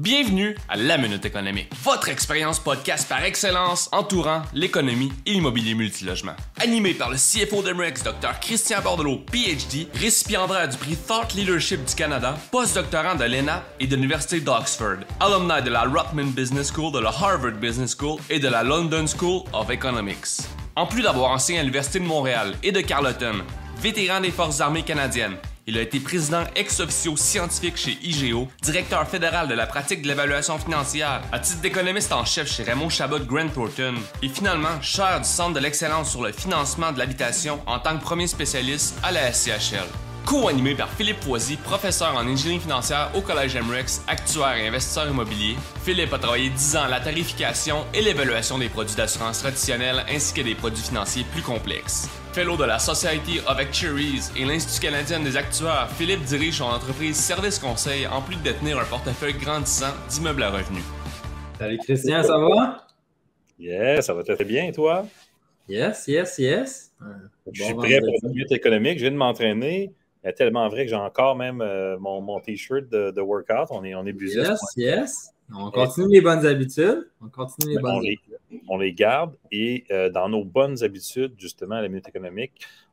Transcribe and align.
Bienvenue 0.00 0.56
à 0.68 0.74
La 0.76 0.98
Minute 0.98 1.24
Économique, 1.24 1.70
votre 1.84 2.08
expérience 2.08 2.58
podcast 2.58 3.08
par 3.08 3.22
excellence 3.22 3.88
entourant 3.92 4.42
l'économie 4.52 5.12
et 5.24 5.34
l'immobilier 5.34 5.74
multilogement. 5.74 6.34
Animé 6.60 6.94
par 6.94 7.10
le 7.10 7.16
CFO 7.16 7.62
d'Emrex, 7.62 8.02
Dr 8.02 8.40
Christian 8.40 8.82
Bordelot, 8.82 9.18
PhD, 9.30 9.86
récipiendaire 9.94 10.68
du 10.68 10.76
prix 10.78 10.96
Thought 10.96 11.34
Leadership 11.34 11.84
du 11.84 11.94
Canada, 11.94 12.36
postdoctorant 12.50 13.14
de 13.14 13.22
l'ENA 13.22 13.62
et 13.78 13.86
de 13.86 13.94
l'Université 13.94 14.40
d'Oxford, 14.40 15.04
alumni 15.20 15.62
de 15.62 15.70
la 15.70 15.84
Rotman 15.84 16.32
Business 16.32 16.72
School, 16.72 16.90
de 16.90 16.98
la 16.98 17.10
Harvard 17.10 17.52
Business 17.52 17.96
School 17.96 18.18
et 18.28 18.40
de 18.40 18.48
la 18.48 18.64
London 18.64 19.04
School 19.06 19.44
of 19.52 19.70
Economics. 19.70 20.40
En 20.74 20.86
plus 20.86 21.02
d'avoir 21.02 21.30
enseigné 21.30 21.60
à 21.60 21.62
l'Université 21.62 22.00
de 22.00 22.06
Montréal 22.06 22.56
et 22.64 22.72
de 22.72 22.80
Carleton, 22.80 23.44
vétéran 23.80 24.20
des 24.20 24.32
Forces 24.32 24.60
armées 24.60 24.82
canadiennes, 24.82 25.36
il 25.66 25.78
a 25.78 25.80
été 25.80 26.00
président 26.00 26.44
ex 26.56 26.80
officio 26.80 27.16
scientifique 27.16 27.76
chez 27.76 27.98
IGO, 28.02 28.48
directeur 28.62 29.08
fédéral 29.08 29.48
de 29.48 29.54
la 29.54 29.66
pratique 29.66 30.02
de 30.02 30.08
l'évaluation 30.08 30.58
financière, 30.58 31.22
à 31.32 31.38
titre 31.38 31.60
d'économiste 31.60 32.12
en 32.12 32.24
chef 32.24 32.50
chez 32.50 32.62
Raymond 32.62 32.90
Chabot 32.90 33.20
Grant 33.20 33.48
Thornton, 33.48 33.94
et 34.22 34.28
finalement 34.28 34.80
chair 34.82 35.20
du 35.20 35.28
Centre 35.28 35.54
de 35.54 35.60
l'excellence 35.60 36.10
sur 36.10 36.22
le 36.22 36.32
financement 36.32 36.92
de 36.92 36.98
l'habitation 36.98 37.60
en 37.66 37.78
tant 37.78 37.96
que 37.96 38.02
premier 38.02 38.26
spécialiste 38.26 38.96
à 39.02 39.12
la 39.12 39.32
SCHL. 39.32 39.88
Co-animé 40.24 40.74
par 40.74 40.88
Philippe 40.90 41.20
Poisy, 41.20 41.56
professeur 41.56 42.16
en 42.16 42.26
ingénierie 42.26 42.60
financière 42.60 43.10
au 43.14 43.20
Collège 43.20 43.56
MREX, 43.56 44.02
actuaire 44.06 44.56
et 44.56 44.68
investisseur 44.68 45.08
immobilier, 45.08 45.56
Philippe 45.84 46.14
a 46.14 46.18
travaillé 46.18 46.48
10 46.48 46.76
ans 46.76 46.84
à 46.84 46.88
la 46.88 47.00
tarification 47.00 47.84
et 47.92 48.00
l'évaluation 48.00 48.58
des 48.58 48.70
produits 48.70 48.96
d'assurance 48.96 49.40
traditionnels 49.40 50.04
ainsi 50.08 50.32
que 50.32 50.40
des 50.40 50.54
produits 50.54 50.82
financiers 50.82 51.26
plus 51.30 51.42
complexes. 51.42 52.08
Fellow 52.34 52.56
de 52.56 52.64
la 52.64 52.80
Society 52.80 53.38
of 53.46 53.60
Actuaries 53.60 54.32
et 54.36 54.44
l'Institut 54.44 54.86
canadien 54.86 55.20
des 55.20 55.36
actuaires, 55.36 55.88
Philippe 55.90 56.24
dirige 56.24 56.54
son 56.54 56.64
entreprise 56.64 57.14
Service 57.14 57.60
Conseil 57.60 58.08
en 58.08 58.20
plus 58.20 58.34
de 58.34 58.42
détenir 58.42 58.76
un 58.76 58.84
portefeuille 58.84 59.34
grandissant 59.34 59.94
d'immeubles 60.08 60.42
à 60.42 60.50
revenus. 60.50 60.82
Salut 61.60 61.78
Christian, 61.78 62.24
ça 62.24 62.36
va? 62.36 62.88
Yes, 63.56 64.06
ça 64.06 64.14
va 64.14 64.24
très 64.24 64.44
bien, 64.44 64.72
toi? 64.72 65.06
Yes, 65.68 66.08
yes, 66.08 66.36
yes. 66.38 66.92
je 67.52 67.62
suis 67.62 67.74
prêt 67.74 68.00
pour 68.00 68.14
la 68.24 68.28
minute 68.28 68.50
économique. 68.50 68.98
Je 68.98 69.04
viens 69.04 69.12
de 69.12 69.16
m'entraîner. 69.16 69.92
Il 70.24 70.28
est 70.28 70.32
tellement 70.32 70.68
vrai 70.68 70.86
que 70.86 70.90
j'ai 70.90 70.96
encore 70.96 71.36
même 71.36 71.60
euh, 71.60 71.96
mon, 72.00 72.20
mon 72.20 72.40
t-shirt 72.40 72.88
de, 72.88 73.20
workout. 73.20 73.68
On 73.70 73.84
est, 73.84 73.94
on 73.94 74.04
est 74.06 74.16
Yes, 74.20 74.58
yes. 74.76 75.33
On 75.56 75.70
continue 75.70 76.14
les 76.14 76.20
bonnes 76.20 76.44
habitudes. 76.46 77.10
On 77.20 77.28
continue 77.28 77.74
les 77.74 77.78
bonnes 77.78 77.96
habitudes 77.98 78.34
on 78.68 78.78
les 78.78 78.92
garde 78.92 79.36
et 79.50 79.84
euh, 79.90 80.10
dans 80.10 80.28
nos 80.28 80.44
bonnes 80.44 80.82
habitudes, 80.82 81.34
justement, 81.38 81.76
à 81.76 81.82
la 81.82 81.88
minute 81.88 82.08
économique, 82.08 82.52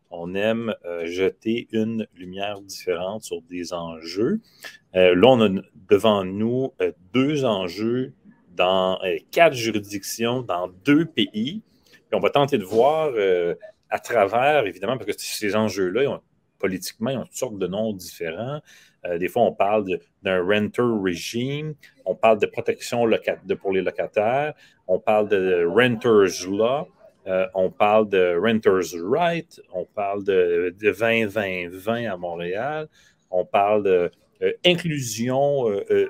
on 0.09 0.35
aime 0.35 0.73
euh, 0.85 1.05
jeter 1.05 1.67
une 1.71 2.07
lumière 2.15 2.61
différente 2.61 3.23
sur 3.23 3.41
des 3.43 3.73
enjeux. 3.73 4.41
Euh, 4.95 5.15
là, 5.15 5.27
on 5.27 5.57
a 5.57 5.61
devant 5.89 6.25
nous 6.25 6.73
deux 7.13 7.45
enjeux 7.45 8.13
dans 8.55 8.99
quatre 9.31 9.53
juridictions, 9.53 10.41
dans 10.41 10.69
deux 10.85 11.05
pays. 11.05 11.61
Et 12.11 12.15
on 12.15 12.19
va 12.19 12.29
tenter 12.29 12.57
de 12.57 12.63
voir 12.63 13.11
à 13.89 13.99
travers, 13.99 14.65
évidemment, 14.65 14.97
parce 14.97 15.05
que 15.05 15.17
ces 15.17 15.55
enjeux-là, 15.55 16.21
politiquement, 16.59 17.09
ils 17.09 17.17
ont 17.17 17.23
toutes 17.23 17.35
sortes 17.35 17.57
de 17.57 17.67
noms 17.67 17.93
différents. 17.93 18.61
Euh, 19.05 19.17
des 19.17 19.27
fois, 19.27 19.43
on 19.43 19.53
parle 19.53 19.85
d'un 20.21 20.43
renter 20.43 20.81
regime, 20.81 21.73
on 22.05 22.15
parle 22.15 22.39
de 22.39 22.45
protection 22.45 23.07
de, 23.07 23.53
pour 23.55 23.71
les 23.71 23.81
locataires, 23.81 24.53
on 24.87 24.99
parle 24.99 25.27
de 25.27 25.65
renters 25.65 26.47
law, 26.47 26.87
euh, 27.27 27.47
on 27.55 27.71
parle 27.71 28.09
de 28.09 28.37
renters 28.39 28.99
right, 29.03 29.61
on 29.73 29.85
parle 29.85 30.23
de, 30.23 30.75
20-20-20 30.79 32.11
à 32.11 32.17
Montréal, 32.17 32.87
on 33.31 33.45
parle 33.45 33.83
de 33.83 34.11
euh, 34.43 34.51
inclusion 34.65 35.65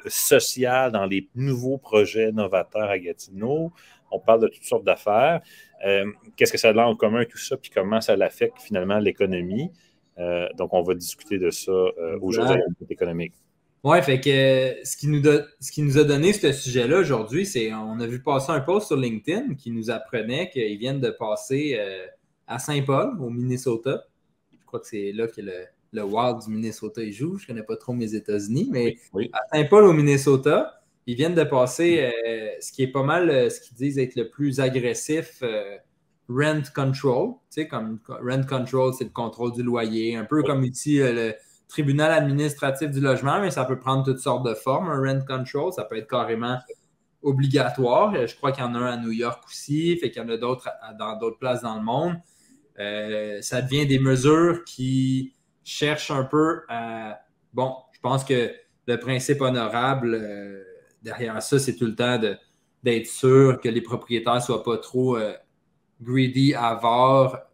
sociale 0.07 0.91
dans 0.91 1.05
les 1.05 1.29
nouveaux 1.35 1.77
projets 1.77 2.31
novateurs 2.31 2.89
à 2.89 2.99
Gatineau, 2.99 3.71
on 4.09 4.19
parle 4.19 4.41
de 4.41 4.47
toutes 4.47 4.65
sortes 4.65 4.83
d'affaires. 4.83 5.39
Qu'est-ce 6.35 6.51
que 6.51 6.57
ça 6.57 6.69
a 6.69 6.85
en 6.85 6.95
commun 6.95 7.23
tout 7.23 7.37
ça, 7.37 7.55
puis 7.55 7.71
comment 7.73 8.01
ça 8.01 8.15
l'affecte 8.17 8.61
finalement 8.61 8.99
l'économie? 8.99 9.71
Euh, 10.19 10.47
donc, 10.57 10.73
on 10.73 10.81
va 10.81 10.93
discuter 10.93 11.37
de 11.37 11.49
ça 11.49 11.71
euh, 11.71 12.17
aujourd'hui 12.21 12.59
économique. 12.89 13.33
Oui, 13.83 13.99
fait 14.03 14.19
que 14.19 14.29
euh, 14.29 14.73
ce 14.83 14.95
qui, 14.95 15.07
nous 15.07 15.23
ce 15.59 15.71
qui 15.71 15.81
nous 15.81 15.97
a 15.97 16.03
donné 16.03 16.33
ce 16.33 16.51
sujet-là 16.51 16.99
aujourd'hui, 16.99 17.45
c'est 17.45 17.73
on 17.73 17.99
a 17.99 18.05
vu 18.05 18.21
passer 18.21 18.51
un 18.51 18.59
post 18.59 18.87
sur 18.87 18.97
LinkedIn 18.97 19.55
qui 19.55 19.71
nous 19.71 19.89
apprenait 19.89 20.49
qu'ils 20.49 20.77
viennent 20.77 20.99
de 20.99 21.09
passer 21.09 21.79
à 22.47 22.59
Saint-Paul, 22.59 23.19
au 23.19 23.29
Minnesota. 23.29 24.05
Je 24.51 24.65
crois 24.65 24.79
que 24.79 24.87
c'est 24.87 25.11
là 25.13 25.27
que 25.27 25.41
le, 25.41 25.65
le 25.93 26.03
Wild 26.03 26.39
du 26.45 26.51
Minnesota 26.51 27.01
il 27.01 27.11
joue. 27.11 27.37
Je 27.37 27.45
ne 27.45 27.47
connais 27.47 27.63
pas 27.63 27.75
trop 27.75 27.93
mes 27.93 28.13
États-Unis, 28.13 28.69
mais 28.71 28.97
à 29.33 29.39
Saint-Paul, 29.51 29.85
au 29.85 29.93
Minnesota, 29.93 30.83
ils 31.07 31.15
viennent 31.15 31.33
de 31.33 31.43
passer 31.43 32.11
ce 32.59 32.71
qui 32.71 32.83
est 32.83 32.91
pas 32.91 33.03
mal 33.03 33.49
ce 33.49 33.59
qu'ils 33.61 33.77
disent 33.77 33.97
être 33.97 34.15
le 34.15 34.29
plus 34.29 34.59
agressif 34.59 35.41
rent 36.33 36.61
control. 36.73 37.33
Tu 37.49 37.61
sais, 37.61 37.67
comme 37.67 37.99
rent 38.07 38.43
control, 38.43 38.93
c'est 38.93 39.05
le 39.05 39.09
contrôle 39.09 39.51
du 39.53 39.63
loyer, 39.63 40.15
un 40.15 40.25
peu 40.25 40.43
comme 40.43 40.63
ici 40.63 41.01
euh, 41.01 41.13
le 41.13 41.33
tribunal 41.67 42.11
administratif 42.11 42.89
du 42.89 42.99
logement, 42.99 43.39
mais 43.39 43.51
ça 43.51 43.63
peut 43.65 43.79
prendre 43.79 44.03
toutes 44.03 44.19
sortes 44.19 44.45
de 44.45 44.53
formes, 44.53 44.89
un 44.89 44.99
rent 44.99 45.25
control. 45.25 45.71
Ça 45.71 45.85
peut 45.85 45.97
être 45.97 46.09
carrément 46.09 46.59
obligatoire. 47.23 48.13
Je 48.27 48.35
crois 48.35 48.51
qu'il 48.51 48.63
y 48.63 48.67
en 48.67 48.75
a 48.75 48.79
un 48.79 48.93
à 48.93 48.97
New 48.97 49.11
York 49.11 49.43
aussi, 49.45 49.97
fait 49.97 50.11
qu'il 50.11 50.21
y 50.21 50.25
en 50.25 50.29
a 50.29 50.37
d'autres 50.37 50.69
dans 50.99 51.17
d'autres 51.17 51.37
places 51.37 51.61
dans 51.61 51.75
le 51.75 51.83
monde. 51.83 52.15
Euh, 52.79 53.41
ça 53.41 53.61
devient 53.61 53.85
des 53.85 53.99
mesures 53.99 54.63
qui 54.65 55.33
cherchent 55.63 56.11
un 56.11 56.23
peu 56.23 56.61
à. 56.67 57.19
Bon, 57.53 57.75
je 57.91 57.99
pense 57.99 58.23
que 58.23 58.51
le 58.87 58.97
principe 58.97 59.41
honorable 59.41 60.13
euh, 60.13 60.63
derrière 61.03 61.41
ça, 61.41 61.59
c'est 61.59 61.75
tout 61.75 61.85
le 61.85 61.95
temps 61.95 62.19
d'être 62.83 63.07
sûr 63.07 63.59
que 63.61 63.69
les 63.69 63.81
propriétaires 63.81 64.35
ne 64.35 64.39
soient 64.39 64.63
pas 64.63 64.77
trop 64.77 65.17
greedy, 66.01 66.53
avare, 66.53 67.51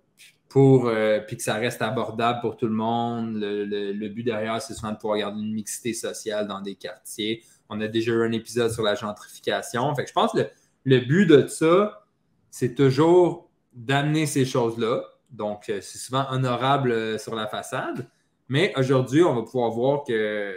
pour, 0.49 0.87
euh, 0.87 1.19
puis 1.19 1.37
que 1.37 1.43
ça 1.43 1.55
reste 1.55 1.81
abordable 1.81 2.39
pour 2.41 2.57
tout 2.57 2.67
le 2.67 2.73
monde. 2.73 3.35
Le, 3.35 4.07
but 4.07 4.23
derrière, 4.23 4.61
c'est 4.61 4.73
souvent 4.73 4.91
de 4.91 4.97
pouvoir 4.97 5.19
garder 5.19 5.41
une 5.41 5.53
mixité 5.53 5.93
sociale 5.93 6.47
dans 6.47 6.61
des 6.61 6.75
quartiers. 6.75 7.43
On 7.69 7.81
a 7.81 7.87
déjà 7.87 8.11
eu 8.13 8.23
un 8.23 8.31
épisode 8.31 8.71
sur 8.71 8.83
la 8.83 8.95
gentrification. 8.95 9.93
Je 9.95 10.13
pense 10.13 10.31
que 10.31 10.47
le, 10.85 10.99
but 10.99 11.25
de 11.25 11.47
ça, 11.47 12.05
c'est 12.49 12.75
toujours 12.75 13.49
d'amener 13.73 14.25
ces 14.25 14.45
choses-là. 14.45 15.03
Donc, 15.29 15.69
euh, 15.69 15.79
c'est 15.81 15.97
souvent 15.97 16.25
honorable 16.31 16.91
euh, 16.91 17.17
sur 17.17 17.35
la 17.35 17.47
façade. 17.47 18.09
Mais 18.47 18.73
aujourd'hui, 18.77 19.23
on 19.23 19.35
va 19.35 19.43
pouvoir 19.43 19.69
voir 19.71 20.03
que 20.07 20.55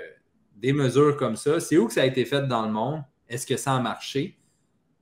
des 0.57 0.73
mesures 0.73 1.17
comme 1.17 1.35
ça, 1.35 1.59
c'est 1.59 1.77
où 1.77 1.89
que 1.89 1.93
ça 1.93 2.03
a 2.03 2.07
été 2.07 2.25
fait 2.25 2.47
dans 2.47 2.65
le 2.65 2.73
monde? 2.73 3.03
Est-ce 3.29 3.47
que 3.47 3.57
ça 3.57 3.75
a 3.75 3.81
marché? 3.81 4.40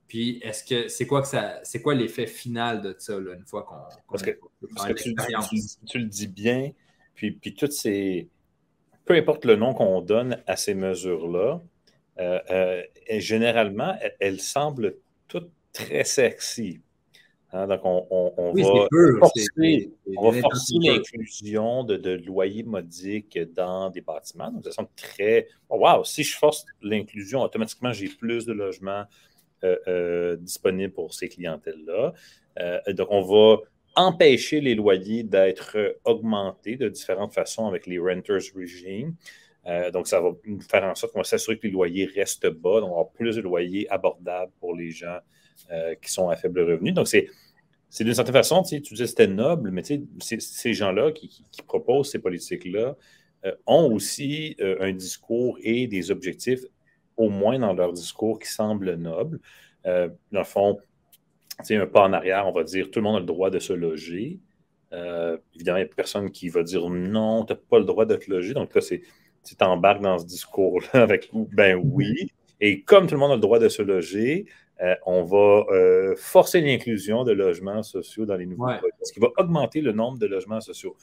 Puis, 0.09 0.39
est-ce 0.41 0.63
que 0.63 0.87
c'est 0.87 1.05
quoi 1.05 1.21
que 1.21 1.27
ça, 1.27 1.59
c'est 1.61 1.83
quoi 1.83 1.93
l'effet 1.93 2.25
final 2.25 2.81
de 2.81 2.95
ça, 2.97 3.13
une 3.15 3.45
fois 3.45 3.61
qu'on. 3.61 3.75
parce 4.09 4.23
que, 4.23 4.31
tu, 5.85 5.99
le 5.99 6.05
dis 6.05 6.27
bien, 6.27 6.71
puis, 7.13 7.31
puis 7.31 7.53
toutes 7.53 7.73
ces. 7.73 8.27
Peu 9.05 9.13
importe 9.13 9.45
le 9.45 9.55
nom 9.55 9.75
qu'on 9.75 10.01
donne 10.01 10.41
à 10.47 10.55
ces 10.55 10.73
mesures-là, 10.73 11.61
euh, 12.19 12.39
euh, 12.49 12.83
généralement, 13.19 13.95
elles, 14.19 14.41
semblent 14.41 14.95
toutes 15.27 15.51
très 15.73 16.03
sexy. 16.03 16.81
Hein, 17.51 17.67
donc, 17.67 17.81
on, 17.83 18.51
va 18.53 19.19
forcer, 19.19 19.91
l'inclusion 20.81 21.83
de, 21.83 21.97
de, 21.97 22.11
loyers 22.11 22.63
modiques 22.63 23.37
dans 23.53 23.91
des 23.91 24.01
bâtiments. 24.01 24.51
Donc, 24.51 24.63
ça 24.63 24.71
semble 24.71 24.89
très. 24.95 25.47
Oh, 25.69 25.77
wow, 25.77 26.03
si 26.03 26.23
je 26.23 26.35
force 26.35 26.65
l'inclusion, 26.81 27.41
automatiquement, 27.41 27.93
j'ai 27.93 28.07
plus 28.07 28.47
de 28.47 28.53
logements, 28.53 29.05
disponible 30.39 30.93
pour 30.93 31.13
ces 31.13 31.29
clientèles-là. 31.29 32.13
Euh, 32.59 32.79
donc, 32.93 33.07
on 33.11 33.21
va 33.21 33.57
empêcher 33.95 34.61
les 34.61 34.75
loyers 34.75 35.23
d'être 35.23 35.97
augmentés 36.05 36.75
de 36.75 36.89
différentes 36.89 37.33
façons 37.33 37.67
avec 37.67 37.85
les 37.87 37.99
renters 37.99 38.41
regime. 38.55 39.15
donc, 39.93 40.07
ça 40.07 40.21
va 40.21 40.29
faire 40.69 40.83
en 40.83 40.95
sorte 40.95 41.13
qu'on 41.13 41.19
va 41.19 41.25
s'assurer 41.25 41.57
que 41.57 41.67
les 41.67 41.73
loyers 41.73 42.05
restent 42.05 42.47
bas, 42.47 42.79
donc 42.79 42.89
on 42.89 42.93
avoir 42.93 43.09
plus 43.09 43.35
de 43.35 43.41
loyers 43.41 43.89
abordables 43.89 44.51
pour 44.59 44.75
les 44.75 44.91
gens 44.91 45.19
qui 46.01 46.11
sont 46.11 46.29
à 46.29 46.35
faible 46.35 46.61
revenu. 46.61 46.91
Donc, 46.91 47.07
c'est, 47.07 47.27
d'une 47.99 48.13
certaine 48.13 48.33
façon, 48.33 48.63
tu, 48.63 48.79
disais 48.79 49.03
que 49.03 49.09
c'était 49.09 49.27
noble, 49.27 49.71
mais 49.71 49.83
ces 50.19 50.73
gens-là 50.73 51.11
qui, 51.11 51.43
proposent 51.67 52.11
ces 52.11 52.19
politiques-là 52.19 52.95
ont 53.67 53.91
aussi 53.93 54.55
un 54.59 54.93
discours 54.93 55.57
et 55.61 55.87
des 55.87 56.09
objectifs 56.09 56.61
au 57.19 57.29
moins 57.29 57.59
dans 57.59 57.73
leur 57.73 57.93
discours 57.93 58.39
qui 58.39 58.47
semble 58.47 58.95
noble. 58.95 59.39
Euh, 59.85 60.09
dans 60.31 60.39
le 60.39 60.45
fond, 60.45 60.79
un 61.69 61.85
pas 61.85 62.03
en 62.03 62.13
arrière, 62.13 62.47
on 62.47 62.51
va 62.51 62.63
dire 62.63 62.89
tout 62.89 62.99
le 62.99 63.03
monde 63.03 63.17
a 63.17 63.19
le 63.19 63.25
droit 63.25 63.49
de 63.49 63.59
se 63.59 63.73
loger. 63.73 64.39
Euh, 64.93 65.37
évidemment, 65.53 65.77
il 65.77 65.83
n'y 65.83 65.89
a 65.89 65.93
personne 65.93 66.31
qui 66.31 66.49
va 66.49 66.63
dire 66.63 66.89
non, 66.89 67.45
tu 67.45 67.53
n'as 67.53 67.59
pas 67.59 67.77
le 67.77 67.85
droit 67.85 68.05
de 68.05 68.15
te 68.15 68.31
loger. 68.31 68.53
Donc 68.53 68.73
là, 68.73 68.81
c'est 68.81 69.03
tu 69.43 69.55
t'embarques 69.55 70.01
dans 70.01 70.17
ce 70.17 70.25
discours-là 70.25 70.89
avec 71.03 71.29
ben 71.33 71.79
oui. 71.83 72.31
Et 72.61 72.81
comme 72.81 73.05
tout 73.05 73.15
le 73.15 73.19
monde 73.19 73.31
a 73.31 73.35
le 73.35 73.41
droit 73.41 73.59
de 73.59 73.69
se 73.69 73.81
loger, 73.81 74.45
euh, 74.81 74.95
on 75.05 75.23
va 75.23 75.65
forcer 76.15 76.61
l'inclusion 76.61 77.25
de 77.25 77.33
logements 77.33 77.83
sociaux 77.83 78.25
dans 78.25 78.35
les 78.37 78.45
nouveaux 78.45 78.65
projets, 78.65 78.93
ce 79.03 79.11
qui 79.11 79.19
va 79.19 79.27
augmenter 79.37 79.81
le 79.81 79.91
nombre 79.91 80.17
de 80.17 80.25
logements 80.25 80.61
sociaux. 80.61 80.95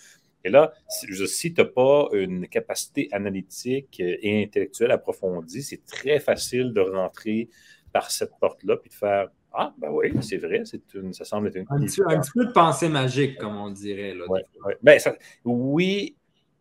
Et 0.46 0.48
là, 0.48 0.72
si, 0.88 1.52
tu 1.52 1.60
n'as 1.60 1.66
pas 1.66 2.08
une 2.12 2.46
capacité 2.46 3.08
analytique 3.10 3.98
et 3.98 4.44
intellectuelle 4.44 4.92
approfondie, 4.92 5.60
c'est 5.60 5.84
très 5.84 6.20
facile 6.20 6.72
de 6.72 6.80
rentrer 6.80 7.48
par 7.92 8.12
cette 8.12 8.30
porte-là 8.38 8.76
puis 8.76 8.88
de 8.88 8.94
faire 8.94 9.28
Ah, 9.52 9.74
ben 9.76 9.90
oui, 9.90 10.12
c'est 10.20 10.36
vrai, 10.36 10.62
une, 10.94 11.12
ça 11.12 11.24
semble 11.24 11.48
être 11.48 11.56
une. 11.56 11.66
Un 11.68 11.80
petit, 11.80 12.00
un 12.06 12.20
peu 12.32 12.44
de 12.44 12.52
pensée 12.52 12.88
magique, 12.88 13.38
comme 13.38 13.56
on 13.56 13.70
dirait. 13.70 14.14
Là, 14.14 14.24
Ben, 14.84 15.00
oui, 15.44 16.14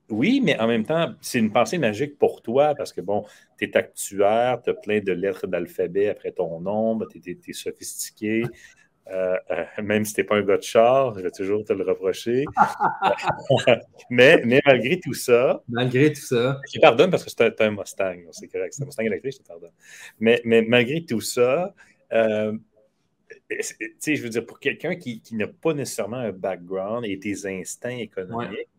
oui, 0.10 0.42
mais 0.44 0.60
en 0.60 0.66
même 0.66 0.84
temps, 0.84 1.14
c'est 1.22 1.38
une 1.38 1.52
pensée 1.52 1.78
magique 1.78 2.18
pour 2.18 2.42
toi 2.42 2.74
parce 2.74 2.92
que, 2.92 3.02
bon, 3.02 3.24
tu 3.60 3.66
es 3.66 3.78
actuaire, 3.78 4.64
tu 4.64 4.72
as 4.72 4.74
plein 4.74 5.00
de 5.00 5.12
lettres 5.12 5.46
d'alphabet 5.46 6.10
après 6.10 6.32
ton 6.32 6.60
nom, 6.60 7.00
tu 7.08 7.20
es, 7.20 7.54
sophistiqué. 7.54 8.46
Euh, 9.12 9.38
euh, 9.52 9.66
même 9.84 10.04
si 10.04 10.14
tu 10.14 10.22
n'es 10.22 10.26
pas 10.26 10.38
un 10.38 10.42
gars 10.42 10.58
de 10.58 10.64
char, 10.64 11.14
je 11.16 11.22
vais 11.22 11.32
toujours 11.32 11.64
te 11.64 11.74
le 11.74 11.84
reprocher. 11.84 12.46
mais, 14.10 14.42
mais 14.46 14.62
malgré 14.66 15.00
tout 15.00 15.14
ça. 15.14 15.62
Malgré 15.68 16.12
tout 16.12 16.22
ça. 16.22 16.60
Je 16.68 16.74
te 16.74 16.82
pardonne 16.82 17.12
parce 17.12 17.24
que 17.24 17.30
c'est 17.30 17.62
un, 17.62 17.72
Mustang, 17.72 18.24
c'est 18.32 18.48
correct. 18.48 18.74
C'est 18.74 18.84
un 18.84 18.88
Mustang 18.88 19.06
électrique, 19.06 19.34
je 19.34 19.44
te 19.44 19.48
pardonne. 19.48 19.74
Mais, 20.20 20.42
mais 20.44 20.64
malgré 20.64 21.06
tout 21.06 21.22
ça, 21.22 21.74
euh, 22.14 22.58
je 23.50 24.22
veux 24.22 24.30
dire, 24.30 24.46
pour 24.46 24.60
quelqu'un 24.60 24.96
qui, 24.96 25.22
qui 25.22 25.36
n'a 25.36 25.48
pas 25.48 25.74
nécessairement 25.74 26.18
un 26.18 26.32
background 26.32 27.06
et 27.06 27.18
des 27.18 27.46
instincts 27.46 27.98
économiques, 27.98 28.70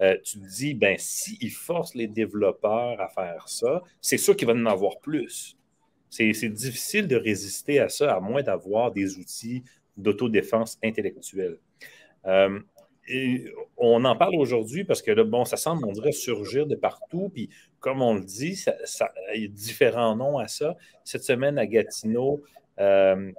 euh, 0.00 0.16
tu 0.24 0.40
te 0.40 0.46
dis, 0.46 0.74
ben, 0.74 0.96
s'il 0.98 1.50
force 1.52 1.94
les 1.94 2.08
développeurs 2.08 3.00
à 3.00 3.08
faire 3.08 3.48
ça, 3.48 3.82
c'est 4.00 4.18
sûr 4.18 4.34
qu'il 4.34 4.46
va 4.46 4.54
en 4.54 4.66
avoir 4.66 4.98
plus. 4.98 5.56
C'est 6.14 6.48
difficile 6.48 7.08
de 7.08 7.16
résister 7.16 7.80
à 7.80 7.88
ça, 7.88 8.14
à 8.14 8.20
moins 8.20 8.42
d'avoir 8.42 8.92
des 8.92 9.18
outils 9.18 9.64
d'autodéfense 9.96 10.78
intellectuelle. 10.82 11.58
Euh, 12.26 12.60
on 13.76 14.04
en 14.04 14.16
parle 14.16 14.36
aujourd'hui 14.36 14.84
parce 14.84 15.02
que 15.02 15.10
là, 15.10 15.24
bon, 15.24 15.44
ça 15.44 15.56
semble, 15.56 15.84
on 15.84 15.92
dirait, 15.92 16.12
surgir 16.12 16.66
de 16.66 16.74
partout. 16.74 17.30
Puis, 17.34 17.50
comme 17.80 18.00
on 18.00 18.14
le 18.14 18.24
dit, 18.24 18.64
il 19.34 19.42
y 19.42 19.44
a 19.44 19.48
différents 19.48 20.16
noms 20.16 20.38
à 20.38 20.48
ça. 20.48 20.76
Cette 21.02 21.24
semaine, 21.24 21.58
à 21.58 21.66
Gatineau, 21.66 22.42
euh, 22.78 23.32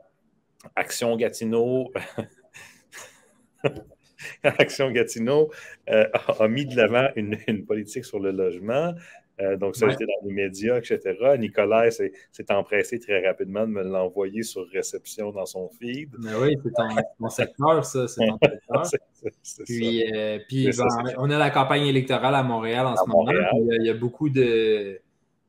Action 0.76 1.16
Gatineau, 1.16 1.92
Action 4.44 4.92
Gatineau 4.92 5.52
euh, 5.90 6.08
a 6.40 6.48
mis 6.48 6.66
de 6.66 6.76
l'avant 6.76 7.10
une, 7.16 7.66
politique 7.66 8.06
sur 8.06 8.20
le 8.20 8.32
logement. 8.32 8.94
Euh, 9.42 9.58
donc, 9.58 9.76
ça 9.76 9.88
a 9.88 9.92
été 9.92 10.06
dans 10.06 10.28
les 10.28 10.34
médias, 10.34 10.78
etc. 10.78 11.00
Nicolas 11.38 11.92
s'est 11.92 12.12
empressé 12.50 13.00
très 13.00 13.28
rapidement 13.28 13.62
de 13.62 13.72
me 13.72 13.84
l'envoyer 13.84 14.44
sur 14.44 14.66
réception 14.70 15.32
dans 15.32 15.46
son 15.46 15.70
feed. 15.70 16.10
Mais 16.20 16.34
oui, 16.36 16.58
c'est 16.64 16.72
ton, 17.20 17.30
secteur, 17.30 17.84
ça. 17.84 18.08
C'est 18.08 18.28
ton 18.28 18.84
secteur. 18.84 18.84
puis, 19.66 20.04
euh, 20.14 20.40
puis 20.48 20.70
ben, 20.70 20.88
on 21.18 21.30
a 21.30 21.38
la 21.38 21.50
campagne 21.50 21.86
électorale 21.86 22.36
à 22.36 22.44
Montréal 22.44 22.86
en 22.86 22.96
ce 22.96 23.10
moment. 23.10 23.32
Il 23.80 23.86
y, 23.86 23.90
a 23.90 23.94
beaucoup 23.94 24.30
de, 24.30 25.02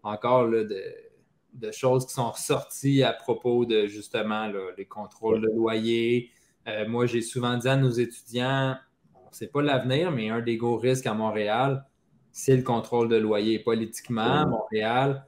encore 0.02 0.48
là, 0.48 0.64
de, 0.64 0.82
de, 1.54 1.70
choses 1.70 2.06
qui 2.06 2.14
sont 2.14 2.30
ressorties 2.30 3.04
à 3.04 3.12
propos 3.12 3.66
de 3.66 3.86
justement 3.86 4.50
les 4.76 4.86
contrôles 4.86 5.42
de 5.42 5.48
loyer, 5.54 6.30
euh, 6.68 6.88
moi, 6.88 7.06
j'ai 7.06 7.22
souvent 7.22 7.56
dit 7.56 7.68
à 7.68 7.76
nos 7.76 7.90
étudiants, 7.90 8.76
c'est 9.30 9.52
pas 9.52 9.62
l'avenir, 9.62 10.10
mais 10.10 10.30
un 10.30 10.40
des 10.40 10.56
gros 10.56 10.76
risques 10.76 11.06
à 11.06 11.14
Montréal, 11.14 11.84
c'est 12.36 12.54
le 12.54 12.62
contrôle 12.62 13.08
de 13.08 13.16
loyer. 13.16 13.58
Politiquement, 13.58 14.46
Montréal 14.46 15.24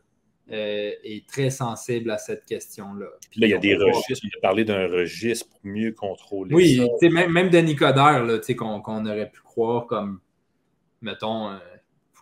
euh, 0.52 0.90
est 1.02 1.26
très 1.26 1.48
sensible 1.48 2.10
à 2.10 2.18
cette 2.18 2.44
question-là. 2.44 3.06
Puis 3.30 3.40
là, 3.40 3.46
il 3.46 3.50
y 3.50 3.54
a 3.54 3.58
des 3.58 3.76
registres. 3.76 4.26
Il 4.26 4.36
a 4.36 4.40
parlé 4.42 4.66
d'un 4.66 4.86
registre 4.88 5.48
pour 5.48 5.60
mieux 5.64 5.92
contrôler 5.92 6.54
oui, 6.54 6.76
ça. 6.76 7.08
Même, 7.08 7.32
même 7.32 7.48
Denis 7.48 7.76
Coderre, 7.76 8.26
qu'on 8.58 9.06
aurait 9.06 9.30
pu 9.30 9.40
croire 9.40 9.86
comme, 9.86 10.20
mettons, 11.00 11.48
euh, 11.48 11.56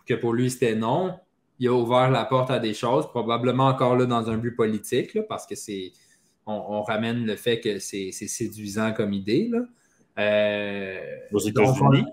que 0.05 0.13
pour 0.13 0.33
lui, 0.33 0.49
c'était 0.49 0.75
non. 0.75 1.19
Il 1.59 1.67
a 1.67 1.73
ouvert 1.73 2.09
la 2.09 2.23
porte 2.23 2.49
à 2.49 2.59
des 2.59 2.73
choses, 2.73 3.09
probablement 3.09 3.67
encore 3.67 3.97
là 3.97 4.05
dans 4.05 4.29
un 4.29 4.37
but 4.37 4.55
politique, 4.55 5.19
parce 5.27 5.45
que 5.45 5.55
c'est 5.55 5.91
on, 6.45 6.81
ramène 6.81 7.25
le 7.25 7.35
fait 7.35 7.59
que 7.59 7.77
c'est 7.79 8.11
séduisant 8.13 8.93
comme 8.93 9.11
idée. 9.11 9.49
Là. 9.51 9.65
Euh, 10.17 11.01
Aux 11.33 11.39
États-Unis, 11.39 12.05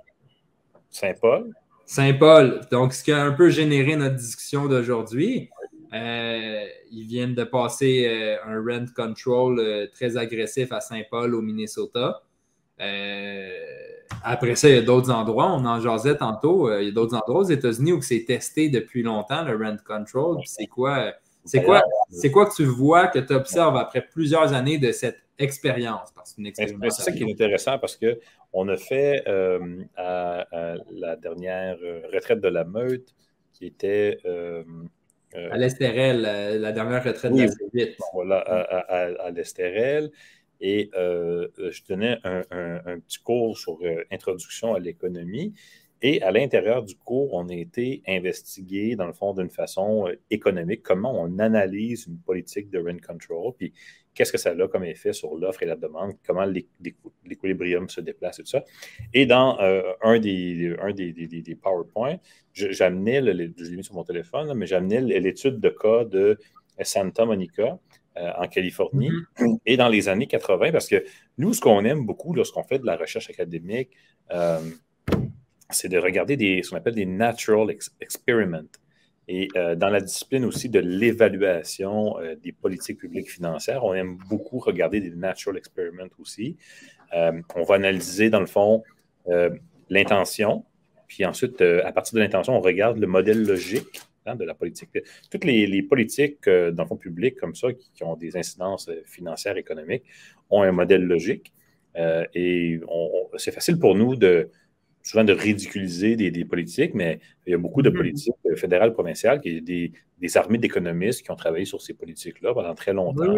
Saint-Paul. 0.91 1.55
Saint-Paul. 1.87 2.61
Donc, 2.71 2.93
ce 2.93 3.03
qui 3.03 3.13
a 3.13 3.23
un 3.23 3.33
peu 3.33 3.51
généré 3.51 3.97
notre 3.97 4.17
discussion 4.17 4.67
d'aujourd'hui, 4.67 5.51
euh, 5.93 6.65
ils 6.91 7.07
viennent 7.07 7.35
de 7.35 7.45
passer 7.45 8.07
euh, 8.09 8.37
un 8.47 8.61
rent 8.61 8.87
control 8.95 9.89
très 9.93 10.17
agressif 10.17 10.73
à 10.73 10.81
Saint-Paul 10.81 11.35
au 11.35 11.43
Minnesota. 11.43 12.23
après 14.23 14.57
ça, 14.57 14.69
il 14.69 14.75
y 14.75 14.79
a 14.79 14.83
d'autres 14.83 15.11
endroits, 15.11 15.53
on 15.53 15.65
en 15.65 15.81
jasait 15.81 16.17
tantôt, 16.17 16.73
il 16.79 16.87
y 16.87 16.89
a 16.89 16.93
d'autres 16.93 17.15
endroits 17.15 17.41
aux 17.41 17.51
États-Unis 17.51 17.93
où 17.93 18.03
c'est 18.03 18.25
testé 18.25 18.69
depuis 18.69 19.03
longtemps, 19.03 19.45
le 19.45 19.57
rent 19.57 19.77
control. 19.87 20.39
C'est 20.47 20.67
quoi? 20.67 21.13
C'est 21.45 21.63
quoi, 21.63 21.83
c'est 22.11 22.31
quoi 22.31 22.47
que 22.47 22.55
tu 22.55 22.65
vois, 22.65 23.09
que 23.09 23.19
tu 23.19 23.35
observes 23.35 23.77
après 23.77 24.01
plusieurs 24.01 24.55
années 24.55 24.79
de 24.79 24.93
cette 24.93 25.24
expérience? 25.39 26.13
C'est 26.25 26.91
ça 26.91 27.13
qui 27.13 27.23
est 27.23 27.31
intéressant 27.31 27.79
parce 27.79 27.99
qu'on 27.99 28.69
a 28.69 28.77
fait 28.77 29.23
euh, 29.27 29.83
à, 29.97 30.47
la 30.91 31.17
dernière 31.17 31.77
euh, 31.83 32.03
retraite 32.13 32.41
de 32.41 32.49
la 32.49 32.65
meute 32.65 33.15
qui 33.53 33.67
était. 33.67 34.19
Euh, 34.25 34.65
à 35.35 35.57
l'Estérel, 35.57 36.21
la 36.61 36.71
dernière 36.71 37.03
retraite 37.03 37.33
de 37.33 37.41
la 37.41 37.47
C8. 37.47 37.97
Voilà, 38.13 38.39
à, 38.39 39.31
l'Estérel. 39.33 40.13
Et 40.61 40.91
je 40.95 41.81
donnais 41.89 42.19
un, 42.23 42.43
un, 42.51 43.01
petit 43.01 43.19
cours 43.19 43.59
sur 43.59 43.79
introduction 44.13 44.75
à 44.75 44.79
l'économie. 44.79 45.55
Et 46.07 46.21
à 46.21 46.31
l'intérieur 46.31 46.83
du 46.83 46.97
cours, 46.97 47.33
on 47.33 47.49
a 47.49 47.55
été 47.55 48.03
investigué, 48.07 48.95
dans 48.95 49.07
le 49.07 49.15
fond, 49.15 49.33
d'une 49.33 49.49
façon 49.49 50.07
euh, 50.07 50.21
économique, 50.31 50.83
comment 50.83 51.19
on 51.19 51.39
analyse 51.39 52.07
une 52.07 52.19
politique 52.19 52.69
de 52.69 52.79
rent 52.79 52.99
control, 52.99 53.55
puis 53.57 53.73
qu'est-ce 54.13 54.31
que 54.31 54.37
ça 54.37 54.51
a 54.51 54.69
comme 54.69 54.85
effet 54.85 55.15
sur 55.15 55.35
l'offre 55.35 55.63
et 55.63 55.67
la 55.67 55.77
demande, 55.77 56.13
comment 56.27 56.45
l'équilibrium 57.25 57.89
se 57.89 58.03
déplace 58.03 58.39
et 58.39 58.43
tout 58.43 58.51
ça? 58.51 58.63
Et 59.15 59.25
dans 59.25 59.59
euh, 59.61 59.81
un, 60.03 60.19
des, 60.19 60.77
un 60.79 60.93
des, 60.93 61.15
des, 61.15 61.55
PowerPoint, 61.55 62.19
j'amenais, 62.53 63.23
je 63.25 63.31
l'ai 63.31 63.77
mis 63.77 63.83
sur 63.83 63.95
mon 63.95 64.05
téléphone, 64.05 64.53
mais 64.53 64.67
j'amenais 64.67 65.01
l'étude 65.01 65.59
de 65.59 65.71
cas 65.71 66.05
de 66.05 66.39
Santa 66.83 67.25
Monica, 67.25 67.79
euh, 68.19 68.31
en 68.37 68.47
Californie 68.47 69.11
mm-hmm. 69.39 69.59
et 69.65 69.79
dans 69.79 69.89
les 69.89 70.11
années 70.11 70.27
80, 70.27 70.71
parce 70.71 70.87
que 70.87 71.03
nous, 71.39 71.55
ce 71.55 71.63
qu'on 71.63 71.83
aime 71.87 72.05
beaucoup 72.05 72.35
lorsqu'on 72.35 72.63
fait 72.63 72.79
de 72.79 72.85
la 72.85 72.97
recherche 72.97 73.31
académique, 73.31 73.89
c'est 75.75 75.89
de 75.89 75.99
regarder 75.99 76.37
des, 76.37 76.63
ce 76.63 76.71
qu'on 76.71 76.77
appelle 76.77 76.95
des 76.95 77.07
natural 77.07 77.71
experiments. 78.01 78.71
Et 79.27 79.49
euh, 79.57 79.75
dans 79.75 79.89
la 79.89 80.01
discipline 80.01 80.45
aussi 80.45 80.69
de 80.69 80.81
l'évaluation 80.81 82.19
euh, 82.19 82.37
des 82.37 82.53
politiques 82.53 82.99
publiques 82.99 83.31
financières, 83.31 83.85
on 83.85 83.95
aime 83.95 84.19
beaucoup 84.29 84.59
regarder 84.59 85.01
des 85.01 85.11
natural 85.11 85.57
experiments 85.57 86.13
aussi. 86.19 86.57
Euh, 87.15 87.41
on 87.55 87.63
va 87.63 87.77
analyser, 87.77 88.29
dans 88.31 88.41
le 88.41 88.47
fond, 88.47 88.83
l'intention, 89.89 90.67
puis 91.07 91.25
ensuite, 91.25 91.63
à 91.63 91.93
partir 91.93 92.17
de 92.17 92.21
l'intention, 92.21 92.55
on 92.55 92.61
regarde 92.61 92.99
le 92.99 93.07
modèle 93.07 93.47
logique 93.47 94.03
hein, 94.27 94.37
de 94.37 94.45
la 94.45 94.53
politique. 94.53 94.91
Toutes 95.31 95.45
les, 95.45 95.83
politiques, 95.83 96.47
dans 96.47 96.83
le 96.83 96.87
fond 96.87 96.97
public, 96.97 97.37
comme 97.37 97.55
ça, 97.55 97.69
qui, 97.73 98.05
ont 98.05 98.17
des 98.17 98.37
incidences 98.37 98.91
financières, 99.07 99.57
économiques, 99.57 100.05
ont 100.51 100.61
un 100.63 100.73
modèle 100.73 101.05
logique. 101.05 101.55
et 101.97 102.81
c'est 103.39 103.53
facile 103.53 103.79
pour 103.79 103.95
nous 103.95 104.15
de, 104.15 104.51
souvent 105.05 105.23
de 105.23 105.35
ridiculiser 105.35 106.17
des, 106.17 106.45
politiques, 106.47 106.95
mais 106.95 107.21
il 107.47 107.51
y 107.51 107.55
a 107.55 107.59
beaucoup 107.59 107.83
de 107.83 107.91
mm-hmm. 107.91 107.97
politiques 107.97 108.35
euh, 108.47 108.57
fédérales, 108.57 108.95
provinciales, 108.95 109.41
qui, 109.41 109.61
des, 109.61 109.93
des 110.19 110.37
armées 110.37 110.59
d'économistes 110.59 111.23
qui 111.23 111.31
ont 111.31 111.37
travaillé 111.37 111.67
sur 111.67 111.81
ces 111.81 111.93
politiques-là 111.93 112.55
pendant 112.55 112.75
très 112.75 112.95
longtemps. 112.95 113.37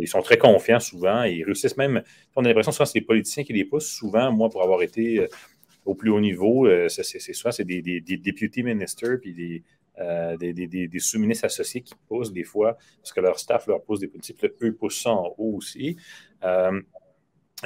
Ils 0.00 0.08
sont 0.08 0.22
très 0.22 0.38
confiants 0.38 0.80
souvent 0.80 1.22
et 1.22 1.34
ils 1.34 1.44
réussissent 1.44 1.76
même. 1.76 2.02
On 2.34 2.44
a 2.44 2.48
l'impression 2.48 2.72
que 2.72 2.84
c'est 2.84 2.98
les 2.98 3.04
politiciens 3.04 3.44
qui 3.44 3.52
les 3.52 3.64
poussent. 3.64 3.86
Souvent, 3.86 4.32
moi, 4.32 4.48
pour 4.48 4.62
avoir 4.62 4.82
été 4.82 5.20
euh, 5.20 5.28
au 5.84 5.94
plus 5.94 6.10
haut 6.10 6.20
niveau, 6.20 6.66
euh, 6.66 6.88
c'est 6.88 7.04
souvent 7.34 7.52
c'est 7.52 7.64
des, 7.64 7.82
des, 7.82 8.00
des 8.00 8.16
deputy 8.16 8.62
ministers 8.62 9.20
puis 9.20 9.34
des, 9.34 9.62
des, 10.38 10.98
sous-ministres 10.98 11.44
associés 11.44 11.82
qui 11.82 11.94
poussent 12.08 12.32
des 12.32 12.42
fois, 12.44 12.78
parce 13.02 13.12
que 13.12 13.20
leur 13.20 13.38
staff 13.38 13.66
leur 13.66 13.82
pose 13.82 14.00
des 14.00 14.08
politiques, 14.08 14.38
eux 14.62 14.74
poussent 14.74 15.02
ça 15.02 15.10
en 15.10 15.34
haut 15.36 15.56
aussi. 15.58 15.98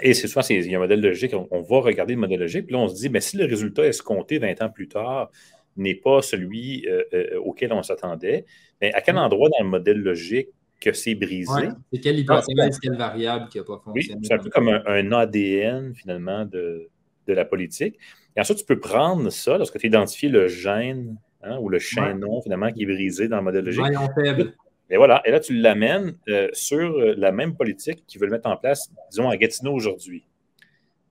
Et 0.03 0.15
c'est 0.15 0.29
souvent, 0.29 0.45
il 0.49 0.71
y 0.71 0.75
a 0.75 0.79
un 0.79 0.81
modèle 0.81 1.01
logique, 1.01 1.35
on, 1.51 1.63
va 1.63 1.81
regarder 1.81 2.15
le 2.15 2.21
modèle 2.21 2.41
logique, 2.41 2.67
puis 2.67 2.75
là, 2.75 2.81
on 2.81 2.89
se 2.89 2.95
dit, 2.95 3.09
mais 3.09 3.21
si 3.21 3.37
le 3.37 3.45
résultat 3.45 3.87
escompté 3.87 4.39
20 4.39 4.63
ans 4.63 4.71
plus 4.71 4.89
tard 4.89 5.31
n'est 5.77 5.95
pas 5.95 6.23
celui 6.23 6.87
euh, 6.87 7.03
euh, 7.15 7.39
auquel 7.41 7.73
on 7.73 7.83
s'attendait, 7.83 8.45
mais 8.81 8.93
à 8.95 9.01
quel 9.01 9.15
mm. 9.15 9.19
endroit 9.19 9.49
dans 9.49 9.65
le 9.65 9.71
modèle 9.71 9.99
logique 9.99 10.49
que 10.81 10.93
c'est 10.93 11.15
brisé? 11.15 11.69
c'est 11.93 12.01
quelle 12.01 12.19
hypothèse, 12.19 12.79
quelle 12.81 12.97
variable 12.97 13.49
qui 13.49 13.59
n'a 13.59 13.65
pas 13.65 13.81
fonctionné? 13.85 14.21
Oui, 14.21 14.27
c'est 14.27 14.35
un 14.35 14.39
peu 14.39 14.51
comme 14.51 14.69
un, 14.69 15.13
ADN, 15.13 15.95
finalement, 15.95 16.45
de, 16.45 16.89
la 17.27 17.45
politique. 17.45 17.99
Et 18.37 18.41
ensuite, 18.41 18.59
tu 18.59 18.65
peux 18.65 18.81
prendre 18.81 19.29
ça, 19.31 19.59
lorsque 19.59 19.79
tu 19.79 19.87
identifies 19.87 20.31
le 20.31 20.49
gène 20.49 21.19
hein, 21.43 21.59
ou 21.61 21.69
le 21.69 21.79
chaînon, 21.79 22.41
finalement, 22.41 22.71
qui 22.73 22.85
est 22.85 22.87
brisé 22.87 23.29
dans 23.29 23.37
le 23.37 23.43
modèle 23.43 23.65
logique. 23.65 23.85
faible. 24.15 24.55
Et 24.91 24.97
voilà, 24.97 25.21
et 25.27 25.31
là, 25.31 25.41
tu 25.41 25.55
l'amènes 25.55 26.17
euh, 26.29 26.49
sur 26.53 26.99
euh, 26.99 27.15
la 27.17 27.31
même 27.31 27.55
politique 27.55 28.07
qu'ils 28.07 28.21
veulent 28.21 28.31
mettre 28.31 28.49
en 28.49 28.57
place, 28.57 28.91
disons, 29.11 29.29
à 29.29 29.37
Gatineau 29.37 29.73
aujourd'hui. 29.73 30.25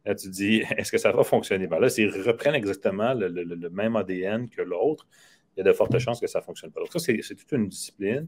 Là, 0.06 0.16
tu 0.16 0.30
dis, 0.30 0.64
est-ce 0.78 0.92
que 0.92 0.98
ça 0.98 1.12
va 1.12 1.24
fonctionner? 1.24 1.68
Ben 1.68 1.80
là, 1.80 1.90
s'ils 1.90 2.10
reprennent 2.22 2.56
exactement 2.56 3.14
le, 3.14 3.70
même 3.70 3.96
ADN 3.96 4.50
que 4.50 4.62
l'autre, 4.62 5.06
il 5.56 5.60
y 5.60 5.62
a 5.62 5.64
de 5.64 5.74
fortes 5.74 5.98
chances 6.00 6.20
que 6.20 6.28
ça 6.28 6.40
ne 6.40 6.44
fonctionne 6.44 6.72
pas. 6.72 6.80
Donc, 6.80 6.92
ça, 6.92 7.00
c'est 7.00 7.36
toute 7.36 7.52
une 7.52 7.68
discipline. 7.68 8.28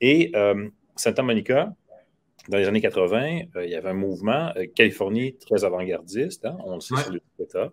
Et 0.00 0.30
euh, 0.34 0.68
Santa 0.96 1.22
Monica, 1.22 1.74
dans 2.48 2.58
les 2.58 2.66
années 2.66 2.80
80, 2.80 3.40
euh, 3.56 3.64
il 3.64 3.70
y 3.70 3.74
avait 3.74 3.90
un 3.90 3.94
mouvement, 3.94 4.52
euh, 4.56 4.66
Californie 4.74 5.36
très 5.36 5.64
avant-gardiste, 5.64 6.44
hein, 6.44 6.56
on 6.64 6.76
le 6.76 6.80
sait 6.80 6.94
sur 6.96 7.14
États. 7.40 7.72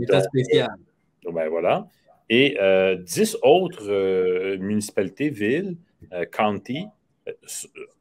État 0.00 0.20
spécial. 0.22 0.68
ben 1.24 1.48
voilà. 1.48 1.86
Et 2.28 2.56
dix 3.04 3.36
autres 3.42 4.56
municipalités, 4.56 5.30
villes, 5.30 5.76
county, 6.30 6.86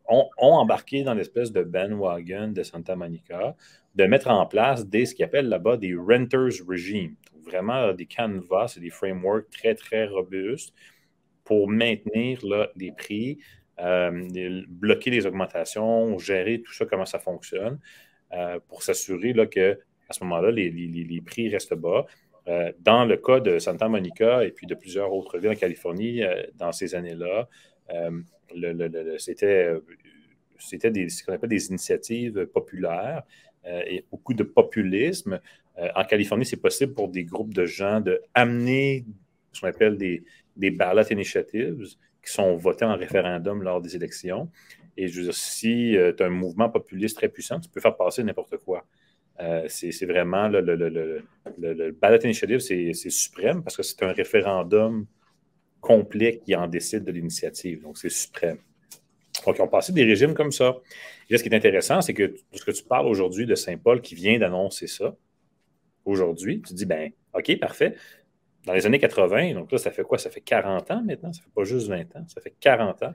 ont, 0.07 0.29
embarqué 0.37 1.03
dans 1.03 1.13
l'espèce 1.13 1.51
de 1.51 1.63
bandwagon 1.63 2.49
de 2.49 2.63
Santa 2.63 2.95
Monica 2.95 3.55
de 3.95 4.05
mettre 4.05 4.29
en 4.29 4.45
place 4.45 4.85
des, 4.87 5.05
ce 5.05 5.15
qu'ils 5.15 5.25
appellent 5.25 5.49
là-bas 5.49 5.77
des 5.77 5.95
renters 5.95 6.51
regime. 6.67 7.15
Vraiment 7.43 7.93
des 7.93 8.05
canvas 8.05 8.73
et 8.77 8.79
des 8.79 8.89
frameworks 8.89 9.49
très, 9.49 9.75
très 9.75 10.07
robustes 10.07 10.73
pour 11.43 11.69
maintenir 11.69 12.45
là, 12.45 12.69
des 12.75 12.91
prix, 12.91 13.37
euh, 13.79 14.65
bloquer 14.67 15.11
les 15.11 15.25
augmentations, 15.25 16.17
gérer 16.17 16.61
tout 16.61 16.73
ça, 16.73 16.85
comment 16.85 17.05
ça 17.05 17.19
fonctionne, 17.19 17.79
euh, 18.33 18.59
pour 18.67 18.83
s'assurer 18.83 19.33
qu'à 19.47 19.75
ce 20.09 20.23
moment-là, 20.23 20.51
les, 20.51 21.21
prix 21.25 21.49
restent 21.49 21.75
bas. 21.75 22.05
Euh, 22.47 22.71
dans 22.79 23.05
le 23.05 23.17
cas 23.17 23.39
de 23.39 23.57
Santa 23.57 23.87
Monica 23.87 24.43
et 24.43 24.51
puis 24.51 24.67
de 24.67 24.75
plusieurs 24.75 25.11
autres 25.11 25.39
villes 25.39 25.51
en 25.51 25.55
Californie, 25.55 26.21
dans 26.55 26.71
ces 26.71 26.93
années-là, 26.93 27.47
c'était 29.17 29.71
c'était 30.57 31.09
ce 31.09 31.23
qu'on 31.23 31.33
appelle 31.33 31.49
des 31.49 31.67
initiatives 31.67 32.45
populaires 32.47 33.23
euh, 33.65 33.81
et 33.87 34.05
beaucoup 34.09 34.33
de 34.33 34.43
populisme. 34.43 35.39
Euh, 35.77 35.89
en 35.95 36.03
Californie, 36.05 36.45
c'est 36.45 36.61
possible 36.61 36.93
pour 36.93 37.09
des 37.09 37.23
groupes 37.23 37.53
de 37.53 37.65
gens 37.65 37.99
de 37.99 38.21
amener 38.33 39.05
ce 39.51 39.61
qu'on 39.61 39.67
appelle 39.67 39.97
des, 39.97 40.23
des 40.55 40.71
ballot 40.71 41.03
initiatives 41.11 41.83
qui 42.23 42.31
sont 42.31 42.55
votés 42.55 42.85
en 42.85 42.95
référendum 42.95 43.61
lors 43.63 43.81
des 43.81 43.95
élections. 43.95 44.49
Et 44.97 45.07
je 45.07 45.17
veux 45.17 45.23
dire, 45.25 45.35
si 45.35 45.97
euh, 45.97 46.13
tu 46.13 46.23
as 46.23 46.27
un 46.27 46.29
mouvement 46.29 46.69
populiste 46.69 47.17
très 47.17 47.29
puissant, 47.29 47.59
tu 47.59 47.69
peux 47.69 47.81
faire 47.81 47.95
passer 47.95 48.23
n'importe 48.23 48.57
quoi. 48.57 48.85
c'est 49.67 50.05
vraiment 50.05 50.47
le, 50.47 50.61
le, 50.61 50.75
le, 50.75 51.23
le 51.57 51.91
ballot 51.91 52.21
initiative, 52.23 52.59
c'est 52.59 52.93
suprême 53.09 53.61
parce 53.61 53.75
que 53.75 53.83
c'est 53.83 54.01
un 54.03 54.13
référendum 54.13 55.05
complet 55.85 56.41
qui 56.43 56.55
en 56.55 56.67
décide 56.67 57.03
de 57.03 57.11
l'initiative. 57.11 57.81
Donc, 57.83 57.97
c'est 57.97 58.09
suprême. 58.09 58.57
Donc, 59.45 59.57
ils 59.57 59.61
ont 59.61 59.67
passé 59.67 59.93
des 59.93 60.03
régimes 60.03 60.33
comme 60.33 60.51
ça. 60.51 60.75
Et 61.29 61.37
ce 61.37 61.43
qui 61.43 61.49
est 61.49 61.55
intéressant, 61.55 62.01
c'est 62.01 62.13
que 62.13 62.35
ce 62.53 62.63
que 62.63 62.71
tu 62.71 62.83
parles 62.83 63.07
aujourd'hui 63.07 63.45
de 63.45 63.55
Saint-Paul 63.55 64.01
qui 64.01 64.15
vient 64.15 64.39
d'annoncer 64.39 64.87
ça, 64.87 65.15
aujourd'hui, 66.05 66.61
tu 66.61 66.73
dis, 66.73 66.85
ben, 66.85 67.11
OK, 67.33 67.59
parfait. 67.59 67.95
Dans 68.65 68.73
les 68.73 68.85
années 68.87 68.99
80, 68.99 69.53
donc 69.53 69.71
là, 69.71 69.77
ça 69.77 69.91
fait 69.91 70.03
quoi? 70.03 70.17
Ça 70.17 70.31
fait 70.31 70.41
40 70.41 70.89
ans 70.89 71.03
maintenant? 71.03 71.31
Ça 71.31 71.41
fait 71.43 71.53
pas 71.53 71.63
juste 71.63 71.87
20 71.87 72.15
ans, 72.15 72.25
ça 72.27 72.41
fait 72.41 72.55
40 72.59 73.03
ans. 73.03 73.13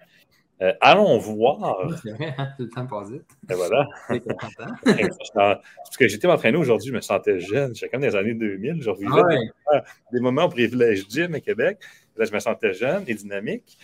Euh, 0.62 0.74
allons 0.80 1.16
voir. 1.16 1.88
Vrai, 1.88 2.34
hein? 2.36 2.48
le 2.58 2.68
temps 2.68 2.86
passe 2.86 3.10
vite. 3.10 3.24
Et 3.50 3.54
voilà. 3.54 3.88
Parce 5.34 5.96
que 5.98 6.06
j'étais 6.06 6.28
entraîné 6.28 6.58
aujourd'hui, 6.58 6.90
je 6.90 6.94
me 6.94 7.00
sentais 7.00 7.40
jeune. 7.40 7.74
J'étais 7.74 7.88
comme 7.88 8.02
dans 8.02 8.08
les 8.08 8.16
années 8.16 8.34
2000. 8.34 8.82
Je 8.82 8.90
revivais 8.90 9.22
ah 9.72 9.82
des, 10.12 10.20
moments 10.20 10.50
gym 10.50 11.34
à 11.34 11.40
Québec. 11.40 11.78
Là, 12.16 12.24
je 12.24 12.32
me 12.32 12.38
sentais 12.38 12.74
jeune 12.74 13.04
et 13.06 13.14
dynamique. 13.14 13.78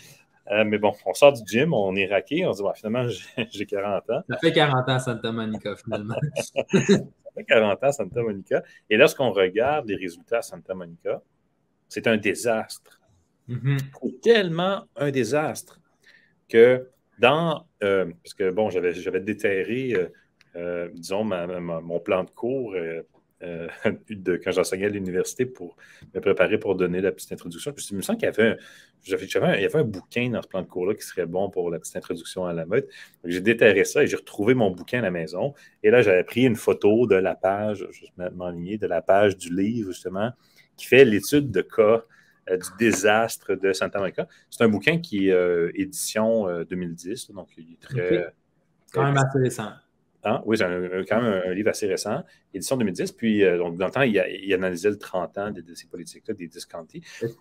Euh, 0.52 0.64
mais 0.64 0.78
bon, 0.78 0.92
on 1.04 1.14
sort 1.14 1.33
du 1.33 1.42
gym, 1.47 1.75
on 1.75 1.95
est 1.97 2.06
raqué, 2.06 2.47
on 2.47 2.52
se 2.52 2.62
dit, 2.62 2.68
finalement, 2.76 3.09
j'ai 3.50 3.66
40 3.66 4.11
ans. 4.11 4.23
Ça 4.28 4.38
fait 4.38 4.52
40 4.52 4.88
ans 4.88 4.95
à 4.95 4.99
Santa 5.00 5.33
Monica, 5.33 5.75
finalement. 5.76 6.14
ça 6.37 6.62
fait 6.73 7.45
40 7.45 7.83
ans 7.83 7.87
à 7.87 7.92
Santa 7.92 8.23
Monica. 8.23 8.62
Et 8.88 8.97
lorsqu'on 8.97 9.33
regarde 9.33 9.88
les 9.88 9.97
résultats 9.97 10.38
à 10.38 10.42
Santa 10.42 10.75
Monica, 10.75 11.21
c'est 11.88 12.06
un 12.06 12.16
désastre. 12.16 13.00
Mm-hmm. 13.49 13.78
C'est 14.02 14.21
tellement 14.21 14.85
un 14.97 15.11
désastre 15.11 15.80
que 16.49 16.88
dans. 17.18 17.66
Euh, 17.83 18.12
parce 18.23 18.35
que, 18.35 18.50
bon, 18.50 18.71
j'avais 18.71 19.21
déterré, 19.21 19.95
euh, 20.54 20.88
disons, 20.95 21.25
mon 21.25 22.00
plan 22.00 22.23
de 22.23 22.30
cours 22.30 22.75
euh, 23.43 23.69
de, 24.11 24.37
quand 24.37 24.50
j'enseignais 24.50 24.87
à 24.87 24.88
l'université 24.88 25.45
pour 25.45 25.76
me 26.14 26.21
préparer 26.21 26.59
pour 26.59 26.75
donner 26.75 27.00
la 27.00 27.12
petite 27.12 27.33
introduction. 27.33 27.73
Puis, 27.73 27.87
il 27.90 27.97
me 27.97 28.02
semble 28.02 28.19
qu'il 28.19 28.26
y 28.26 28.28
avait 28.28 28.50
un, 28.50 28.57
il 29.07 29.62
y 29.62 29.64
avait 29.64 29.78
un 29.78 29.85
bouquin 29.85 30.31
dans 30.31 30.43
ce 30.43 30.49
plan 30.49 30.62
de 30.62 30.66
cours-là 30.66 30.95
qui 30.95 31.02
serait 31.02 31.26
bon 31.26 31.50
pour 31.50 31.71
la 31.71 31.78
petite 31.78 31.97
introduction 31.97 32.47
à 32.47 32.52
la 32.52 32.66
mode. 32.66 32.88
J'ai 33.25 33.40
déterré 33.40 33.85
ça 33.85 34.02
et 34.02 34.07
j'ai 34.07 34.16
retrouvé 34.16 34.55
mon 34.55 34.71
bouquin 34.71 35.00
à 35.00 35.02
la 35.02 35.11
maison. 35.11 35.55
Et 35.83 35.90
là, 35.90 36.02
j'avais 36.02 36.25
pris 36.25 36.43
une 36.45 36.57
photo 36.57 37.07
de 37.07 37.14
la 37.14 37.35
page, 37.35 37.87
je 37.90 38.07
vais 38.16 38.31
m'enligner, 38.31 38.78
de 38.78 38.87
la 38.87 39.02
page 39.02 39.37
du 39.37 39.55
livre, 39.55 39.93
justement, 39.93 40.33
qui 40.76 40.87
fait 40.87 41.05
l'étude 41.05 41.50
de 41.50 41.61
cas 41.61 42.05
euh, 42.49 42.57
du 42.57 42.69
désastre 42.78 43.55
de 43.55 43.73
Santa 43.73 43.99
Monica. 43.99 44.26
C'est 44.50 44.64
un 44.64 44.69
bouquin 44.69 44.99
qui 44.99 45.28
est 45.28 45.33
euh, 45.33 45.71
édition 45.75 46.47
2010, 46.64 47.33
donc 47.33 47.49
il 47.59 47.75
est 47.75 47.81
très. 47.81 48.35
Quand 48.93 49.05
même 49.05 49.19
assez 49.19 49.38
récent. 49.38 49.73
Hein? 50.25 50.43
Oui, 50.45 50.57
c'est 50.59 50.65
quand 51.09 51.23
même 51.23 51.43
un, 51.47 51.55
livre 51.55 51.71
assez 51.71 51.87
récent, 51.87 52.23
édition 52.53 52.77
2010. 52.77 53.13
Puis, 53.13 53.45
euh, 53.45 53.59
donc, 53.59 53.77
dans 53.77 53.87
le 53.87 53.93
temps, 53.93 54.03
il, 54.03 54.23
il 54.43 54.53
analysait 54.55 54.91
le 54.91 54.99
30 54.99 55.39
ans 55.39 55.51
de, 55.51 55.75
ces 55.75 55.87
politiques-là, 55.87 56.35
des 56.35 56.49
discounties. 56.49 57.03
C'est 57.21 57.35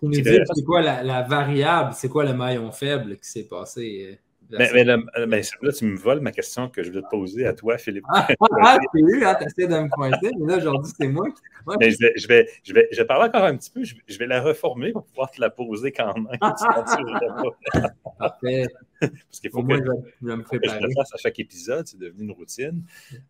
quoi 0.64 0.82
la, 0.82 1.22
variable, 1.22 1.92
c'est 1.94 2.08
quoi 2.08 2.24
le 2.24 2.34
maillon 2.34 2.70
faible 2.72 3.16
qui 3.16 3.28
s'est 3.28 3.48
passé? 3.48 4.18
Mais, 4.50 4.70
mais, 4.74 4.84
là, 4.84 5.72
tu 5.72 5.84
me 5.84 5.96
voles 5.96 6.20
ma 6.20 6.32
question 6.32 6.68
que 6.68 6.82
je 6.82 6.90
vais 6.90 7.02
te 7.02 7.08
poser 7.08 7.46
à 7.46 7.52
toi, 7.52 7.78
Philippe. 7.78 8.04
Ah, 8.08 8.26
ah 8.62 8.78
c'est 8.94 9.00
eu, 9.00 9.24
hein, 9.24 9.36
essayé 9.40 9.68
de 9.68 9.78
me 9.78 9.88
pointer, 9.88 10.30
mais 10.38 10.52
là, 10.52 10.58
aujourd'hui, 10.58 10.92
c'est 10.98 11.08
moi 11.08 11.28
qui. 11.30 11.42
Mais 11.80 11.90
je, 11.90 11.98
vais, 11.98 12.12
je, 12.16 12.28
vais, 12.28 12.48
je, 12.62 12.72
vais, 12.72 12.88
je 12.92 12.96
vais 12.96 13.04
parler 13.04 13.28
encore 13.28 13.42
un 13.42 13.56
petit 13.56 13.70
peu, 13.70 13.82
je, 13.82 14.18
vais 14.18 14.26
la 14.26 14.40
reformer 14.40 14.92
pour 14.92 15.04
pouvoir 15.04 15.30
te 15.32 15.40
la 15.40 15.50
poser 15.50 15.90
quand 15.90 16.14
même. 16.14 16.28
Parfait. 18.18 18.66
Parce 19.00 19.40
qu'il 19.40 19.50
faut 19.50 19.64
que, 19.64 19.74
je, 19.74 20.26
me 20.26 20.42
préparer. 20.42 20.78
je 20.80 20.86
le 20.86 20.92
fasse 20.94 21.12
à 21.12 21.16
chaque 21.16 21.38
épisode, 21.40 21.86
c'est 21.86 21.98
devenu 21.98 22.24
une 22.24 22.30
routine. 22.30 22.84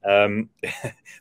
Euh, 0.04 0.42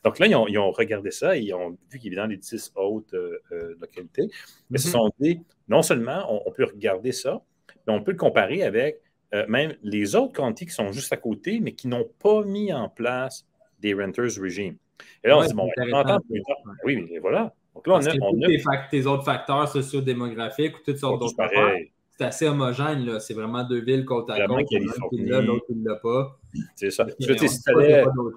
donc 0.04 0.20
là, 0.20 0.28
ils 0.28 0.36
ont, 0.36 0.48
ils 0.48 0.58
ont, 0.60 0.72
regardé 0.72 1.12
ça 1.12 1.38
et 1.38 1.42
ils 1.42 1.54
ont 1.54 1.78
vu 1.90 2.00
qu'il 2.00 2.14
y 2.14 2.16
avait 2.18 2.28
dans 2.28 2.30
les 2.30 2.38
10 2.38 2.74
hautes 2.76 3.14
euh, 3.14 3.40
euh, 3.54 3.76
localités. 3.80 4.28
Mais 4.70 4.78
ce 4.78 4.90
mm-hmm. 4.90 4.92
sont 4.92 5.12
dit, 5.20 5.42
non 5.70 5.82
seulement 5.82 6.26
on, 6.30 6.50
on, 6.50 6.52
peut 6.52 6.66
regarder 6.66 7.14
ça, 7.14 7.42
mais 7.88 7.94
on 7.94 8.04
peut 8.04 8.12
le 8.12 8.18
comparer 8.18 8.64
avec 8.64 9.00
euh, 9.34 9.46
même 9.48 9.76
les 9.84 10.16
autres 10.16 10.34
counties 10.34 10.66
qui 10.66 10.74
sont 10.74 10.92
juste 10.92 11.12
à 11.12 11.18
côté, 11.18 11.60
mais 11.60 11.74
qui 11.74 11.88
n'ont 11.88 12.10
pas 12.20 12.44
mis 12.44 12.72
en 12.72 12.90
place 12.90 13.46
des 13.80 13.94
renters 13.94 14.40
regime. 14.40 14.78
Et 15.24 15.28
là, 15.28 15.38
on 15.38 15.44
se 15.44 15.48
dit, 15.48 15.54
bon, 15.54 15.70
on 15.78 15.82
plus 16.22 16.42
tard. 16.44 16.62
Oui, 16.84 17.06
mais 17.10 17.20
voilà. 17.20 17.54
Donc 17.74 17.88
là, 17.88 17.96
on 17.96 18.06
a. 18.06 18.14
On 18.22 18.42
a... 18.42 18.88
tes 18.90 19.06
autres 19.06 19.26
facteurs 19.26 19.68
sociodémographiques 19.68 20.78
ou 20.78 20.80
toutes 20.86 20.98
sortes 20.98 21.20
d'autres 21.20 21.36
facteurs, 21.36 21.74
c'est 22.18 22.26
assez 22.26 22.48
homogène. 22.48 23.20
C'est 23.20 23.34
vraiment 23.34 23.64
deux 23.64 23.82
villes 23.82 24.06
côte 24.06 24.30
à 24.30 24.46
côte. 24.46 24.58
L'un 24.58 24.64
qui 24.64 24.80
l'a, 25.26 25.42
l'autre 25.42 25.66
qui 25.68 25.76
ne 25.76 25.90
l'a 25.90 25.96
pas. 25.96 26.40
C'est 26.76 26.92
ça. 26.92 27.06
Je 27.20 27.28
veux 27.28 27.36
dire, 27.36 27.50
si 27.50 27.62
tu 27.62 27.74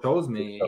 choses, 0.03 0.27
mais. 0.29 0.59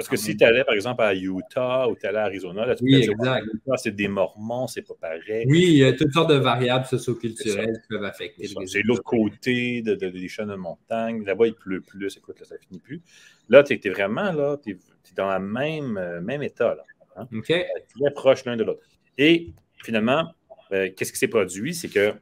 Parce 0.00 0.08
que 0.08 0.16
si 0.16 0.34
tu 0.34 0.44
allais, 0.44 0.64
par 0.64 0.74
exemple, 0.74 1.02
à 1.02 1.14
Utah 1.14 1.86
ou 1.86 1.94
tu 1.94 2.06
allais 2.06 2.20
à 2.20 2.24
Arizona, 2.24 2.64
là, 2.64 2.74
tu 2.74 2.84
oui, 2.84 3.06
peux 3.06 3.76
c'est 3.76 3.94
des 3.94 4.08
Mormons, 4.08 4.66
c'est 4.66 4.80
pas 4.80 4.94
pareil. 4.98 5.44
Oui, 5.46 5.64
il 5.68 5.76
y 5.76 5.84
a 5.84 5.92
toutes 5.92 6.10
sortes 6.12 6.30
de 6.30 6.36
variables 6.36 6.86
socioculturelles 6.86 7.78
qui 7.82 7.88
peuvent 7.88 8.04
affecter. 8.04 8.48
C'est 8.64 8.82
l'autre 8.82 9.02
côté 9.02 9.82
de, 9.82 9.94
des 9.94 10.28
chaînes 10.28 10.48
de 10.48 10.54
montagne. 10.54 11.22
Là-bas, 11.22 11.48
il 11.48 11.54
pleut 11.54 11.82
plus. 11.82 12.16
Écoute, 12.16 12.40
là, 12.40 12.46
ça 12.46 12.56
finit 12.56 12.80
plus. 12.80 13.02
Là, 13.50 13.62
tu 13.62 13.74
es, 13.74 13.90
vraiment 13.90 14.32
là, 14.32 14.56
tu 14.56 14.70
es, 14.70 14.78
dans 15.14 15.30
le 15.38 15.44
même, 15.44 15.98
euh, 15.98 16.22
même 16.22 16.42
état. 16.42 16.74
Là, 16.74 16.84
hein. 17.16 17.28
Très 17.42 17.66
proche 18.14 18.46
l'un 18.46 18.56
de 18.56 18.64
l'autre. 18.64 18.80
Et 19.18 19.52
finalement, 19.84 20.32
euh, 20.72 20.88
qu'est-ce 20.96 21.12
qui 21.12 21.18
s'est 21.18 21.28
produit? 21.28 21.74
C'est 21.74 21.88
que 21.88 22.14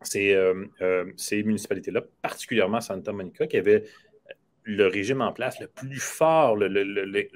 ces, 0.00 0.32
euh, 0.32 1.04
ces 1.18 1.42
municipalités-là, 1.42 2.00
particulièrement 2.22 2.80
Santa 2.80 3.12
Monica, 3.12 3.46
qui 3.46 3.58
avaient 3.58 3.84
le 4.64 4.86
régime 4.86 5.20
en 5.20 5.32
place 5.32 5.60
le 5.60 5.68
plus 5.68 6.00
fort, 6.00 6.56
le, 6.56 6.68
le, 6.68 6.84
le, 6.84 7.28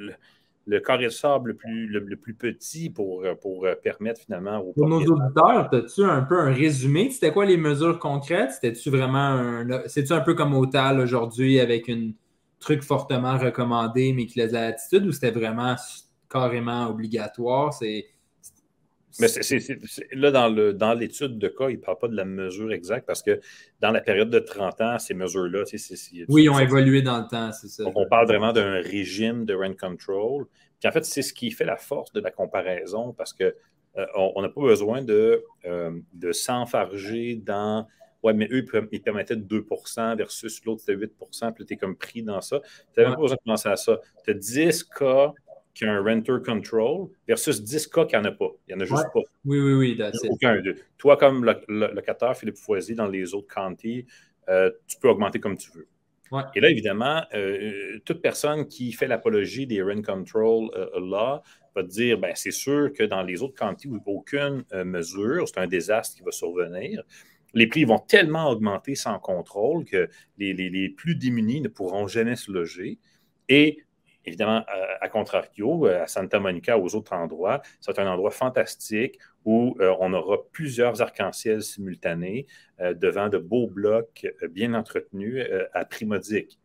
le 0.67 0.81
carré 0.81 1.05
de 1.05 1.11
sable 1.11 1.51
le 1.51 1.57
plus, 1.57 1.87
le, 1.87 2.17
plus 2.17 2.35
petit 2.35 2.91
pour, 2.91 3.25
pour 3.41 3.67
permettre 3.83 4.21
finalement 4.21 4.59
aux 4.59 4.73
Pour 4.73 4.89
nos 4.89 5.01
auditeurs, 5.01 5.73
as-tu 5.73 6.03
un 6.03 6.23
peu 6.23 6.39
un 6.39 6.53
résumé? 6.53 7.11
C'était 7.11 7.33
quoi 7.33 7.47
les 7.47 7.57
mesures 7.57 7.99
concrètes? 7.99 8.53
C'était-tu 8.53 8.91
vraiment 8.91 9.19
un. 9.19 9.83
C'est-tu 9.87 10.13
un 10.13 10.21
peu 10.21 10.35
comme 10.35 10.55
Otal 10.55 11.01
aujourd'hui 11.01 11.59
avec 11.59 11.89
un 11.89 12.11
truc 12.61 12.83
fortement 12.83 13.39
recommandé 13.39 14.13
mais 14.13 14.27
qui 14.27 14.39
laisse 14.41 14.53
la 14.53 14.71
latitude 14.71 15.07
ou 15.07 15.13
c'était 15.13 15.31
vraiment 15.31 15.77
carrément 16.29 16.89
obligatoire? 16.89 17.73
C'est 17.73 18.07
mais 19.21 19.29
là, 20.12 20.31
dans, 20.31 20.95
l'étude 20.95 21.38
de 21.38 21.49
cas, 21.49 21.71
il 21.71 21.77
ne 21.77 21.83
parle 21.83 21.99
pas 21.99 22.09
de 22.09 22.17
la 22.17 22.25
mesure 22.25 22.73
exacte 22.73 23.07
parce 23.07 23.23
que 23.23 23.41
dans 23.81 23.91
la 23.91 24.00
période 24.00 24.31
de 24.31 24.38
30 24.38 24.81
ans, 24.81 24.99
ces 24.99 25.15
mesures-là. 25.15 25.65
Oui, 26.29 26.45
ils 26.45 26.50
ont 26.50 26.59
évolué 26.59 27.03
dans 27.03 27.19
le 27.19 27.27
temps, 27.27 27.53
c'est 27.53 27.69
ça. 27.69 27.85
Donc, 27.85 27.95
on 27.97 28.07
parle 28.07 28.27
vraiment 28.27 28.53
d'un 28.53 28.81
régime 28.81 29.45
de 29.45 29.55
rent 29.55 29.75
control. 29.75 30.47
Puis 30.79 30.88
en 30.88 30.93
fait, 30.93 31.05
c'est 31.05 31.23
ce 31.23 31.33
qui 31.33 31.50
fait 31.50 31.65
la 31.65 31.77
force 31.77 32.12
de 32.12 32.21
la 32.21 32.31
comparaison 32.31 33.12
parce 33.12 33.33
qu'on 33.33 33.45
euh, 33.97 34.43
n'a 34.43 34.49
pas 34.49 34.61
besoin 34.61 35.03
de, 35.03 35.45
euh, 35.65 35.99
de 36.12 36.33
s'enfarger 36.33 37.37
dans. 37.37 37.87
Ouais, 38.23 38.33
mais 38.33 38.49
eux, 38.50 38.65
ils 38.91 39.03
permettaient 39.03 39.37
2% 39.37 40.17
versus 40.17 40.65
l'autre, 40.65 40.81
c'était 40.85 40.97
8% 40.97 41.53
puis 41.53 41.65
tu 41.65 41.75
es 41.75 41.77
comme 41.77 41.97
pris 41.97 42.23
dans 42.23 42.41
ça. 42.41 42.61
Tu 42.93 43.00
n'avais 43.00 43.15
pas 43.15 43.21
besoin 43.21 43.37
de 43.37 43.50
penser 43.50 43.69
à 43.69 43.77
ça. 43.77 44.00
Tu 44.25 44.31
as 44.33 44.35
10 44.35 44.85
cas 44.85 45.33
qui 45.79 45.85
a 45.85 45.93
un 45.93 46.03
renter 46.03 46.43
control 46.45 47.09
versus 47.29 47.63
10 47.63 47.87
cas 47.87 48.05
qui 48.05 48.17
n'en 48.17 48.25
a 48.25 48.33
pas. 48.33 48.51
Il 48.67 48.75
n'y 48.75 48.81
en 48.81 48.85
a 48.85 48.85
juste 48.85 49.07
pas. 49.15 49.21
Oui, 49.45 49.61
oui, 49.61 49.75
oui. 49.75 50.03
Aucun 50.29 50.61
d'eux. 50.61 50.75
Toi, 50.99 51.17
comme 51.17 51.45
locataire, 51.69 52.37
Philippe 52.37 52.57
Foisy, 52.57 52.97
dans 52.97 53.07
les 53.07 53.33
autres 53.33 53.47
counties, 53.47 54.05
euh, 54.49 54.73
tu 54.89 54.99
peux 54.99 55.09
augmenter 55.09 55.39
comme 55.39 55.57
tu 55.57 55.71
veux. 55.71 55.87
Et 56.57 56.61
là, 56.61 56.69
évidemment, 56.69 57.23
euh, 57.33 58.01
toute 58.05 58.21
personne 58.21 58.67
qui 58.67 58.91
fait 58.93 59.07
l'apologie 59.07 59.69
des 59.69 59.81
rent 59.81 60.03
control 60.03 60.69
euh, 60.75 60.89
law 60.99 61.41
va 61.77 61.83
te 61.85 61.89
dire 61.89 62.19
ben, 62.19 62.33
c'est 62.35 62.51
sûr 62.51 62.93
que 62.93 63.05
dans 63.05 63.23
les 63.23 63.41
autres 63.41 63.55
counties 63.55 63.87
où 63.87 64.03
aucune 64.05 64.65
mesure, 64.85 65.47
c'est 65.47 65.61
un 65.61 65.69
désastre 65.69 66.17
qui 66.17 66.23
va 66.25 66.33
survenir. 66.33 67.05
Les 67.55 67.69
prix 67.69 67.85
vont 67.85 68.01
tellement 68.01 68.51
augmenter 68.51 68.97
sans 68.97 69.21
contrôle 69.21 69.85
que 69.85 70.09
les, 70.39 70.53
les 70.53 70.89
plus 70.89 71.15
démunis 71.15 71.61
ne 71.61 71.69
pourront 71.69 72.09
jamais 72.09 72.35
se 72.35 72.51
loger. 72.51 72.99
Et 73.49 73.79
évidemment, 74.29 74.65
à 75.01 75.09
contrario, 75.09 75.87
à 75.87 76.07
Santa 76.07 76.39
Monica, 76.39 76.79
aux 76.79 76.95
autres 76.95 77.13
endroits, 77.13 77.61
c'est 77.81 77.99
un 77.99 78.07
endroit 78.07 78.31
fantastique 78.31 79.19
où 79.45 79.77
euh, 79.81 79.95
on 80.01 80.13
aura 80.13 80.37
plusieurs 80.53 81.01
arcs-en-ciel 81.01 81.63
simultanés 81.63 82.47
euh, 82.81 82.93
devant 82.93 83.29
de 83.29 83.39
beaux 83.39 83.67
blocs 83.67 84.27
euh, 84.43 84.49
bien 84.49 84.75
entretenus 84.75 85.45
à 85.73 85.85
prix 85.85 86.05
modique. 86.05 86.59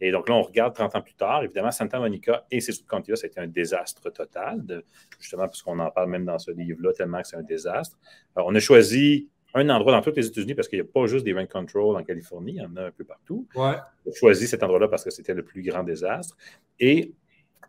Et 0.00 0.12
donc 0.12 0.28
là, 0.28 0.36
on 0.36 0.42
regarde 0.42 0.74
30 0.74 0.94
ans 0.94 1.02
plus 1.02 1.14
tard, 1.14 1.42
évidemment, 1.42 1.72
Santa 1.72 1.98
Monica 1.98 2.46
et 2.50 2.60
ses 2.60 2.72
été 2.72 3.40
un 3.40 3.48
désastre 3.48 4.10
total, 4.10 4.82
justement 5.18 5.42
parce 5.42 5.60
qu'on 5.60 5.78
en 5.78 5.90
parle 5.90 6.08
même 6.08 6.24
dans 6.24 6.38
ce 6.38 6.52
livre-là, 6.52 6.92
tellement 6.94 7.20
que 7.20 7.28
c'est 7.28 7.36
un 7.36 7.42
désastre. 7.42 7.98
on 8.36 8.54
a 8.54 8.60
choisi 8.60 9.28
un 9.54 9.68
endroit 9.68 9.92
dans 9.92 10.00
tous 10.02 10.14
les 10.14 10.26
États-Unis 10.26 10.54
parce 10.54 10.68
qu'il 10.68 10.78
n'y 10.78 10.86
a 10.86 10.92
pas 10.92 11.06
juste 11.06 11.24
des 11.24 11.32
rent 11.32 11.46
control 11.46 11.96
en 11.96 12.04
Californie, 12.04 12.52
il 12.52 12.62
y 12.62 12.64
en 12.64 12.76
a 12.76 12.86
un 12.86 12.90
peu 12.90 13.04
partout. 13.04 13.46
Ouais. 13.54 13.74
On 14.06 14.10
a 14.10 14.14
choisi 14.14 14.46
cet 14.46 14.62
endroit-là 14.62 14.88
parce 14.88 15.04
que 15.04 15.10
c'était 15.10 15.34
le 15.34 15.42
plus 15.42 15.62
grand 15.62 15.82
désastre. 15.82 16.36
Et 16.78 17.12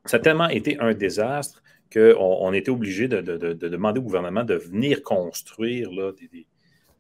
ça 0.06 0.18
a 0.18 0.20
tellement 0.20 0.50
été 0.50 0.80
un 0.80 0.94
désastre 0.94 1.62
qu'on 1.92 2.16
on 2.18 2.54
était 2.54 2.72
obligé 2.72 3.08
de, 3.08 3.22
demander 3.22 4.00
au 4.00 4.04
gouvernement 4.04 4.44
de 4.44 4.56
venir 4.56 5.04
construire 5.04 5.92
là, 5.92 6.12
des, 6.14 6.48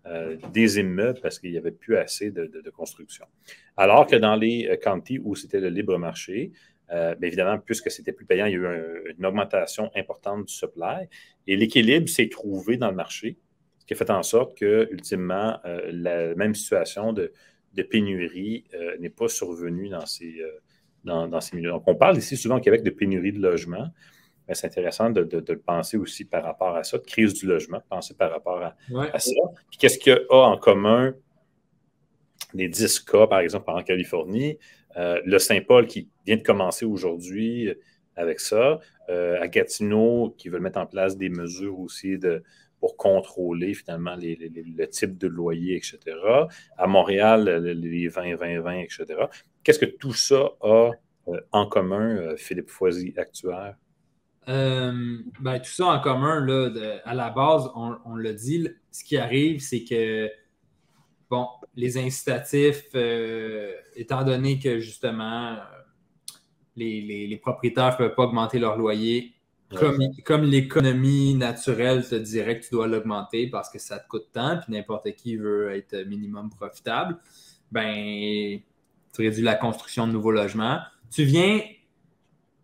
euh, 0.07 0.35
des, 0.51 0.79
immeubles 0.79 1.19
parce 1.21 1.39
qu'il 1.39 1.51
n'y 1.51 1.57
avait 1.57 1.71
plus 1.71 1.95
assez 1.95 2.31
de, 2.31 2.69
construction. 2.71 3.25
Alors 3.77 4.07
que 4.07 4.15
dans 4.15 4.35
les 4.35 4.67
euh, 4.67 4.75
counties 4.75 5.19
où 5.23 5.35
c'était 5.35 5.59
le 5.59 5.69
libre 5.69 5.97
marché, 5.97 6.51
euh, 6.91 7.15
bien 7.15 7.27
évidemment, 7.27 7.57
puisque 7.59 7.89
c'était 7.89 8.11
plus 8.11 8.25
payant, 8.25 8.47
il 8.47 8.53
y 8.53 8.55
a 8.55 8.57
eu 8.57 9.13
une 9.17 9.25
augmentation 9.25 9.89
importante 9.95 10.45
du 10.47 10.53
supply 10.53 11.07
et 11.47 11.55
l'équilibre 11.55 12.09
s'est 12.09 12.27
trouvé 12.27 12.75
dans 12.77 12.89
le 12.89 12.95
marché 12.95 13.37
qui 13.91 13.95
a 13.95 13.97
fait 13.97 14.09
en 14.09 14.23
sorte 14.23 14.57
que, 14.57 14.87
ultimement, 14.89 15.59
euh, 15.65 15.89
la 15.91 16.33
même 16.35 16.55
situation 16.55 17.11
de, 17.11 17.33
pénurie 17.89 18.63
euh, 18.73 18.95
n'est 18.99 19.09
pas 19.09 19.27
survenue 19.27 19.89
dans 19.89 20.05
ces, 20.05 20.39
euh, 20.39 20.61
dans, 21.03 21.41
ces 21.41 21.57
milieux. 21.57 21.71
Donc, 21.71 21.83
on 21.87 21.95
parle 21.95 22.17
ici 22.17 22.37
souvent 22.37 22.55
au 22.55 22.61
Québec 22.61 22.83
de 22.83 22.89
pénurie 22.89 23.33
de 23.33 23.41
logement. 23.41 23.89
Mais 24.47 24.55
c'est 24.55 24.67
intéressant 24.67 25.09
de, 25.09 25.27
le 25.29 25.59
penser 25.59 25.97
aussi 25.97 26.23
par 26.23 26.41
rapport 26.45 26.77
à 26.77 26.85
ça, 26.85 26.99
de 26.99 27.03
crise 27.03 27.33
du 27.33 27.45
logement, 27.45 27.79
de 27.79 27.83
penser 27.89 28.13
par 28.13 28.31
rapport 28.31 28.63
à, 28.63 28.75
ça. 29.19 29.31
Puis 29.69 29.77
qu'est-ce 29.77 29.99
qu'il 29.99 30.13
y 30.13 30.15
a 30.15 30.35
en 30.37 30.57
commun 30.57 31.13
les 32.53 32.69
10 32.69 33.01
cas, 33.01 33.27
par 33.27 33.39
exemple, 33.39 33.69
en 33.71 33.83
Californie, 33.83 34.57
le 34.95 35.37
Saint-Paul 35.37 35.85
qui 35.85 36.07
vient 36.25 36.37
de 36.37 36.43
commencer 36.43 36.85
aujourd'hui 36.85 37.73
avec 38.15 38.39
ça, 38.39 38.79
à 39.09 39.47
Gatineau 39.47 40.33
qui 40.37 40.49
veut 40.49 40.59
mettre 40.59 40.79
en 40.79 40.85
place 40.85 41.17
des 41.17 41.29
mesures 41.29 41.79
aussi 41.79 42.17
de, 42.17 42.43
pour 42.81 42.97
contrôler 42.97 43.75
finalement 43.75 44.15
le 44.17 44.85
type 44.87 45.17
de 45.19 45.27
loyer, 45.27 45.75
etc. 45.75 45.99
À 46.77 46.87
Montréal, 46.87 47.45
les 47.63 48.07
20, 48.07 48.35
20, 48.35 48.59
20, 48.61 48.79
etc. 48.79 49.05
Qu'est-ce 49.63 49.77
que 49.77 49.85
tout 49.85 50.13
ça 50.13 50.49
a 50.61 50.89
euh, 51.27 51.39
en 51.51 51.67
commun, 51.67 52.17
euh, 52.17 52.35
Philippe 52.37 52.71
Foisy, 52.71 53.13
actuaire? 53.17 53.75
Euh, 54.49 55.19
ben, 55.39 55.59
tout 55.59 55.69
ça 55.69 55.85
en 55.85 55.99
commun, 55.99 56.43
là, 56.43 56.71
à 57.05 57.13
la 57.13 57.29
base, 57.29 57.69
on, 57.75 58.15
l'a 58.15 58.33
dit, 58.33 58.67
ce 58.89 59.03
qui 59.03 59.15
arrive, 59.15 59.61
c'est 59.61 59.83
que, 59.83 60.27
bon, 61.29 61.45
les 61.75 61.99
incitatifs, 61.99 62.95
étant 63.95 64.23
donné 64.23 64.57
que 64.57 64.79
justement, 64.79 65.57
les, 66.75 67.27
les 67.27 67.37
propriétaires 67.37 67.91
ne 67.91 67.97
peuvent 67.97 68.15
pas 68.15 68.23
augmenter 68.23 68.57
leur 68.57 68.75
loyer, 68.75 69.35
comme, 70.25 70.43
l'économie 70.43 71.33
naturelle 71.35 72.07
te 72.07 72.15
dirait 72.15 72.59
que 72.59 72.65
tu 72.65 72.71
dois 72.71 72.87
l'augmenter 72.87 73.47
parce 73.47 73.69
que 73.69 73.79
ça 73.79 73.99
te 73.99 74.07
coûte 74.07 74.27
tant, 74.33 74.57
puis 74.57 74.73
n'importe 74.73 75.11
qui 75.15 75.37
veut 75.37 75.75
être 75.75 76.05
minimum 76.07 76.49
profitable, 76.49 77.17
ben, 77.71 78.59
tu 79.13 79.21
réduis 79.21 79.43
la 79.43 79.55
construction 79.55 80.07
de 80.07 80.11
nouveaux 80.11 80.31
logements. 80.31 80.79
Tu 81.09 81.23
viens, 81.23 81.61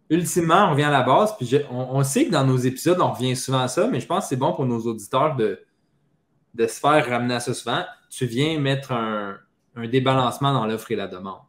ultimement, 0.10 0.68
on 0.68 0.72
revient 0.72 0.84
à 0.84 0.92
la 0.92 1.04
base, 1.04 1.36
puis 1.38 1.50
on, 1.70 2.04
sait 2.04 2.26
que 2.26 2.32
dans 2.32 2.46
nos 2.46 2.58
épisodes, 2.58 3.00
on 3.00 3.12
revient 3.12 3.36
souvent 3.36 3.62
à 3.62 3.68
ça, 3.68 3.88
mais 3.88 4.00
je 4.00 4.08
pense 4.08 4.26
que 4.26 4.30
c'est 4.30 4.36
bon 4.36 4.54
pour 4.54 4.66
nos 4.66 4.80
auditeurs 4.82 5.36
de, 5.36 5.64
de 6.54 6.68
se 6.68 6.80
faire 6.80 7.08
ramener 7.08 7.36
à 7.36 7.40
ça 7.40 7.54
souvent. 7.54 7.84
Tu 8.10 8.26
viens 8.26 8.60
mettre 8.60 8.92
un 8.92 9.40
débalancement 9.88 10.54
dans 10.54 10.66
l'offre 10.66 10.92
et 10.92 10.96
la 10.96 11.08
demande. 11.08 11.47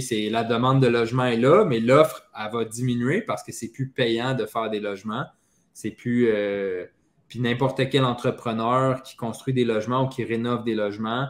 C'est 0.00 0.28
la 0.30 0.44
demande 0.44 0.82
de 0.82 0.86
logement 0.86 1.24
est 1.24 1.36
là, 1.36 1.64
mais 1.64 1.80
l'offre, 1.80 2.22
elle 2.38 2.52
va 2.52 2.64
diminuer 2.64 3.22
parce 3.22 3.42
que 3.42 3.52
c'est 3.52 3.70
plus 3.70 3.88
payant 3.88 4.34
de 4.34 4.46
faire 4.46 4.70
des 4.70 4.80
logements. 4.80 5.26
C'est 5.72 5.90
plus. 5.90 6.28
Euh, 6.28 6.86
puis 7.28 7.40
n'importe 7.40 7.88
quel 7.90 8.04
entrepreneur 8.04 9.02
qui 9.02 9.16
construit 9.16 9.54
des 9.54 9.64
logements 9.64 10.04
ou 10.04 10.08
qui 10.08 10.24
rénove 10.24 10.64
des 10.64 10.74
logements, 10.74 11.28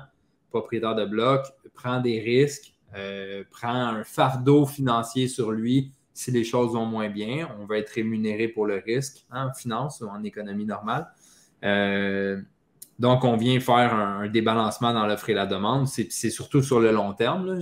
propriétaire 0.49 0.95
de 0.95 1.05
bloc, 1.05 1.47
prend 1.75 2.01
des 2.01 2.21
risques, 2.21 2.73
euh, 2.97 3.45
prend 3.51 3.69
un 3.69 4.05
fardeau 4.05 4.67
financier 4.67 5.29
sur 5.29 5.53
lui 5.53 5.93
si 6.15 6.31
les 6.31 6.45
choses 6.45 6.73
vont 6.73 6.87
moins 6.87 7.09
bien. 7.09 7.49
On 7.61 7.67
va 7.67 7.79
être 7.79 7.91
rémunéré 7.91 8.49
pour 8.49 8.67
le 8.67 8.77
risque 8.77 9.25
hein, 9.31 9.49
en 9.49 9.55
finance 9.55 10.01
ou 10.01 10.09
en 10.09 10.23
économie 10.25 10.65
normale. 10.65 11.07
Euh, 11.65 12.41
donc, 13.01 13.25
on 13.25 13.35
vient 13.35 13.59
faire 13.61 13.95
un, 13.95 14.29
débalancement 14.29 14.93
dans 14.93 15.07
l'offre 15.07 15.31
et 15.31 15.35
la 15.35 15.47
demande. 15.47 15.89
C'est 15.89 16.29
surtout 16.29 16.63
sur 16.63 16.81
le 16.81 16.93
long 16.93 17.15
terme. 17.15 17.59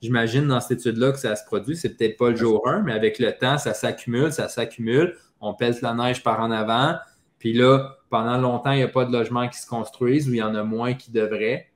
J'imagine 0.00 0.48
dans 0.48 0.60
cette 0.60 0.78
étude-là 0.80 1.12
que 1.12 1.18
ça 1.18 1.36
se 1.36 1.44
produit. 1.44 1.76
C'est 1.76 1.94
peut-être 1.94 2.16
pas 2.16 2.30
le 2.30 2.36
jour 2.36 2.66
1, 2.66 2.80
mais 2.80 2.94
avec 2.94 3.18
le 3.18 3.36
temps, 3.36 3.58
ça 3.58 3.74
s'accumule, 3.74 4.32
ça 4.32 4.48
s'accumule. 4.48 5.14
On 5.42 5.52
pèse 5.52 5.82
la 5.82 5.92
neige 5.92 6.22
par 6.22 6.40
en 6.40 6.50
avant. 6.50 6.96
Puis 7.38 7.52
là, 7.52 7.98
pendant 8.08 8.38
longtemps, 8.38 8.72
il 8.72 8.78
n'y 8.78 8.82
a 8.82 8.88
pas 8.88 9.04
de 9.04 9.12
logements 9.12 9.46
qui 9.46 9.58
se 9.58 9.66
construisent 9.66 10.26
ou 10.26 10.32
il 10.32 10.38
y 10.38 10.42
en 10.42 10.54
a 10.54 10.62
moins 10.62 10.94
qui 10.94 11.10
devraient. 11.10 11.70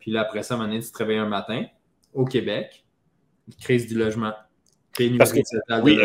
Puis 0.00 0.10
là, 0.10 0.22
après 0.22 0.42
ça, 0.42 0.54
à 0.54 0.56
un 0.56 0.60
moment 0.62 0.72
donné, 0.72 0.84
tu 0.84 0.90
te 0.90 0.98
réveilles 0.98 1.18
un 1.18 1.28
matin 1.28 1.64
au 2.12 2.24
Québec, 2.24 2.84
crise 3.60 3.86
du 3.86 3.94
logement. 3.94 4.32
Parce 5.16 5.32
que, 5.32 5.38
oui, 5.84 5.96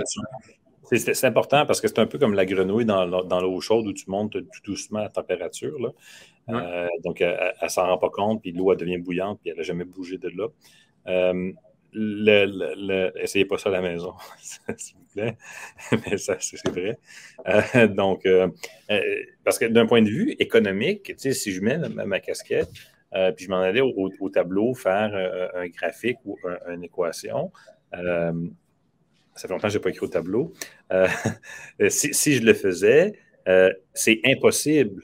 c'est 0.91 1.25
important 1.25 1.65
parce 1.65 1.81
que 1.81 1.87
c'est 1.87 1.99
un 1.99 2.05
peu 2.05 2.17
comme 2.17 2.33
la 2.33 2.45
grenouille 2.45 2.85
dans, 2.85 3.05
l'eau 3.05 3.61
chaude 3.61 3.87
où 3.87 3.93
tu 3.93 4.09
montes 4.09 4.33
tout 4.33 4.61
doucement 4.63 4.99
la 4.99 5.09
température. 5.09 5.79
Là. 5.79 5.89
Euh, 6.49 6.87
donc, 7.03 7.21
elle 7.21 7.53
ne 7.61 7.67
s'en 7.67 7.87
rend 7.87 7.97
pas 7.97 8.09
compte, 8.09 8.41
puis 8.41 8.51
l'eau 8.51 8.73
devient 8.75 8.97
bouillante, 8.97 9.39
puis 9.41 9.51
elle 9.51 9.57
n'a 9.57 9.63
jamais 9.63 9.85
bougé 9.85 10.17
de 10.17 10.29
là. 10.29 10.47
Euh, 11.07 11.51
essayez 13.21 13.45
pas 13.45 13.57
ça 13.57 13.69
à 13.69 13.71
la 13.71 13.81
maison, 13.81 14.13
s'il 14.77 14.97
vous 14.97 15.05
plaît. 15.13 15.37
Mais 16.05 16.17
ça, 16.17 16.35
c'est 16.39 16.67
vrai. 16.67 16.97
Euh, 17.47 17.87
donc, 17.87 18.27
parce 19.43 19.57
que 19.59 19.65
d'un 19.65 19.85
point 19.85 20.01
de 20.01 20.09
vue 20.09 20.31
économique, 20.39 21.13
si 21.17 21.51
je 21.51 21.61
mets 21.61 21.77
ma, 21.77 22.19
casquette, 22.19 22.69
puis 23.35 23.45
je 23.45 23.49
m'en 23.49 23.61
allais 23.61 23.81
au, 23.81 24.29
tableau 24.29 24.73
faire 24.73 25.51
un 25.55 25.67
graphique 25.67 26.17
ou 26.25 26.37
une 26.69 26.83
équation, 26.83 27.51
ça 29.35 29.47
fait 29.47 29.53
longtemps 29.53 29.67
que 29.67 29.73
je 29.73 29.77
n'ai 29.77 29.81
pas 29.81 29.89
écrit 29.89 30.05
au 30.05 30.09
tableau. 30.09 30.53
Euh, 30.91 31.07
si, 31.89 32.33
je 32.33 32.43
le 32.43 32.53
faisais, 32.53 33.13
euh, 33.47 33.71
c'est 33.93 34.21
impossible 34.25 35.03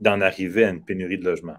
d'en 0.00 0.20
arriver 0.20 0.64
à 0.64 0.70
une 0.70 0.84
pénurie 0.84 1.18
de 1.18 1.24
logements. 1.24 1.58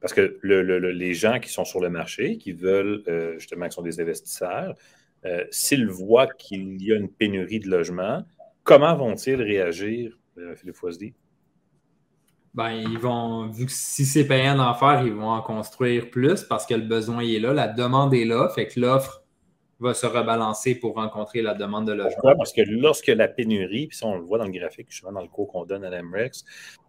Parce 0.00 0.12
que 0.12 0.38
les 0.42 1.14
gens 1.14 1.40
qui 1.40 1.48
sont 1.50 1.64
sur 1.64 1.80
le 1.80 1.90
marché, 1.90 2.38
qui 2.38 2.52
veulent, 2.52 3.02
euh, 3.08 3.36
justement, 3.38 3.66
qui 3.66 3.74
sont 3.74 3.82
des 3.82 4.00
investisseurs, 4.00 4.74
s'ils 5.50 5.88
voient 5.88 6.28
qu'il 6.28 6.80
y 6.80 6.92
a 6.92 6.96
une 6.96 7.10
pénurie 7.10 7.58
de 7.58 7.68
logements, 7.68 8.24
comment 8.62 8.94
vont-ils 8.94 9.42
réagir, 9.42 10.16
Philippe 10.54 10.76
Foisdy? 10.76 11.12
Ben, 12.54 12.70
ils 12.70 12.98
vont, 12.98 13.48
vu 13.48 13.66
que 13.66 13.72
si 13.72 14.06
c'est 14.06 14.26
payant 14.26 14.56
d'en 14.56 14.74
faire, 14.74 15.02
ils 15.04 15.12
vont 15.12 15.30
en 15.30 15.42
construire 15.42 16.08
plus 16.10 16.44
parce 16.44 16.66
que 16.66 16.74
le 16.74 16.82
besoin 16.82 17.20
est 17.20 17.40
là, 17.40 17.52
la 17.52 17.66
demande 17.66 18.14
est 18.14 18.24
là, 18.24 18.48
fait 18.54 18.68
que 18.68 18.78
l'offre 18.78 19.24
va 19.80 19.94
se 19.94 20.06
rebalancer 20.06 20.74
pour 20.74 20.94
rencontrer 20.94 21.40
la 21.40 21.54
demande 21.54 21.86
de 21.86 21.92
logement. 21.92 22.10
Pourquoi? 22.14 22.34
Parce 22.34 22.52
que 22.52 22.62
lorsque 22.62 23.06
la 23.06 23.28
pénurie, 23.28 23.86
puis 23.86 23.96
ça 23.96 24.06
on 24.06 24.16
le 24.16 24.22
voit 24.22 24.38
dans 24.38 24.44
le 24.44 24.50
graphique, 24.50 24.88
justement 24.90 25.12
dans 25.12 25.22
le 25.22 25.28
cours 25.28 25.48
qu'on 25.48 25.64
donne 25.64 25.84
à 25.84 25.90
l'MREX, 25.90 26.44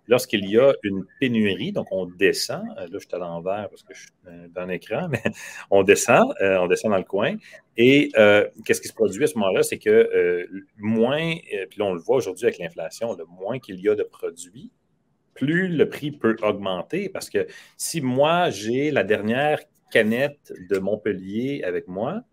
lorsqu'il 0.07 0.49
y 0.49 0.57
a 0.57 0.73
une 0.83 1.05
pénurie, 1.19 1.71
donc 1.71 1.87
on 1.91 2.05
descend, 2.05 2.63
euh, 2.77 2.81
là 2.81 2.87
je 2.93 2.99
suis 2.99 3.07
à 3.13 3.19
l'envers 3.19 3.69
parce 3.69 3.83
que 3.83 3.93
je 3.93 4.01
suis 4.01 4.49
dans 4.53 4.65
l'écran, 4.65 5.07
mais 5.11 5.21
on 5.69 5.83
descend, 5.83 6.33
euh, 6.41 6.57
on 6.57 6.67
descend 6.67 6.91
dans 6.91 6.97
le 6.97 7.03
coin, 7.03 7.35
et 7.77 8.11
euh, 8.17 8.47
qu'est-ce 8.65 8.81
qui 8.81 8.87
se 8.87 8.93
produit 8.93 9.23
à 9.23 9.27
ce 9.27 9.37
moment-là, 9.37 9.61
c'est 9.61 9.77
que 9.77 10.47
moins, 10.77 11.35
puis 11.69 11.79
là 11.79 11.85
on 11.85 11.93
le 11.93 12.01
voit 12.01 12.17
aujourd'hui 12.17 12.45
avec 12.45 12.57
l'inflation, 12.57 13.15
le 13.15 13.25
moins 13.25 13.59
qu'il 13.59 13.79
y 13.79 13.87
a 13.87 13.95
de 13.95 14.03
produits, 14.03 14.71
plus 15.35 15.69
le 15.69 15.87
prix 15.87 16.11
peut 16.11 16.35
augmenter, 16.41 17.07
parce 17.07 17.29
que 17.29 17.47
si 17.77 18.01
moi 18.01 18.49
j'ai 18.49 18.89
la 18.89 19.03
dernière 19.03 19.59
canette 19.91 20.53
de 20.69 20.79
Montpellier 20.79 21.63
avec 21.63 21.87
moi, 21.87 22.23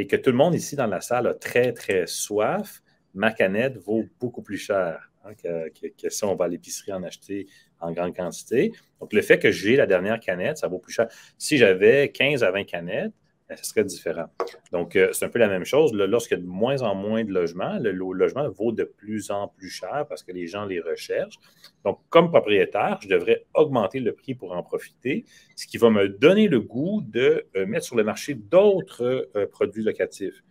et 0.00 0.06
que 0.06 0.16
tout 0.16 0.30
le 0.30 0.36
monde 0.36 0.54
ici 0.54 0.76
dans 0.76 0.86
la 0.86 1.02
salle 1.02 1.26
a 1.26 1.34
très, 1.34 1.74
très 1.74 2.06
soif, 2.06 2.82
ma 3.12 3.32
canette 3.32 3.76
vaut 3.76 4.06
beaucoup 4.18 4.40
plus 4.40 4.56
cher 4.56 5.12
hein, 5.24 5.32
que, 5.34 6.08
si 6.08 6.24
on 6.24 6.34
va 6.34 6.46
à 6.46 6.48
l'épicerie 6.48 6.94
en 6.94 7.02
acheter 7.02 7.46
en 7.80 7.92
grande 7.92 8.16
quantité. 8.16 8.72
Donc, 8.98 9.12
le 9.12 9.20
fait 9.20 9.38
que 9.38 9.50
j'ai 9.50 9.76
la 9.76 9.86
dernière 9.86 10.18
canette, 10.18 10.56
ça 10.56 10.68
vaut 10.68 10.78
plus 10.78 10.94
cher. 10.94 11.08
Si 11.36 11.58
j'avais 11.58 12.08
15 12.12 12.42
à 12.42 12.50
20 12.50 12.64
canettes, 12.64 13.12
ce 13.56 13.64
serait 13.64 13.84
différent. 13.84 14.26
Donc, 14.72 14.96
euh, 14.96 15.12
c'est 15.12 15.24
un 15.24 15.28
peu 15.28 15.38
la 15.38 15.48
même 15.48 15.64
chose. 15.64 15.92
Lorsqu'il 15.92 16.38
y 16.38 16.40
a 16.40 16.42
de 16.42 16.48
moins 16.48 16.82
en 16.82 16.94
moins 16.94 17.24
de 17.24 17.32
logements, 17.32 17.78
le 17.78 17.92
logement 17.92 18.48
vaut 18.48 18.72
de 18.72 18.84
plus 18.84 19.30
en 19.30 19.48
plus 19.48 19.68
cher 19.68 20.06
parce 20.08 20.22
que 20.22 20.32
les 20.32 20.46
gens 20.46 20.64
les 20.64 20.80
recherchent. 20.80 21.38
Donc, 21.84 22.00
comme 22.08 22.28
propriétaire, 22.28 22.98
je 23.02 23.08
devrais 23.08 23.46
augmenter 23.54 24.00
le 24.00 24.12
prix 24.12 24.34
pour 24.34 24.52
en 24.52 24.62
profiter, 24.62 25.24
ce 25.56 25.66
qui 25.66 25.78
va 25.78 25.90
me 25.90 26.08
donner 26.08 26.48
le 26.48 26.60
goût 26.60 27.02
de 27.02 27.46
euh, 27.56 27.66
mettre 27.66 27.86
sur 27.86 27.96
le 27.96 28.04
marché 28.04 28.34
d'autres 28.34 29.28
euh, 29.36 29.46
produits 29.46 29.82
locatifs. 29.82 30.42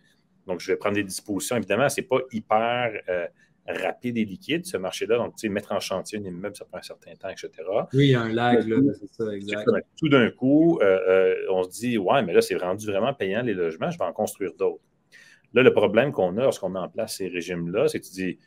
Donc, 0.46 0.60
je 0.60 0.72
vais 0.72 0.76
prendre 0.76 0.96
des 0.96 1.04
dispositions. 1.04 1.56
Évidemment, 1.56 1.88
ce 1.88 2.00
n'est 2.00 2.06
pas 2.06 2.20
hyper 2.32 2.92
rapide 3.66 4.18
et 4.18 4.24
liquide, 4.24 4.66
ce 4.66 4.76
marché-là. 4.76 5.16
Donc, 5.16 5.36
tu 5.36 5.46
sais, 5.46 5.48
mettre 5.48 5.72
en 5.72 5.80
chantier 5.80 6.18
un 6.18 6.24
immeuble, 6.24 6.56
ça 6.56 6.64
prend 6.64 6.78
un 6.78 6.82
certain 6.82 7.14
temps, 7.14 7.28
etc. 7.28 7.50
Oui, 7.92 8.14
un 8.14 8.28
lag, 8.28 8.66
là, 8.66 8.76
c'est 8.98 9.12
ça, 9.12 9.32
exact. 9.32 9.68
Tout 9.98 10.08
d'un 10.08 10.30
coup, 10.30 10.78
euh, 10.80 10.98
euh, 11.08 11.34
on 11.50 11.62
se 11.62 11.70
dit, 11.70 11.98
ouais, 11.98 12.22
mais 12.22 12.32
là, 12.32 12.40
c'est 12.40 12.56
rendu 12.56 12.86
vraiment 12.86 13.12
payant 13.14 13.42
les 13.42 13.54
logements, 13.54 13.90
je 13.90 13.98
vais 13.98 14.04
en 14.04 14.12
construire 14.12 14.52
d'autres. 14.54 14.82
Là, 15.52 15.62
le 15.62 15.72
problème 15.72 16.12
qu'on 16.12 16.36
a 16.38 16.42
lorsqu'on 16.42 16.68
met 16.68 16.78
en 16.78 16.88
place 16.88 17.16
ces 17.16 17.28
régimes-là, 17.28 17.88
c'est 17.88 18.00
que 18.00 18.06
tu 18.06 18.12
dis, 18.12 18.38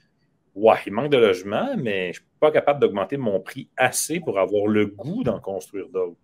ouais, 0.55 0.77
il 0.85 0.93
manque 0.93 1.11
de 1.11 1.17
logements, 1.17 1.75
mais 1.77 2.05
je 2.05 2.07
ne 2.07 2.13
suis 2.13 2.25
pas 2.39 2.51
capable 2.51 2.79
d'augmenter 2.79 3.17
mon 3.17 3.39
prix 3.39 3.69
assez 3.75 4.19
pour 4.19 4.39
avoir 4.39 4.67
le 4.67 4.87
goût 4.87 5.23
d'en 5.23 5.39
construire 5.39 5.89
d'autres. 5.89 6.17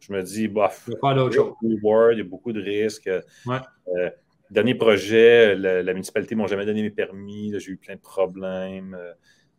Je 0.00 0.12
me 0.12 0.22
dis, 0.22 0.48
bof, 0.48 0.88
il 0.88 2.18
y 2.18 2.20
a 2.20 2.24
beaucoup 2.24 2.52
de 2.52 2.62
risques. 2.62 3.10
Ouais. 3.46 3.58
Euh, 3.96 4.10
Dernier 4.50 4.74
projet, 4.74 5.54
la, 5.54 5.92
municipalité 5.92 6.34
ne 6.34 6.40
m'a 6.40 6.46
jamais 6.46 6.64
donné 6.64 6.82
mes 6.82 6.90
permis. 6.90 7.52
J'ai 7.58 7.72
eu 7.72 7.76
plein 7.76 7.96
de 7.96 8.00
problèmes. 8.00 8.94
Euh, 8.94 9.12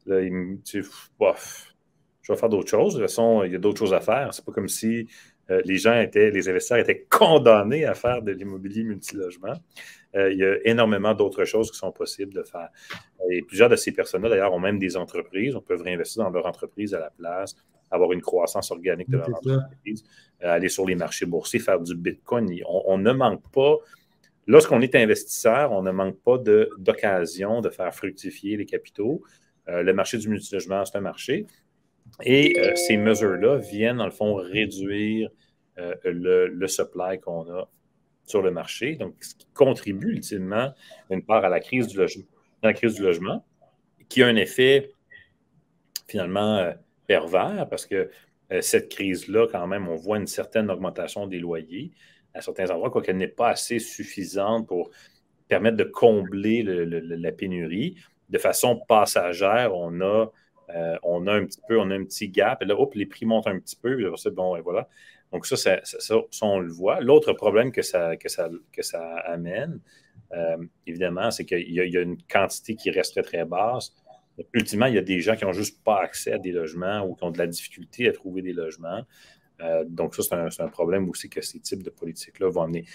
là, 0.08 0.22
je 2.22 2.34
vais 2.34 2.36
faire 2.40 2.50
d'autres 2.50 2.70
choses. 2.70 2.96
De 2.96 3.00
toute 3.00 3.08
façon, 3.08 3.44
il 3.44 3.52
y 3.52 3.56
a 3.56 3.60
d'autres 3.60 3.78
choses 3.78 3.94
à 3.94 4.00
faire. 4.00 4.34
C'est 4.34 4.44
pas 4.44 4.52
comme 4.52 4.68
si 4.68 5.08
euh, 5.52 5.62
les 5.66 5.78
gens 5.78 6.00
étaient, 6.00 6.32
les 6.32 6.50
investisseurs 6.50 6.80
étaient 6.80 7.06
condamnés 7.10 7.86
à 7.86 7.94
faire 7.94 8.24
de 8.24 8.32
l'immobilier 8.32 8.84
multilogement. 8.84 9.54
Euh, 10.16 10.32
il 10.32 10.40
y 10.40 10.44
a 10.44 10.58
énormément 10.66 11.14
d'autres 11.14 11.46
choses 11.46 11.70
qui 11.70 11.78
sont 11.78 11.92
possibles 11.92 12.34
de 12.34 12.44
faire. 12.44 12.70
Et 13.30 13.44
plusieurs 13.44 13.70
de 13.70 13.76
ces 13.76 13.92
personnes-là, 13.92 14.30
d'ailleurs, 14.30 14.54
ont 14.54 14.60
même 14.60 14.80
des 14.80 14.98
entreprises. 14.98 15.56
On 15.56 15.62
peut 15.62 15.80
réinvestir 15.80 16.24
dans 16.24 16.32
leur 16.32 16.48
entreprise 16.48 16.96
à 16.96 17.00
la 17.00 17.12
place, 17.12 17.56
avoir 17.92 18.12
une 18.12 18.22
croissance 18.22 18.72
organique 18.72 19.10
de 19.10 19.18
leur 19.18 19.30
entreprise, 19.30 20.04
aller 20.42 20.70
sur 20.70 20.88
les 20.88 20.96
marchés 20.96 21.28
boursiers, 21.28 21.60
faire 21.60 21.80
du 21.80 21.96
Bitcoin. 21.96 22.50
on 22.68 22.98
ne 22.98 23.12
manque 23.12 23.48
pas 23.52 23.78
Lorsqu'on 24.50 24.82
est 24.82 24.96
investisseur, 24.96 25.72
on 25.74 25.84
ne 25.84 25.92
manque 25.92 26.20
pas 26.24 26.40
d'occasion 26.40 27.62
de, 27.62 27.70
faire 27.70 27.94
fructifier 27.94 28.58
les 28.58 28.66
capitaux. 28.66 29.22
Euh, 29.68 29.84
le 29.84 29.94
marché 29.94 30.18
du 30.18 30.28
multilogement, 30.28 30.84
c'est 30.86 30.98
un 30.98 31.02
marché. 31.02 31.46
Et 32.24 32.60
euh, 32.60 32.76
ces 32.76 32.98
mesures-là 32.98 33.58
viennent, 33.58 33.98
dans 33.98 34.06
le 34.06 34.12
fond, 34.12 34.34
réduire 34.34 35.30
euh, 35.78 35.94
le, 36.04 36.68
supply 36.68 37.20
qu'on 37.20 37.48
a 37.56 37.70
sur 38.24 38.42
le 38.42 38.50
marché. 38.50 38.96
Donc, 38.96 39.24
ce 39.24 39.36
qui 39.36 39.46
contribue 39.54 40.14
ultimement, 40.14 40.74
d'une 41.12 41.24
part, 41.24 41.46
à 41.46 41.50
la 41.50 41.60
crise 41.60 41.86
du 41.86 41.98
logement, 41.98 42.26
la 42.64 42.74
crise 42.74 42.96
du 42.96 43.04
logement, 43.04 43.46
qui 44.10 44.24
a 44.24 44.28
un 44.28 44.36
effet 44.36 44.94
finalement 46.08 46.74
pervers 47.06 47.68
parce 47.70 47.86
que 47.86 48.10
cette 48.62 48.90
crise-là, 48.90 49.46
quand 49.52 49.68
même, 49.68 49.88
on 49.88 49.96
voit 49.96 50.18
une 50.18 50.26
certaine 50.26 50.72
augmentation 50.72 51.28
des 51.28 51.38
loyers 51.38 51.92
à 52.40 52.42
certains 52.42 52.70
endroits, 52.72 52.90
quoiqu'elle 52.90 53.18
n'est 53.18 53.28
pas 53.28 53.50
assez 53.50 53.80
suffisante 53.80 54.68
pour 54.68 54.90
permettre 55.48 55.78
de 55.78 55.84
combler 55.84 56.64
la 56.64 57.32
pénurie. 57.32 57.96
De 58.30 58.38
façon 58.38 58.78
passagère, 58.88 59.76
on 59.76 60.02
a, 60.02 60.32
euh, 60.76 60.98
on 61.04 61.28
a 61.28 61.34
un 61.34 61.46
petit 61.46 61.62
peu, 61.68 61.80
on 61.80 61.90
a 61.92 61.96
un 61.96 62.04
petit 62.04 62.30
gap. 62.30 62.62
Et 62.62 62.66
là, 62.66 62.80
hop, 62.80 62.94
les 62.94 63.06
prix 63.06 63.26
montent 63.26 63.48
un 63.48 63.60
petit 63.60 63.76
peu. 63.76 64.12
Bon, 64.32 64.56
et 64.56 64.62
voilà. 64.62 64.88
Donc, 65.32 65.46
ça, 65.46 65.58
ça, 65.84 66.16
on 66.42 66.60
le 66.60 66.72
voit. 66.72 67.02
L'autre 67.02 67.34
problème 67.34 67.72
que 67.72 67.82
ça, 67.82 68.16
que 68.18 68.30
ça, 68.30 68.50
que 68.72 68.82
ça 68.82 69.18
amène, 69.20 69.80
euh, 70.34 70.58
évidemment, 70.86 71.32
c'est 71.32 71.46
qu'il 71.46 71.72
y, 71.72 71.98
a 71.98 72.02
une 72.02 72.22
quantité 72.24 72.76
qui 72.76 72.92
reste 72.92 73.14
très, 73.14 73.24
très 73.24 73.46
basse. 73.46 73.96
Ultimement, 74.54 74.86
il 74.86 74.96
y 74.96 75.00
a 75.00 75.04
des 75.04 75.20
gens 75.20 75.36
qui 75.36 75.46
n'ont 75.46 75.54
juste 75.54 75.84
pas 75.84 76.02
accès 76.02 76.34
à 76.34 76.38
des 76.38 76.52
logements 76.52 77.02
ou 77.02 77.16
qui 77.16 77.24
ont 77.24 77.32
de 77.32 77.38
la 77.38 77.48
difficulté 77.48 78.08
à 78.08 78.14
trouver 78.14 78.42
des 78.42 78.54
logements. 78.54 79.04
Euh, 79.62 79.84
donc, 79.88 80.16
ça, 80.16 80.24
c'est 80.50 80.62
un, 80.62 80.68
problème 80.68 81.10
aussi 81.10 81.30
que 81.30 81.42
ces 81.42 81.60
types 81.60 81.84
de 81.84 81.90
politiques-là 81.90 82.50
vont 82.50 82.64
amener. 82.64 82.86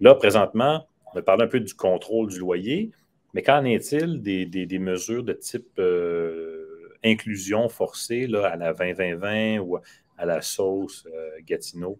Là, 0.00 0.14
présentement, 0.14 0.86
on 1.06 1.14
va 1.14 1.22
parler 1.22 1.44
un 1.44 1.48
peu 1.48 1.60
du 1.60 1.74
contrôle 1.74 2.28
du 2.28 2.38
loyer, 2.38 2.90
mais 3.34 3.42
qu'en 3.42 3.64
est-il 3.64 4.22
des, 4.22 4.78
mesures 4.78 5.22
de 5.22 5.32
type 5.32 5.78
euh, 5.78 6.96
inclusion 7.04 7.68
forcée 7.68 8.26
là, 8.26 8.46
à 8.46 8.56
la 8.56 8.72
20-20-20 8.72 9.58
ou 9.60 9.78
à 10.16 10.26
la 10.26 10.40
sauce 10.40 11.06
euh, 11.12 11.30
Gatineau? 11.44 11.98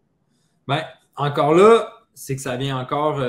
Bien, 0.66 0.84
encore 1.16 1.54
là, 1.54 1.92
c'est 2.14 2.36
que 2.36 2.42
ça 2.42 2.56
vient 2.56 2.78
encore 2.78 3.20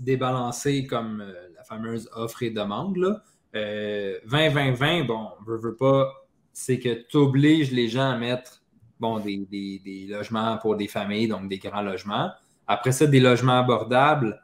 débalancer 0.00 0.86
comme 0.86 1.24
la 1.54 1.62
fameuse 1.64 2.10
offre 2.12 2.42
et 2.42 2.50
demande. 2.50 3.22
20-20-20, 3.54 5.06
bon, 5.06 5.28
on 5.40 5.44
veut, 5.44 5.56
veut 5.56 5.76
pas, 5.76 6.12
c'est 6.52 6.78
que 6.78 7.06
tu 7.08 7.16
obliges 7.16 7.72
les 7.72 7.88
gens 7.88 8.10
à 8.10 8.16
mettre 8.16 8.59
bon, 9.00 9.18
des, 9.18 10.06
logements 10.08 10.58
pour 10.58 10.76
des 10.76 10.86
familles, 10.86 11.28
donc 11.28 11.48
des 11.48 11.58
grands 11.58 11.82
logements. 11.82 12.30
Après 12.66 12.92
ça, 12.92 13.06
des 13.06 13.18
logements 13.18 13.58
abordables, 13.58 14.40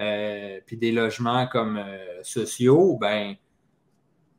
euh, 0.00 0.58
puis 0.66 0.76
des 0.76 0.90
logements 0.90 1.46
comme 1.46 1.76
euh, 1.76 2.22
sociaux, 2.22 2.96
ben, 3.00 3.34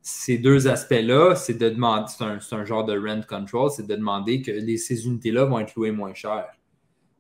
ces 0.02 0.40
deux 0.40 0.68
aspects-là, 0.68 1.36
c'est 1.36 1.54
de 1.54 1.70
demander, 1.70 2.12
c'est 2.40 2.56
un, 2.56 2.66
genre 2.66 2.84
de 2.84 2.98
rent 2.98 3.22
control, 3.28 3.70
c'est 3.70 3.86
de 3.86 3.96
demander 3.96 4.42
que 4.42 4.52
ces 4.78 5.06
unités-là 5.06 5.46
vont 5.46 5.60
être 5.60 5.76
louées 5.76 5.92
moins 5.92 6.16
cher. 6.16 6.48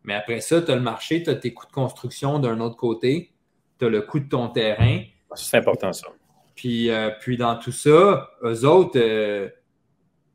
Mais 0.03 0.15
après 0.15 0.41
ça, 0.41 0.61
tu 0.63 0.71
as 0.71 0.75
le 0.75 0.81
marché, 0.81 1.21
tu 1.21 1.29
as 1.29 1.35
tes 1.35 1.53
coûts 1.53 1.67
de 1.67 1.71
construction 1.71 2.39
d'un 2.39 2.59
autre 2.59 2.75
côté, 2.75 3.31
tu 3.77 3.85
as 3.85 3.89
le 3.89 4.01
coût 4.01 4.19
de 4.19 4.27
ton 4.27 4.47
terrain. 4.47 5.03
C'est 5.35 5.57
important 5.57 5.93
ça. 5.93 6.07
Puis, 6.55 6.89
euh, 6.89 7.11
puis 7.19 7.37
dans 7.37 7.55
tout 7.57 7.71
ça, 7.71 8.31
eux 8.43 8.65
autres, 8.65 8.99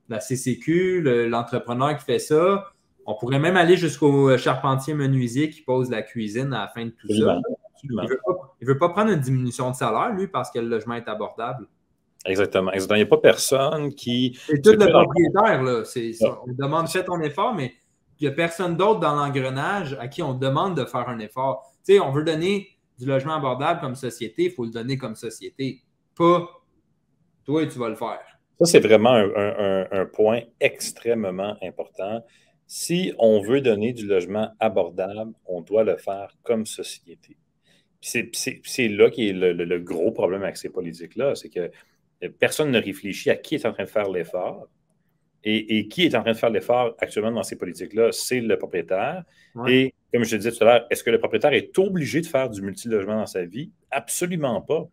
la 0.08 0.20
CCQ, 0.20 1.28
l'entrepreneur 1.28 1.96
qui 1.96 2.04
fait 2.04 2.18
ça. 2.18 2.72
On 3.06 3.14
pourrait 3.14 3.38
même 3.38 3.56
aller 3.56 3.76
jusqu'au 3.76 4.36
charpentier 4.36 4.94
menuisier 4.94 5.50
qui 5.50 5.62
pose 5.62 5.90
la 5.90 6.02
cuisine 6.02 6.52
à 6.52 6.62
la 6.62 6.68
fin 6.68 6.86
de 6.86 6.90
tout 6.90 7.08
ça. 7.08 7.40
Il 7.82 7.94
ne 7.94 8.66
veut, 8.66 8.78
pas 8.78 8.88
prendre 8.88 9.12
une 9.12 9.20
diminution 9.20 9.70
de 9.70 9.76
salaire, 9.76 10.12
lui, 10.12 10.26
parce 10.26 10.50
que 10.50 10.58
le 10.58 10.66
logement 10.68 10.94
est 10.94 11.08
abordable. 11.08 11.68
Exactement. 12.24 12.72
Il 12.72 12.80
n'y 12.80 13.02
a 13.02 13.06
pas 13.06 13.18
personne 13.18 13.94
qui. 13.94 14.38
C'est 14.46 14.60
tout 14.60 14.72
le 14.72 14.90
propriétaire, 14.90 15.62
là. 15.62 15.82
On 16.46 16.52
demande 16.52 16.88
fais 16.88 17.04
ton 17.04 17.20
effort, 17.20 17.54
mais 17.54 17.74
il 18.18 18.26
n'y 18.26 18.32
a 18.32 18.34
personne 18.34 18.76
d'autre 18.76 19.00
dans 19.00 19.14
l'engrenage 19.14 19.96
à 20.00 20.08
qui 20.08 20.22
on 20.22 20.34
demande 20.34 20.76
de 20.76 20.84
faire 20.84 21.08
un 21.08 21.18
effort. 21.18 21.70
Tu 21.86 21.94
sais, 21.94 22.00
on 22.00 22.10
veut 22.10 22.24
donner 22.24 22.68
du 22.98 23.06
logement 23.06 23.34
abordable 23.34 23.80
comme 23.80 23.94
société, 23.94 24.44
il 24.44 24.50
faut 24.50 24.64
le 24.64 24.70
donner 24.70 24.96
comme 24.96 25.14
société. 25.14 25.82
Pas 26.16 26.48
toi 27.44 27.62
et 27.62 27.68
tu 27.68 27.78
vas 27.78 27.90
le 27.90 27.94
faire. 27.94 28.35
Ça, 28.58 28.64
c'est 28.64 28.80
vraiment 28.80 29.14
un, 29.14 30.06
point 30.06 30.40
extrêmement 30.60 31.56
important. 31.62 32.24
Si 32.66 33.12
on 33.18 33.40
veut 33.40 33.60
donner 33.60 33.92
du 33.92 34.06
logement 34.06 34.50
abordable, 34.60 35.32
on 35.44 35.60
doit 35.60 35.84
le 35.84 35.96
faire 35.96 36.34
comme 36.42 36.64
société. 36.64 37.36
C'est 38.00 38.88
là 38.88 39.10
qui 39.10 39.28
est 39.28 39.32
le, 39.32 39.78
gros 39.78 40.10
problème 40.10 40.42
avec 40.42 40.56
ces 40.56 40.70
politiques-là, 40.70 41.34
c'est 41.34 41.50
que 41.50 41.70
personne 42.38 42.70
ne 42.70 42.80
réfléchit 42.80 43.30
à 43.30 43.36
qui 43.36 43.56
est 43.56 43.66
en 43.66 43.72
train 43.72 43.84
de 43.84 43.88
faire 43.88 44.08
l'effort. 44.08 44.68
Et, 45.48 45.86
qui 45.86 46.04
est 46.04 46.14
en 46.16 46.22
train 46.22 46.32
de 46.32 46.36
faire 46.36 46.50
l'effort 46.50 46.96
actuellement 46.98 47.30
dans 47.30 47.44
ces 47.44 47.54
politiques-là, 47.54 48.10
c'est 48.10 48.40
le 48.40 48.58
propriétaire. 48.58 49.22
Et 49.68 49.94
comme 50.12 50.24
je 50.24 50.30
te 50.30 50.36
disais 50.36 50.50
tout 50.50 50.64
à 50.64 50.66
l'heure, 50.66 50.86
est-ce 50.90 51.04
que 51.04 51.10
le 51.10 51.20
propriétaire 51.20 51.52
est 51.52 51.78
obligé 51.78 52.20
de 52.20 52.26
faire 52.26 52.50
du 52.50 52.62
multilogement 52.62 53.18
dans 53.18 53.26
sa 53.26 53.44
vie? 53.44 53.70
Absolument 53.92 54.60
pas. 54.60 54.88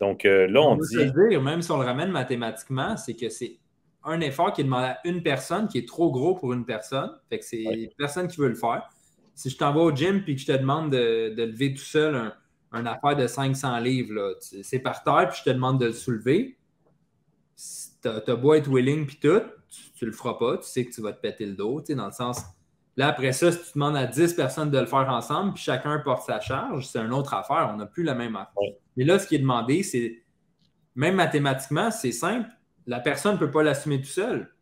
Donc 0.00 0.24
euh, 0.24 0.46
là, 0.46 0.62
on, 0.62 0.76
dit. 0.76 1.12
dire, 1.28 1.42
même 1.42 1.60
si 1.60 1.70
on 1.70 1.78
le 1.78 1.84
ramène 1.84 2.10
mathématiquement, 2.10 2.96
c'est 2.96 3.14
que 3.14 3.28
c'est 3.28 3.58
un 4.02 4.20
effort 4.20 4.52
qui 4.52 4.64
demande 4.64 4.84
à 4.84 4.98
une 5.04 5.22
personne 5.22 5.68
qui 5.68 5.78
est 5.78 5.86
trop 5.86 6.10
gros 6.10 6.34
pour 6.34 6.54
une 6.54 6.64
personne. 6.64 7.10
Fait 7.28 7.38
que 7.38 7.44
c'est 7.44 7.92
personne 7.98 8.26
qui 8.26 8.40
veut 8.40 8.48
le 8.48 8.54
faire. 8.54 8.88
Si 9.34 9.50
je 9.50 9.58
t'envoie 9.58 9.84
au 9.84 9.94
gym 9.94 10.22
et 10.26 10.34
que 10.34 10.40
je 10.40 10.46
te 10.46 10.52
demande 10.52 10.90
de, 10.90 11.34
lever 11.36 11.74
tout 11.74 11.82
seul 11.82 12.32
un, 12.72 12.86
affaire 12.86 13.14
de 13.14 13.26
500 13.26 13.78
livres, 13.80 14.36
c'est 14.40 14.78
par 14.78 15.02
terre 15.04 15.28
puis 15.28 15.40
je 15.40 15.50
te 15.50 15.54
demande 15.54 15.78
de 15.78 15.86
le 15.86 15.92
soulever. 15.92 16.58
Tu 18.02 18.08
as, 18.08 18.36
beau 18.36 18.54
être 18.54 18.70
willing 18.70 19.06
puis 19.06 19.18
tout, 19.20 19.42
tu, 19.96 20.04
ne 20.06 20.10
le 20.10 20.16
feras 20.16 20.34
pas. 20.34 20.56
Tu 20.56 20.64
sais 20.64 20.86
que 20.86 20.94
tu 20.94 21.02
vas 21.02 21.12
te 21.12 21.20
péter 21.20 21.44
le 21.44 21.54
dos, 21.54 21.82
dans 21.90 22.06
le 22.06 22.12
sens. 22.12 22.42
Là, 22.96 23.08
après 23.08 23.32
ça, 23.32 23.52
si 23.52 23.58
tu 23.58 23.72
demandes 23.74 23.96
à 23.96 24.06
10 24.06 24.34
personnes 24.34 24.70
de 24.70 24.78
le 24.78 24.86
faire 24.86 25.08
ensemble, 25.08 25.54
puis 25.54 25.62
chacun 25.62 25.98
porte 26.00 26.26
sa 26.26 26.40
charge, 26.40 26.86
c'est 26.86 26.98
une 26.98 27.12
autre 27.12 27.34
affaire. 27.34 27.70
On 27.72 27.76
n'a 27.76 27.86
plus 27.86 28.02
la 28.02 28.14
même 28.14 28.36
affaire. 28.36 28.72
Mais 29.00 29.06
là, 29.06 29.18
ce 29.18 29.26
qui 29.26 29.34
est 29.34 29.38
demandé, 29.38 29.82
c'est, 29.82 30.24
même 30.94 31.14
mathématiquement, 31.14 31.90
c'est 31.90 32.12
simple. 32.12 32.50
La 32.86 33.00
personne 33.00 33.32
ne 33.32 33.38
peut 33.38 33.50
pas 33.50 33.62
l'assumer 33.62 33.98
tout 33.98 34.06
seul. 34.06 34.54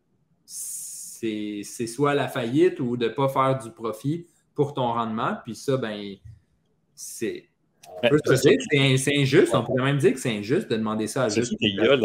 C'est, 0.45 1.61
soit 1.65 2.13
la 2.13 2.29
faillite 2.29 2.79
ou 2.79 2.95
de 2.95 3.09
ne 3.09 3.11
pas 3.11 3.27
faire 3.27 3.59
du 3.61 3.69
profit 3.69 4.27
pour 4.55 4.73
ton 4.73 4.93
rendement. 4.93 5.35
Puis 5.43 5.55
ça, 5.55 5.75
ben, 5.75 6.15
c'est, 6.95 7.49
c'est 8.95 9.17
injuste. 9.17 9.53
On 9.53 9.65
pourrait 9.65 9.83
même 9.83 9.97
dire 9.97 10.13
que 10.13 10.19
c'est 10.21 10.37
injuste 10.37 10.71
de 10.71 10.77
demander 10.77 11.07
ça 11.07 11.23
à 11.23 11.27
juste. 11.29 11.53
Il 11.59 11.75
y 11.75 11.81
a 11.81 11.97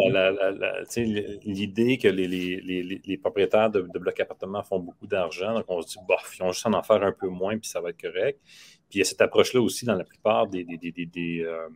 l'idée 1.45 1.97
que 1.97 2.09
les, 2.09 3.17
propriétaires 3.17 3.69
de, 3.69 3.79
blocs 3.97 4.19
appartements 4.19 4.61
font 4.63 4.79
beaucoup 4.79 5.07
d'argent. 5.07 5.53
Donc, 5.53 5.63
on 5.69 5.81
se 5.81 5.87
dit, 5.87 5.95
bof, 6.05 6.35
ils 6.37 6.43
ont 6.43 6.51
juste 6.51 6.65
à 6.65 6.69
en 6.71 6.83
faire 6.83 7.01
un 7.01 7.13
peu 7.13 7.29
moins, 7.29 7.57
puis 7.57 7.69
ça 7.69 7.79
va 7.79 7.91
être 7.91 8.01
correct. 8.01 8.41
Puis 8.89 8.97
il 8.97 8.99
y 8.99 9.01
a 9.01 9.05
cette 9.05 9.21
approche-là 9.21 9.61
aussi 9.61 9.85
dans 9.85 9.95
la 9.95 10.03
plupart 10.03 10.47
des, 10.47 10.65
des, 10.65 11.43
euh, 11.45 11.69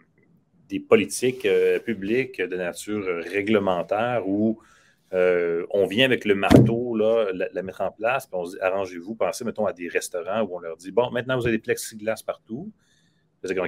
politiques 0.77 1.47
euh, 1.47 1.79
publiques 1.79 2.39
de 2.39 2.55
nature 2.55 3.03
réglementaire 3.25 4.27
où 4.27 4.60
euh, 5.13 5.65
on 5.71 5.88
vient 5.88 6.05
avec 6.05 6.25
le 6.25 6.36
marteau, 6.36 6.95
là, 6.95 7.32
la, 7.34 7.63
mettre 7.63 7.82
en 7.82 7.91
place, 7.91 8.27
puis 8.27 8.36
on 8.39 8.45
se 8.45 8.51
dit 8.51 8.62
arrangez-vous, 8.62 9.15
pensez, 9.15 9.43
mettons, 9.43 9.65
à 9.65 9.73
des 9.73 9.88
restaurants 9.88 10.41
où 10.41 10.55
on 10.55 10.60
leur 10.60 10.77
dit 10.77 10.91
bon, 10.91 11.10
maintenant 11.10 11.36
vous 11.38 11.47
avez 11.47 11.58
des 11.58 11.63
plexiglas 11.63 12.21
partout. 12.23 12.71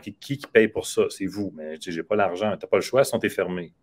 Qui, 0.01 0.13
qui, 0.13 0.47
paye 0.51 0.67
pour 0.67 0.85
ça? 0.85 1.03
C'est 1.09 1.27
vous. 1.27 1.53
Mais 1.55 1.77
je 1.79 1.91
n'ai 1.91 2.03
pas 2.03 2.17
l'argent. 2.17 2.51
Tu 2.57 2.65
n'as 2.65 2.69
pas 2.69 2.77
le 2.77 2.81
choix, 2.81 3.05
sinon 3.05 3.19
tu 3.19 3.27
es 3.27 3.29
fermé. 3.29 3.73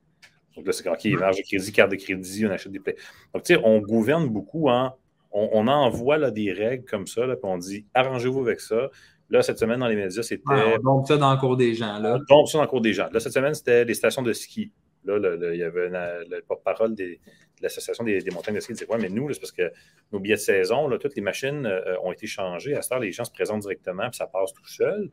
Donc 0.54 0.66
là, 0.66 0.72
c'est 0.72 0.88
OK, 0.88 1.04
marge 1.18 1.38
de 1.38 1.42
crédit, 1.42 1.72
carte 1.72 1.90
de 1.92 1.96
crédit, 1.96 2.46
on 2.46 2.50
achète 2.50 2.72
des 2.72 2.80
plaies. 2.80 2.96
Donc, 3.32 3.44
tu 3.44 3.54
sais, 3.54 3.60
on 3.64 3.80
gouverne 3.80 4.28
beaucoup 4.28 4.68
en. 4.68 4.92
On, 5.30 5.68
envoie 5.68 6.16
là, 6.16 6.30
des 6.30 6.52
règles 6.52 6.84
comme 6.84 7.06
ça, 7.06 7.26
là, 7.26 7.36
puis 7.36 7.44
on 7.44 7.58
dit 7.58 7.86
arrangez-vous 7.94 8.40
avec 8.40 8.60
ça. 8.60 8.90
Là, 9.30 9.42
cette 9.42 9.58
semaine, 9.58 9.80
dans 9.80 9.88
les 9.88 9.96
médias, 9.96 10.22
c'était. 10.22 10.42
on 10.84 11.04
ça 11.04 11.16
dans 11.16 11.32
le 11.32 11.38
cours 11.38 11.56
des 11.56 11.74
gens. 11.74 11.98
Là. 11.98 12.18
On 12.30 12.46
ça 12.46 12.58
dans 12.58 12.64
le 12.64 12.68
cours 12.68 12.80
des 12.80 12.94
gens. 12.94 13.08
Là, 13.12 13.20
cette 13.20 13.32
semaine, 13.32 13.54
c'était 13.54 13.84
les 13.84 13.94
stations 13.94 14.22
de 14.22 14.32
ski. 14.32 14.72
Là, 15.04 15.18
il 15.52 15.58
y 15.58 15.62
avait 15.62 15.88
le 15.90 16.40
porte-parole 16.42 16.94
de 16.94 17.18
l'Association 17.60 18.04
des, 18.04 18.22
montagnes 18.32 18.54
de 18.54 18.60
ski 18.60 18.72
qui 18.72 18.80
disait 18.80 18.90
Ouais, 18.90 18.98
mais 18.98 19.10
nous, 19.10 19.30
c'est 19.32 19.40
parce 19.40 19.52
que 19.52 19.70
nos 20.12 20.18
billets 20.18 20.36
de 20.36 20.40
saison, 20.40 20.88
là, 20.88 20.98
toutes 20.98 21.14
les 21.14 21.22
machines 21.22 21.66
euh, 21.66 21.96
ont 22.02 22.12
été 22.12 22.26
changées. 22.26 22.74
À 22.74 22.82
ce 22.82 22.88
temps, 22.88 22.98
les 22.98 23.12
gens 23.12 23.24
se 23.24 23.30
présentent 23.30 23.62
directement, 23.62 24.08
puis 24.08 24.16
ça 24.16 24.26
passe 24.26 24.52
tout 24.52 24.66
seul. 24.66 25.10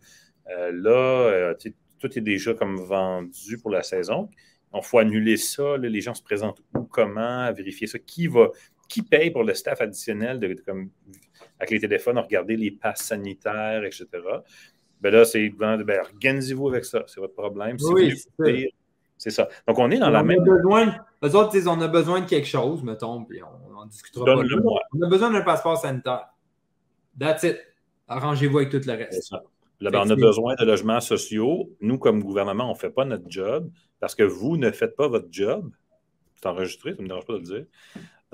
Euh, 0.49 0.71
là, 0.73 0.91
euh, 0.91 1.53
tout 1.99 2.17
est 2.17 2.21
déjà 2.21 2.53
comme 2.53 2.77
vendu 2.77 3.57
pour 3.57 3.71
la 3.71 3.83
saison. 3.83 4.29
Il 4.73 4.83
faut 4.83 4.99
annuler 4.99 5.37
ça. 5.37 5.77
les 5.77 6.01
gens 6.01 6.13
se 6.13 6.23
présentent 6.23 6.61
où, 6.73 6.83
comment, 6.83 7.51
vérifier 7.53 7.87
ça. 7.87 7.97
Qui 7.99 8.27
va, 8.27 8.49
qui 8.89 9.01
paye 9.01 9.31
pour 9.31 9.43
le 9.43 9.53
staff 9.53 9.81
additionnel 9.81 10.39
de, 10.39 10.53
comme, 10.65 10.89
avec 11.59 11.71
les 11.71 11.79
téléphones, 11.79 12.17
regarder 12.17 12.55
les 12.55 12.71
passes 12.71 13.03
sanitaires, 13.03 13.83
etc. 13.83 14.07
Ben 15.01 15.11
là, 15.13 15.25
c'est 15.25 15.49
ben, 15.49 15.83
organisez-vous 15.99 16.69
avec 16.69 16.85
ça. 16.85 17.03
C'est 17.07 17.19
votre 17.19 17.35
problème. 17.35 17.77
oui, 17.89 18.15
c'est 19.17 19.29
ça. 19.29 19.47
Donc, 19.67 19.79
on 19.79 19.89
est 19.91 19.97
dans 19.97 20.09
la 20.09 20.23
même. 20.23 20.43
Besoin, 20.43 20.95
eux 21.23 21.35
autres, 21.35 21.57
on 21.67 21.79
a 21.81 21.87
besoin 21.87 22.21
de 22.21 22.25
quelque 22.25 22.47
chose, 22.47 22.83
mettons, 22.83 23.23
puis 23.23 23.41
on 23.43 23.75
en 23.75 23.85
discutera 23.85 24.25
pas. 24.25 24.35
On 24.35 25.01
a 25.01 25.07
besoin 25.07 25.31
d'un 25.31 25.41
passeport 25.41 25.77
sanitaire. 25.77 26.27
That's 27.17 27.43
it. 27.43 27.57
Arrangez-vous 28.07 28.57
avec 28.57 28.69
tout 28.69 28.81
le 28.85 28.93
reste. 28.93 29.33
Ben, 29.81 29.91
on 29.95 30.09
a 30.09 30.15
besoin 30.15 30.55
de 30.55 30.65
logements 30.65 31.01
sociaux. 31.01 31.69
Nous, 31.81 31.97
comme 31.97 32.23
gouvernement, 32.23 32.69
on 32.69 32.73
ne 32.73 32.77
fait 32.77 32.89
pas 32.89 33.05
notre 33.05 33.29
job 33.29 33.69
parce 33.99 34.15
que 34.15 34.23
vous 34.23 34.57
ne 34.57 34.71
faites 34.71 34.95
pas 34.95 35.07
votre 35.07 35.27
job. 35.31 35.71
C'est 36.35 36.47
enregistré, 36.47 36.91
ça 36.91 36.97
ne 36.97 37.03
me 37.03 37.07
dérange 37.07 37.25
pas 37.25 37.33
de 37.33 37.39
le 37.39 37.43
dire. 37.43 37.65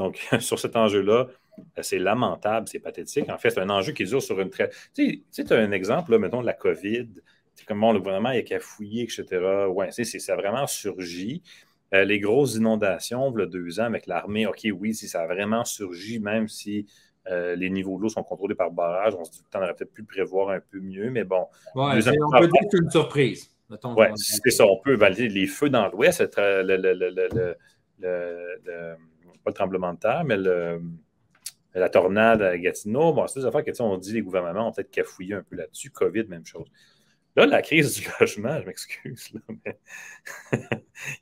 Donc, 0.01 0.17
sur 0.39 0.59
cet 0.59 0.75
enjeu-là, 0.75 1.27
euh, 1.59 1.81
c'est 1.81 1.99
lamentable, 1.99 2.67
c'est 2.67 2.79
pathétique. 2.79 3.29
En 3.29 3.37
fait, 3.37 3.51
c'est 3.51 3.59
un 3.59 3.69
enjeu 3.69 3.93
qui 3.93 4.05
dure 4.05 4.21
sur 4.21 4.39
une 4.39 4.49
très. 4.49 4.69
Tu 4.95 5.23
sais, 5.29 5.43
tu 5.43 5.53
as 5.53 5.57
un 5.57 5.71
exemple, 5.71 6.11
là, 6.11 6.19
mettons, 6.19 6.41
de 6.41 6.45
la 6.45 6.53
COVID. 6.53 7.07
C'est 7.53 7.65
comme 7.65 7.81
bon, 7.81 7.91
le 7.91 7.99
gouvernement 7.99 8.29
a 8.29 8.41
qu'à 8.41 8.59
fouiller, 8.59 9.03
etc. 9.03 9.25
Oui, 9.69 9.85
ça 9.91 10.33
a 10.33 10.35
vraiment 10.35 10.65
surgi. 10.65 11.43
Euh, 11.93 12.05
les 12.05 12.19
grosses 12.19 12.55
inondations, 12.55 13.33
il 13.35 13.41
y 13.41 13.43
a 13.43 13.45
deux 13.45 13.79
ans, 13.79 13.83
avec 13.83 14.07
l'armée, 14.07 14.47
OK, 14.47 14.65
oui, 14.73 14.95
si 14.95 15.09
ça 15.09 15.21
a 15.23 15.27
vraiment 15.27 15.65
surgi, 15.65 16.19
même 16.19 16.47
si 16.47 16.87
euh, 17.29 17.55
les 17.55 17.69
niveaux 17.69 17.97
de 17.97 18.03
l'eau 18.03 18.09
sont 18.09 18.23
contrôlés 18.23 18.55
par 18.55 18.71
barrage. 18.71 19.13
On 19.13 19.25
se 19.25 19.31
dit 19.31 19.43
qu'on 19.51 19.61
aurait 19.61 19.75
peut-être 19.75 19.93
pu 19.93 20.03
prévoir 20.03 20.49
un 20.49 20.61
peu 20.61 20.79
mieux, 20.79 21.11
mais 21.11 21.25
bon. 21.25 21.45
on 21.75 21.91
peut 21.91 21.99
dire 21.99 22.11
que 22.11 22.67
c'est 22.71 22.77
une 22.81 22.89
surprise. 22.89 23.51
Oui, 23.69 24.07
c'est 24.15 24.51
ça. 24.51 24.65
On 24.65 24.77
peut 24.77 24.95
valider 24.95 25.29
les 25.29 25.47
feux 25.47 25.69
dans 25.69 25.87
l'Ouest, 25.89 26.21
le, 26.37 26.75
le, 26.77 27.55
pas 29.43 29.51
le 29.51 29.55
tremblement 29.55 29.93
de 29.93 29.99
terre, 29.99 30.23
mais 30.23 30.37
la 31.73 31.89
tornade 31.89 32.41
à 32.41 32.57
Gatineau. 32.57 33.13
Bon, 33.13 33.27
c'est 33.27 33.39
des 33.39 33.45
affaires 33.45 33.63
que 33.63 33.81
on 33.81 33.97
dit 33.97 34.13
les 34.13 34.21
gouvernements 34.21 34.67
ont 34.67 34.71
peut-être 34.71 34.91
cafouillé 34.91 35.35
un 35.35 35.43
peu 35.43 35.55
là-dessus. 35.55 35.89
COVID, 35.91 36.25
même 36.25 36.45
chose. 36.45 36.67
Là, 37.35 37.45
la 37.45 37.61
crise 37.61 37.95
du 37.95 38.07
logement, 38.19 38.59
je 38.59 38.65
m'excuse, 38.65 39.33
mais 39.47 39.79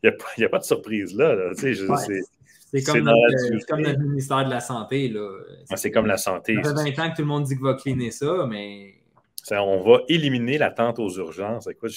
il 0.04 0.12
n'y 0.40 0.44
a, 0.46 0.50
pas 0.50 0.58
de 0.58 0.64
surprise 0.64 1.16
là. 1.16 1.36
là. 1.36 1.52
C'est 2.72 2.84
comme, 2.84 3.02
notre, 3.02 4.00
ministère 4.00 4.46
de 4.46 4.50
la 4.50 4.60
Santé. 4.60 5.14
c'est 5.76 5.92
comme 5.92 6.06
la 6.06 6.18
santé. 6.18 6.56
Ça 6.64 6.76
fait 6.76 6.92
20 6.92 7.04
ans 7.04 7.12
que 7.12 7.16
tout 7.16 7.22
le 7.22 7.28
monde 7.28 7.44
dit 7.44 7.56
qu'il 7.56 7.64
va 7.64 7.76
cleaner 7.76 8.12
ça, 8.12 8.48
mais. 8.48 8.96
on 9.52 9.82
va 9.82 10.02
éliminer 10.08 10.58
l'attente 10.58 11.00
aux 11.00 11.10
urgences. 11.18 11.68
Écoute, 11.68 11.92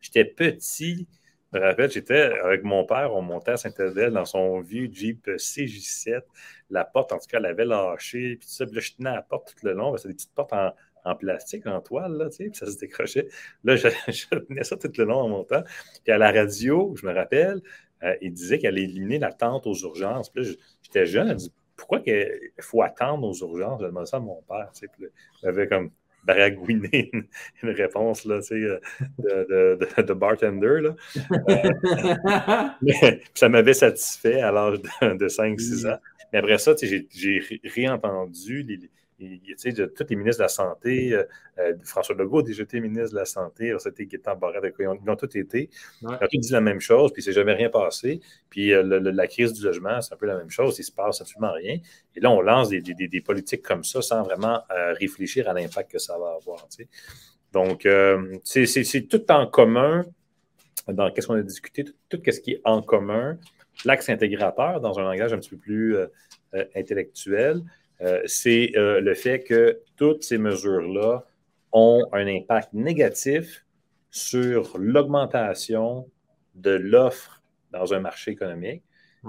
j'étais 0.00 0.24
petit. 0.24 1.06
Je 1.52 1.58
me 1.58 1.64
rappelle, 1.64 1.90
j'étais 1.90 2.22
avec 2.42 2.64
mon 2.64 2.84
père, 2.86 3.14
on 3.14 3.20
montait 3.20 3.52
à 3.52 3.56
Saint-Adèle 3.58 4.12
dans 4.12 4.24
son 4.24 4.60
vieux 4.60 4.88
Jeep 4.90 5.26
CJ7. 5.26 6.22
La 6.70 6.84
porte, 6.84 7.12
en 7.12 7.18
tout 7.18 7.26
cas, 7.28 7.38
elle 7.38 7.46
avait 7.46 7.66
lâché. 7.66 8.36
Puis, 8.36 8.48
ça, 8.48 8.64
puis 8.64 8.76
là, 8.76 8.80
je 8.80 8.92
tenais 8.92 9.12
la 9.12 9.22
porte 9.22 9.54
tout 9.54 9.66
le 9.66 9.74
long. 9.74 9.94
C'est 9.98 10.08
des 10.08 10.14
petites 10.14 10.34
portes 10.34 10.54
en, 10.54 11.14
plastique, 11.16 11.66
en 11.66 11.80
toile, 11.80 12.12
là, 12.12 12.30
tu 12.30 12.36
sais, 12.36 12.44
puis 12.44 12.56
ça 12.56 12.66
se 12.66 12.78
décrochait. 12.78 13.28
Là, 13.64 13.76
je, 13.76 13.88
tenais 14.28 14.64
ça 14.64 14.76
tout 14.76 14.90
le 14.96 15.04
long 15.04 15.20
en 15.20 15.28
montant. 15.28 15.62
Puis 16.04 16.12
à 16.12 16.18
la 16.18 16.32
radio, 16.32 16.94
je 16.96 17.06
me 17.06 17.12
rappelle, 17.12 17.60
euh, 18.02 18.14
il 18.22 18.32
disait 18.32 18.58
qu'elle 18.58 18.74
allait 18.74 18.84
éliminer 18.84 19.18
l'attente 19.18 19.66
aux 19.66 19.74
urgences. 19.74 20.30
Puis 20.30 20.44
là, 20.44 20.52
j'étais 20.80 21.04
jeune, 21.04 21.28
elle 21.28 21.36
dit 21.36 21.52
Pourquoi 21.76 22.00
il 22.06 22.52
faut 22.60 22.82
attendre 22.82 23.26
aux 23.26 23.34
urgences 23.34 23.80
Je 23.82 23.86
demandé 23.86 24.06
ça 24.06 24.18
à 24.18 24.20
mon 24.20 24.40
père. 24.42 24.70
Tu 24.72 24.88
j'avais 25.42 25.68
comme 25.68 25.90
baragouiné 26.24 27.10
une, 27.62 27.70
réponse 27.70 28.24
là, 28.24 28.40
tu 28.40 28.48
sais, 28.48 28.54
euh, 28.54 28.78
de, 29.18 30.02
de, 30.02 30.12
bartender. 30.14 30.80
Là. 30.80 30.94
Euh, 31.48 33.12
ça 33.34 33.48
m'avait 33.48 33.74
satisfait 33.74 34.40
à 34.40 34.52
l'âge 34.52 34.80
de, 34.80 35.28
5-6 35.28 35.90
ans. 35.90 35.98
Mais 36.32 36.38
après 36.38 36.58
ça, 36.58 36.74
j'ai 36.80 37.42
réentendu 37.64 38.62
les, 38.62 38.78
de 39.22 39.86
tous 39.86 40.06
les 40.08 40.16
ministres 40.16 40.40
de 40.40 40.44
la 40.44 40.48
Santé, 40.48 41.12
euh, 41.12 41.24
euh, 41.58 41.74
François 41.84 42.14
Legault 42.14 42.40
a 42.40 42.42
déjà 42.42 42.62
été 42.62 42.80
ministre 42.80 43.12
de 43.12 43.18
la 43.18 43.24
Santé, 43.24 43.74
c'était 43.78 44.06
Gaétan 44.06 44.36
Barrette, 44.36 44.74
ils 44.78 44.86
ont, 44.86 44.98
ils 45.02 45.10
ont 45.10 45.16
tous 45.16 45.36
été. 45.36 45.70
Ils 46.02 46.08
ont 46.08 46.18
tous 46.18 46.38
dit 46.38 46.52
la 46.52 46.60
même 46.60 46.80
chose, 46.80 47.12
puis 47.12 47.22
il 47.22 47.28
ne 47.28 47.32
s'est 47.32 47.38
jamais 47.40 47.54
rien 47.54 47.70
passé. 47.70 48.20
Puis 48.50 48.72
euh, 48.72 48.82
la 48.82 49.26
crise 49.26 49.52
du 49.52 49.64
logement, 49.64 50.00
c'est 50.00 50.14
un 50.14 50.16
peu 50.16 50.26
la 50.26 50.36
même 50.36 50.50
chose, 50.50 50.78
il 50.78 50.82
ne 50.82 50.86
se 50.86 50.92
passe 50.92 51.20
absolument 51.20 51.52
rien. 51.52 51.78
Et 52.14 52.20
là, 52.20 52.30
on 52.30 52.40
lance 52.40 52.68
des, 52.68 53.20
politiques 53.24 53.62
comme 53.62 53.84
ça 53.84 54.02
sans 54.02 54.22
vraiment 54.22 54.62
réfléchir 54.98 55.48
à 55.48 55.52
l'impact 55.52 55.92
que 55.92 55.98
ça 55.98 56.18
va 56.18 56.36
avoir. 56.40 56.66
Donc, 57.52 57.86
c'est 58.44 59.08
tout 59.08 59.30
en 59.30 59.46
commun 59.46 60.04
dans 60.88 61.10
qu'est-ce 61.12 61.28
qu'on 61.28 61.34
a 61.34 61.42
discuté, 61.42 61.84
tout, 62.08 62.20
ce 62.26 62.40
qui 62.40 62.52
est 62.52 62.60
en 62.64 62.82
commun, 62.82 63.38
l'axe 63.84 64.08
intégrateur 64.08 64.80
dans 64.80 64.98
un 64.98 65.04
langage 65.04 65.32
un 65.32 65.38
petit 65.38 65.50
peu 65.50 65.56
plus 65.56 65.96
intellectuel, 66.74 67.62
c'est 68.26 68.72
euh, 68.76 69.00
le 69.00 69.14
fait 69.14 69.42
que 69.42 69.80
toutes 69.96 70.22
ces 70.22 70.38
mesures-là 70.38 71.24
ont 71.72 72.06
un 72.12 72.26
impact 72.26 72.72
négatif 72.72 73.64
sur 74.10 74.76
l'augmentation 74.78 76.08
de 76.54 76.70
l'offre 76.70 77.42
dans 77.70 77.94
un 77.94 78.00
marché 78.00 78.32
économique. 78.32 78.82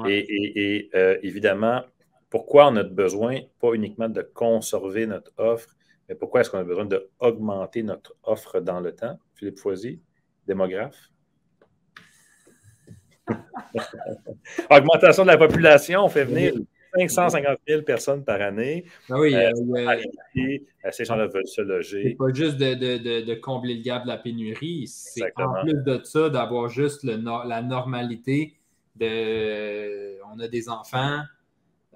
Et, 0.07 0.89
euh, 0.95 1.17
évidemment, 1.21 1.83
pourquoi 2.29 2.67
on 2.67 2.75
a 2.77 2.83
besoin, 2.83 3.41
pas 3.61 3.73
uniquement 3.73 4.09
de 4.09 4.21
conserver 4.21 5.05
notre 5.05 5.31
offre, 5.37 5.69
mais 6.09 6.15
pourquoi 6.15 6.41
est-ce 6.41 6.49
qu'on 6.49 6.57
a 6.57 6.63
besoin 6.63 6.85
d'augmenter 6.85 7.83
notre 7.83 8.15
offre 8.23 8.59
dans 8.59 8.79
le 8.79 8.93
temps? 8.93 9.19
Philippe 9.35 9.59
Foisy, 9.59 10.01
démographe. 10.47 11.11
Augmentation 14.69 15.23
de 15.23 15.27
la 15.27 15.37
population, 15.37 16.03
on 16.03 16.09
fait 16.09 16.25
venir 16.25 16.53
550 16.95 17.59
000 17.67 17.81
personnes 17.83 18.23
par 18.23 18.41
année. 18.41 18.85
Ah 19.09 19.19
oui, 19.19 19.33
euh, 19.35 19.51
ces 20.91 21.05
gens-là 21.05 21.27
veulent 21.27 21.47
se 21.47 21.61
loger. 21.61 22.03
C'est 22.09 22.15
pas 22.15 22.33
juste 22.33 22.57
de, 22.57 23.33
combler 23.35 23.75
le 23.75 23.81
gap 23.81 24.03
de 24.03 24.07
la 24.07 24.17
pénurie, 24.17 24.87
c'est 24.87 25.31
en 25.37 25.61
plus 25.61 25.83
de 25.83 26.01
ça 26.03 26.29
d'avoir 26.29 26.69
juste 26.69 27.03
le, 27.03 27.21
la 27.47 27.61
normalité 27.61 28.53
de 28.95 30.21
on 30.33 30.39
a 30.39 30.47
des 30.47 30.69
enfants, 30.69 31.21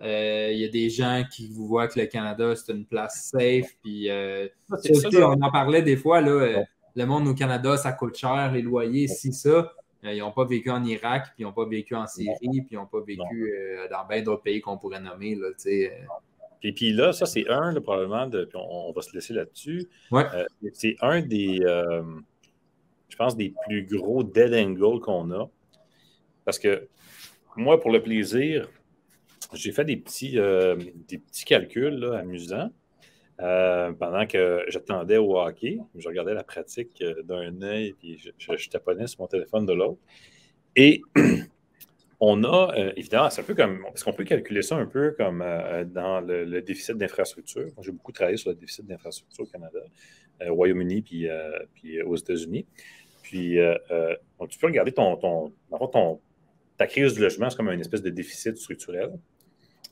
euh, 0.01 0.49
il 0.51 0.59
y 0.59 0.65
a 0.65 0.69
des 0.69 0.89
gens 0.89 1.23
qui 1.29 1.47
vous 1.47 1.67
voient 1.67 1.87
que 1.87 1.99
le 1.99 2.05
Canada, 2.05 2.53
c'est 2.55 2.71
une 2.71 2.85
place 2.85 3.29
safe. 3.31 3.75
Puis, 3.81 4.09
euh, 4.09 4.47
ah, 4.71 4.77
on 5.13 5.41
en 5.41 5.51
parlait 5.51 5.81
des 5.81 5.97
fois, 5.97 6.21
là, 6.21 6.63
le 6.95 7.05
monde 7.05 7.27
au 7.27 7.33
Canada, 7.33 7.77
ça 7.77 7.91
coûte 7.91 8.15
cher, 8.15 8.51
les 8.53 8.61
loyers, 8.61 9.07
si 9.07 9.33
ça. 9.33 9.71
Euh, 10.03 10.13
ils 10.13 10.19
n'ont 10.19 10.31
pas 10.31 10.45
vécu 10.45 10.69
en 10.69 10.83
Irak, 10.83 11.27
puis 11.33 11.35
ils 11.39 11.43
n'ont 11.43 11.53
pas 11.53 11.65
vécu 11.65 11.95
en 11.95 12.05
Syrie, 12.07 12.35
puis 12.41 12.67
ils 12.71 12.75
n'ont 12.75 12.85
pas 12.85 13.01
vécu 13.01 13.51
euh, 13.51 13.87
dans 13.89 14.05
bien 14.07 14.21
d'autres 14.21 14.43
pays 14.43 14.61
qu'on 14.61 14.77
pourrait 14.77 14.99
nommer. 14.99 15.35
Là, 15.35 15.47
euh. 15.65 15.89
puis, 16.59 16.71
puis 16.71 16.93
là, 16.93 17.13
ça, 17.13 17.25
c'est 17.25 17.47
un, 17.49 17.73
probablement, 17.81 18.27
de, 18.27 18.45
puis 18.45 18.59
on, 18.61 18.91
va 18.91 19.01
se 19.01 19.13
laisser 19.13 19.33
là-dessus. 19.33 19.89
c'est 20.73 20.95
un 21.01 21.21
des, 21.21 21.59
je 23.09 23.15
pense, 23.15 23.35
des 23.35 23.53
plus 23.65 23.85
gros 23.85 24.23
dead 24.23 24.53
angle 24.53 24.99
qu'on 24.99 25.31
a. 25.31 25.49
Parce 26.45 26.59
que 26.59 26.87
moi, 27.55 27.79
pour 27.79 27.91
le 27.91 28.01
plaisir, 28.01 28.69
j'ai 29.53 29.71
fait 29.71 29.85
des 29.85 29.97
petits, 29.97 30.33
des 30.33 31.17
petits 31.17 31.45
calculs 31.45 32.03
amusants. 32.13 32.69
Pendant 33.37 34.25
que 34.25 34.63
j'attendais 34.67 35.17
au 35.17 35.37
hockey. 35.37 35.79
Je 35.95 36.07
regardais 36.07 36.33
la 36.33 36.43
pratique 36.43 37.03
d'un 37.23 37.61
œil, 37.61 37.93
puis 37.93 38.17
je, 38.17 38.69
taponnais 38.69 39.07
sur 39.07 39.21
mon 39.21 39.27
téléphone 39.27 39.65
de 39.65 39.73
l'autre. 39.73 39.99
Et 40.75 41.01
on 42.19 42.43
a, 42.43 42.73
évidemment, 42.95 43.29
c'est 43.29 43.41
un 43.41 43.45
peu 43.45 43.55
comme, 43.55 43.85
est-ce 43.93 44.03
qu'on 44.03 44.13
peut 44.13 44.23
calculer 44.23 44.61
ça 44.61 44.75
un 44.75 44.85
peu 44.85 45.11
comme 45.11 45.43
dans 45.93 46.21
le, 46.21 46.61
déficit 46.61 46.97
d'infrastructure? 46.97 47.67
J'ai 47.81 47.91
beaucoup 47.91 48.11
travaillé 48.11 48.37
sur 48.37 48.49
le 48.49 48.55
déficit 48.55 48.85
d'infrastructure 48.85 49.43
au 49.43 49.47
Canada, 49.47 49.79
au 50.47 50.53
Royaume-Uni, 50.55 51.01
puis, 51.03 52.01
aux 52.01 52.15
États-Unis. 52.15 52.65
Puis, 53.21 53.59
tu 54.49 54.59
peux 54.59 54.67
regarder 54.67 54.93
ton, 54.93 55.49
ta 56.77 56.87
crise 56.87 57.13
du 57.13 57.21
logement, 57.21 57.49
c'est 57.49 57.57
comme 57.57 57.69
une 57.69 57.81
espèce 57.81 58.01
de 58.01 58.09
déficit 58.09 58.55
structurel. 58.57 59.11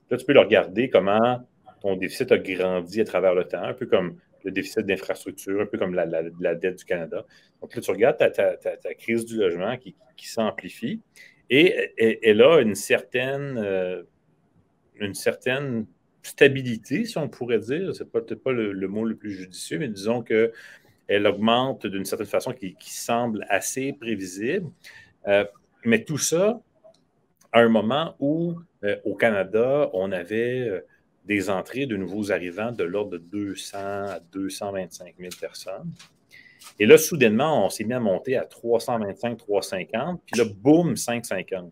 Là, 0.09 0.17
tu 0.17 0.25
peux 0.25 0.33
le 0.33 0.39
regarder 0.39 0.89
comment 0.89 1.45
ton 1.81 1.95
déficit 1.95 2.31
a 2.31 2.37
grandi 2.37 3.01
à 3.01 3.05
travers 3.05 3.33
le 3.33 3.45
temps, 3.45 3.63
un 3.63 3.73
peu 3.73 3.85
comme 3.85 4.17
le 4.45 4.51
déficit 4.51 4.85
d'infrastructure, 4.85 5.59
un 5.59 5.65
peu 5.65 5.77
comme 5.77 5.95
la, 5.95 6.55
dette 6.55 6.77
du 6.77 6.85
Canada. 6.85 7.25
Donc 7.61 7.75
là, 7.75 7.81
tu 7.81 7.91
regardes 7.91 8.17
ta, 8.17 8.93
crise 8.93 9.25
du 9.25 9.37
logement 9.37 9.75
qui, 9.77 9.95
s'amplifie 10.29 11.01
et, 11.49 12.19
elle 12.23 12.41
a 12.41 12.59
une 12.61 12.75
certaine, 12.75 13.57
euh, 13.57 14.03
une 14.99 15.13
certaine 15.13 15.85
stabilité, 16.21 17.05
si 17.05 17.17
on 17.17 17.27
pourrait 17.27 17.59
dire. 17.59 17.93
Ce 17.93 18.03
n'est 18.03 18.09
peut-être 18.09 18.41
pas 18.41 18.51
le, 18.51 18.87
mot 18.87 19.03
le 19.03 19.15
plus 19.15 19.31
judicieux, 19.31 19.79
mais 19.79 19.87
disons 19.87 20.23
qu'elle 20.23 21.27
augmente 21.27 21.85
d'une 21.85 22.05
certaine 22.05 22.27
façon 22.27 22.53
qui, 22.53 22.75
semble 22.79 23.45
assez 23.49 23.93
prévisible. 23.93 24.69
Euh, 25.27 25.45
mais 25.83 26.03
tout 26.03 26.17
ça 26.17 26.61
à 27.51 27.61
un 27.61 27.69
moment 27.69 28.15
où, 28.19 28.55
euh, 28.83 28.97
au 29.05 29.15
Canada, 29.15 29.89
on 29.93 30.11
avait 30.11 30.83
des 31.25 31.49
entrées 31.49 31.85
de 31.85 31.97
nouveaux 31.97 32.31
arrivants 32.31 32.71
de 32.71 32.83
l'ordre 32.83 33.11
de 33.11 33.17
200 33.17 33.77
à 33.77 34.19
225 34.31 35.15
000 35.17 35.29
personnes. 35.39 35.91
Et 36.79 36.85
là, 36.85 36.97
soudainement, 36.97 37.65
on 37.65 37.69
s'est 37.69 37.83
mis 37.83 37.93
à 37.93 37.99
monter 37.99 38.37
à 38.37 38.45
325, 38.45 39.37
350, 39.37 40.21
puis 40.25 40.39
là, 40.39 40.45
boum, 40.61 40.95
550. 40.95 41.71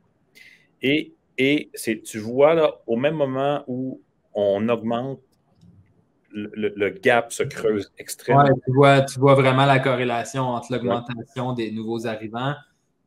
Et, 0.82 1.14
et 1.38 1.72
tu 2.04 2.20
vois, 2.20 2.54
là, 2.54 2.82
au 2.88 2.96
même 2.96 3.16
moment 3.16 3.64
où 3.68 4.02
on 4.34 4.68
augmente, 4.70 5.20
le, 6.36 6.90
gap 6.90 7.32
se 7.32 7.44
creuse 7.44 7.92
extrêmement. 8.00 8.44
Ouais, 8.44 8.50
tu, 8.66 8.74
vois, 8.74 9.02
tu 9.02 9.20
vois 9.20 9.36
vraiment 9.36 9.68
la 9.68 9.80
corrélation 9.80 10.44
entre 10.44 10.72
l'augmentation 10.72 11.54
des 11.54 11.72
nouveaux 11.72 12.08
arrivants, 12.08 12.56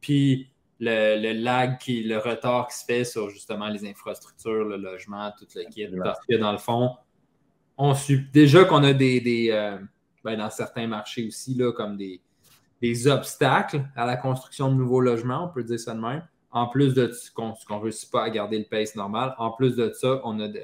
puis 0.01 0.49
le, 0.81 1.33
lag, 1.33 1.79
qui, 1.79 2.03
le 2.03 2.19
retard 2.19 2.69
qui 2.69 2.77
se 2.77 2.85
fait 2.85 3.05
sur 3.05 3.31
justement 3.31 3.69
les 3.69 3.89
infrastructures, 3.89 4.65
le 4.65 4.77
logement, 4.77 5.33
tout 5.39 5.47
le 5.55 5.65
kit. 5.71 5.89
Parce 6.03 6.19
que 6.29 6.37
dans 6.37 6.53
le 6.53 6.59
fond, 6.59 6.97
on 7.79 7.95
déjà 8.33 8.65
qu'on 8.65 8.85
a 8.85 8.93
des, 8.93 9.49
euh, 9.51 9.79
ben, 10.25 10.37
dans 10.37 10.51
certains 10.51 10.87
marchés 10.87 11.27
aussi, 11.27 11.55
là, 11.55 11.73
comme 11.73 11.97
des, 11.97 12.21
des, 12.83 13.09
obstacles 13.09 13.85
à 13.95 14.07
la 14.07 14.17
construction 14.17 14.71
de 14.71 14.75
nouveaux 14.75 15.01
logements, 15.01 15.45
on 15.45 15.49
peut 15.49 15.65
dire 15.65 15.81
ça 15.81 15.95
de 15.95 16.01
même. 16.01 16.27
En 16.51 16.69
plus 16.69 16.95
de 16.95 17.13
ce 17.13 17.31
qu'on 17.31 17.49
ne 17.71 17.83
réussit 17.83 18.11
pas 18.11 18.25
à 18.25 18.31
garder 18.31 18.59
le 18.59 18.65
pace 18.65 18.95
normal, 18.95 19.35
en 19.39 19.51
plus 19.51 19.77
de 19.77 19.93
ça, 19.93 20.21
on 20.25 20.41
a 20.41 20.49
de, 20.49 20.63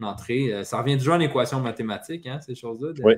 une 0.00 0.06
entrée. 0.06 0.52
Euh, 0.52 0.64
ça 0.64 0.80
revient 0.80 0.96
toujours 0.96 1.14
en 1.14 1.20
équation 1.20 1.60
mathématique, 1.60 2.26
hein, 2.26 2.40
ces 2.40 2.54
choses-là. 2.54 2.92
Oui, 3.02 3.14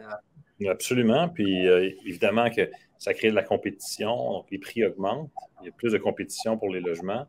absolument. 0.69 1.29
Puis 1.29 1.67
euh, 1.67 1.91
évidemment 2.07 2.49
que 2.51 2.63
ça 2.99 3.15
crée 3.15 3.31
de 3.31 3.35
la 3.35 3.43
compétition, 3.43 4.33
donc 4.33 4.47
les 4.51 4.59
prix 4.59 4.85
augmentent, 4.85 5.31
il 5.63 5.67
y 5.67 5.69
a 5.69 5.73
plus 5.73 5.93
de 5.93 5.99
compétition 5.99 6.57
pour 6.57 6.71
les 6.71 6.81
logements. 6.81 7.27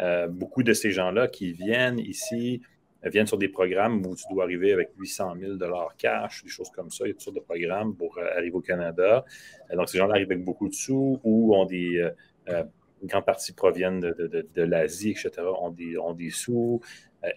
Euh, 0.00 0.28
beaucoup 0.28 0.62
de 0.62 0.72
ces 0.72 0.90
gens-là 0.90 1.28
qui 1.28 1.52
viennent 1.52 1.98
ici 1.98 2.62
viennent 3.02 3.26
sur 3.26 3.38
des 3.38 3.48
programmes 3.48 4.04
où 4.04 4.14
tu 4.14 4.24
dois 4.30 4.44
arriver 4.44 4.72
avec 4.72 4.90
800 4.98 5.34
000 5.40 5.54
cash, 5.96 6.42
des 6.44 6.50
choses 6.50 6.70
comme 6.70 6.90
ça. 6.90 7.04
Il 7.04 7.08
y 7.08 7.10
a 7.10 7.14
toutes 7.14 7.22
sortes 7.22 7.36
de 7.36 7.40
programmes 7.40 7.96
pour 7.96 8.18
euh, 8.18 8.36
arriver 8.36 8.54
au 8.54 8.60
Canada. 8.60 9.24
Euh, 9.70 9.76
donc, 9.76 9.88
ces 9.88 9.96
gens-là 9.98 10.14
arrivent 10.14 10.30
avec 10.30 10.44
beaucoup 10.44 10.68
de 10.68 10.74
sous 10.74 11.18
ou 11.24 11.54
ont 11.54 11.64
des. 11.64 12.10
une 12.46 13.08
grande 13.08 13.24
partie 13.24 13.52
proviennent 13.52 14.00
de, 14.00 14.62
l'Asie, 14.62 15.10
etc., 15.10 15.30
ont 15.60 15.70
des, 15.70 15.96
ont 15.96 16.12
des 16.12 16.28
sous. 16.28 16.80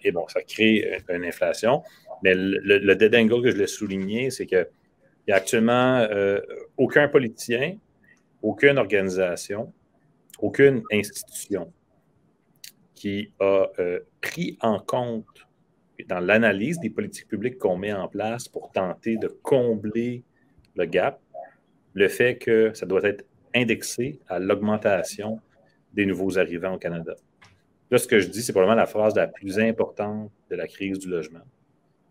et 0.02 0.12
bon, 0.12 0.28
ça 0.28 0.42
crée 0.42 1.00
une 1.08 1.24
inflation. 1.24 1.82
Mais 2.22 2.34
le, 2.34 2.78
le 2.78 2.96
dead 2.96 3.14
angle 3.14 3.42
que 3.42 3.50
je 3.50 3.56
l'ai 3.56 3.66
souligné, 3.66 4.30
c'est 4.30 4.46
que 4.46 4.68
il 5.26 5.30
n'y 5.30 5.32
a 5.34 5.36
actuellement 5.36 5.98
euh, 6.10 6.40
aucun 6.76 7.08
politicien, 7.08 7.78
aucune 8.42 8.78
organisation, 8.78 9.72
aucune 10.38 10.82
institution 10.92 11.72
qui 12.94 13.32
a 13.40 13.66
euh, 13.78 14.00
pris 14.20 14.58
en 14.60 14.78
compte 14.78 15.26
dans 16.08 16.20
l'analyse 16.20 16.78
des 16.80 16.90
politiques 16.90 17.28
publiques 17.28 17.58
qu'on 17.58 17.76
met 17.76 17.92
en 17.92 18.08
place 18.08 18.48
pour 18.48 18.70
tenter 18.72 19.16
de 19.16 19.28
combler 19.28 20.24
le 20.74 20.84
gap, 20.84 21.20
le 21.94 22.08
fait 22.08 22.36
que 22.36 22.72
ça 22.74 22.84
doit 22.84 23.04
être 23.04 23.24
indexé 23.54 24.20
à 24.28 24.38
l'augmentation 24.38 25.40
des 25.92 26.04
nouveaux 26.04 26.38
arrivants 26.38 26.74
au 26.74 26.78
Canada. 26.78 27.14
Là, 27.90 27.98
ce 27.98 28.08
que 28.08 28.18
je 28.18 28.28
dis, 28.28 28.42
c'est 28.42 28.52
probablement 28.52 28.76
la 28.76 28.86
phrase 28.86 29.14
la 29.14 29.28
plus 29.28 29.58
importante 29.58 30.30
de 30.50 30.56
la 30.56 30.66
crise 30.66 30.98
du 30.98 31.08
logement. 31.08 31.44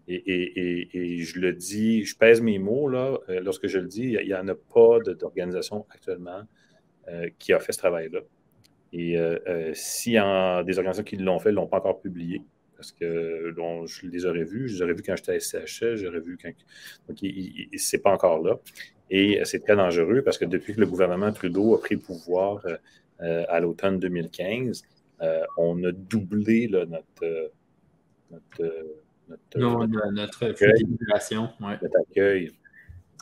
Et, 0.08 1.18
je 1.24 1.40
le 1.40 1.54
dis, 1.54 2.04
je 2.04 2.18
pèse 2.18 2.42
mes 2.42 2.60
mots 2.60 2.90
là, 2.90 3.18
euh, 3.30 3.40
lorsque 3.42 3.68
je 3.68 3.80
le 3.80 3.88
dis, 3.88 4.18
il 4.20 4.28
n'y 4.28 4.36
en 4.36 4.48
a 4.48 4.56
pas 4.56 5.00
d'organisation 5.00 5.86
actuellement 5.90 6.42
euh, 7.08 7.30
qui 7.40 7.54
a 7.54 7.60
fait 7.60 7.72
ce 7.72 7.78
travail-là. 7.78 8.20
Et 8.92 9.18
euh, 9.18 9.40
a 10.20 10.64
des 10.64 10.78
organisations 10.78 11.04
qui 11.04 11.18
l'ont 11.18 11.40
fait, 11.40 11.50
ne 11.50 11.56
l'ont 11.56 11.68
pas 11.68 11.78
encore 11.78 12.02
publié. 12.02 12.42
Parce 12.76 12.92
que 12.92 13.54
je 13.86 14.08
les 14.08 14.26
aurais 14.26 14.44
vus, 14.44 14.68
je 14.68 14.76
les 14.76 14.82
aurais 14.82 14.94
vus 14.94 15.04
quand 15.04 15.16
j'étais 15.16 15.36
à 15.36 15.40
SCHL, 15.40 15.96
j'aurais 15.96 16.20
vu 16.20 16.38
quand. 16.42 16.52
Donc, 17.08 17.18
ce 17.20 17.96
n'est 17.96 18.02
pas 18.02 18.12
encore 18.12 18.44
là. 18.44 18.60
Et 19.10 19.40
c'est 19.46 19.60
très 19.60 19.78
dangereux 19.78 20.22
parce 20.22 20.38
que 20.38 20.44
depuis 20.44 20.76
que 20.76 20.82
le 20.82 20.88
gouvernement 20.88 21.32
Trudeau 21.32 21.76
a 21.76 21.80
pris 21.80 21.96
pouvoir 21.96 22.66
à 23.20 23.60
l'automne 23.62 24.00
2015, 24.00 24.84
on 25.58 25.82
a 25.86 25.92
doublé 25.94 26.68
notre, 26.68 27.52
notre 28.32 29.03
notre, 29.56 30.46
accueil. 30.48 30.86
Notre 31.10 32.00
accueil. 32.00 32.52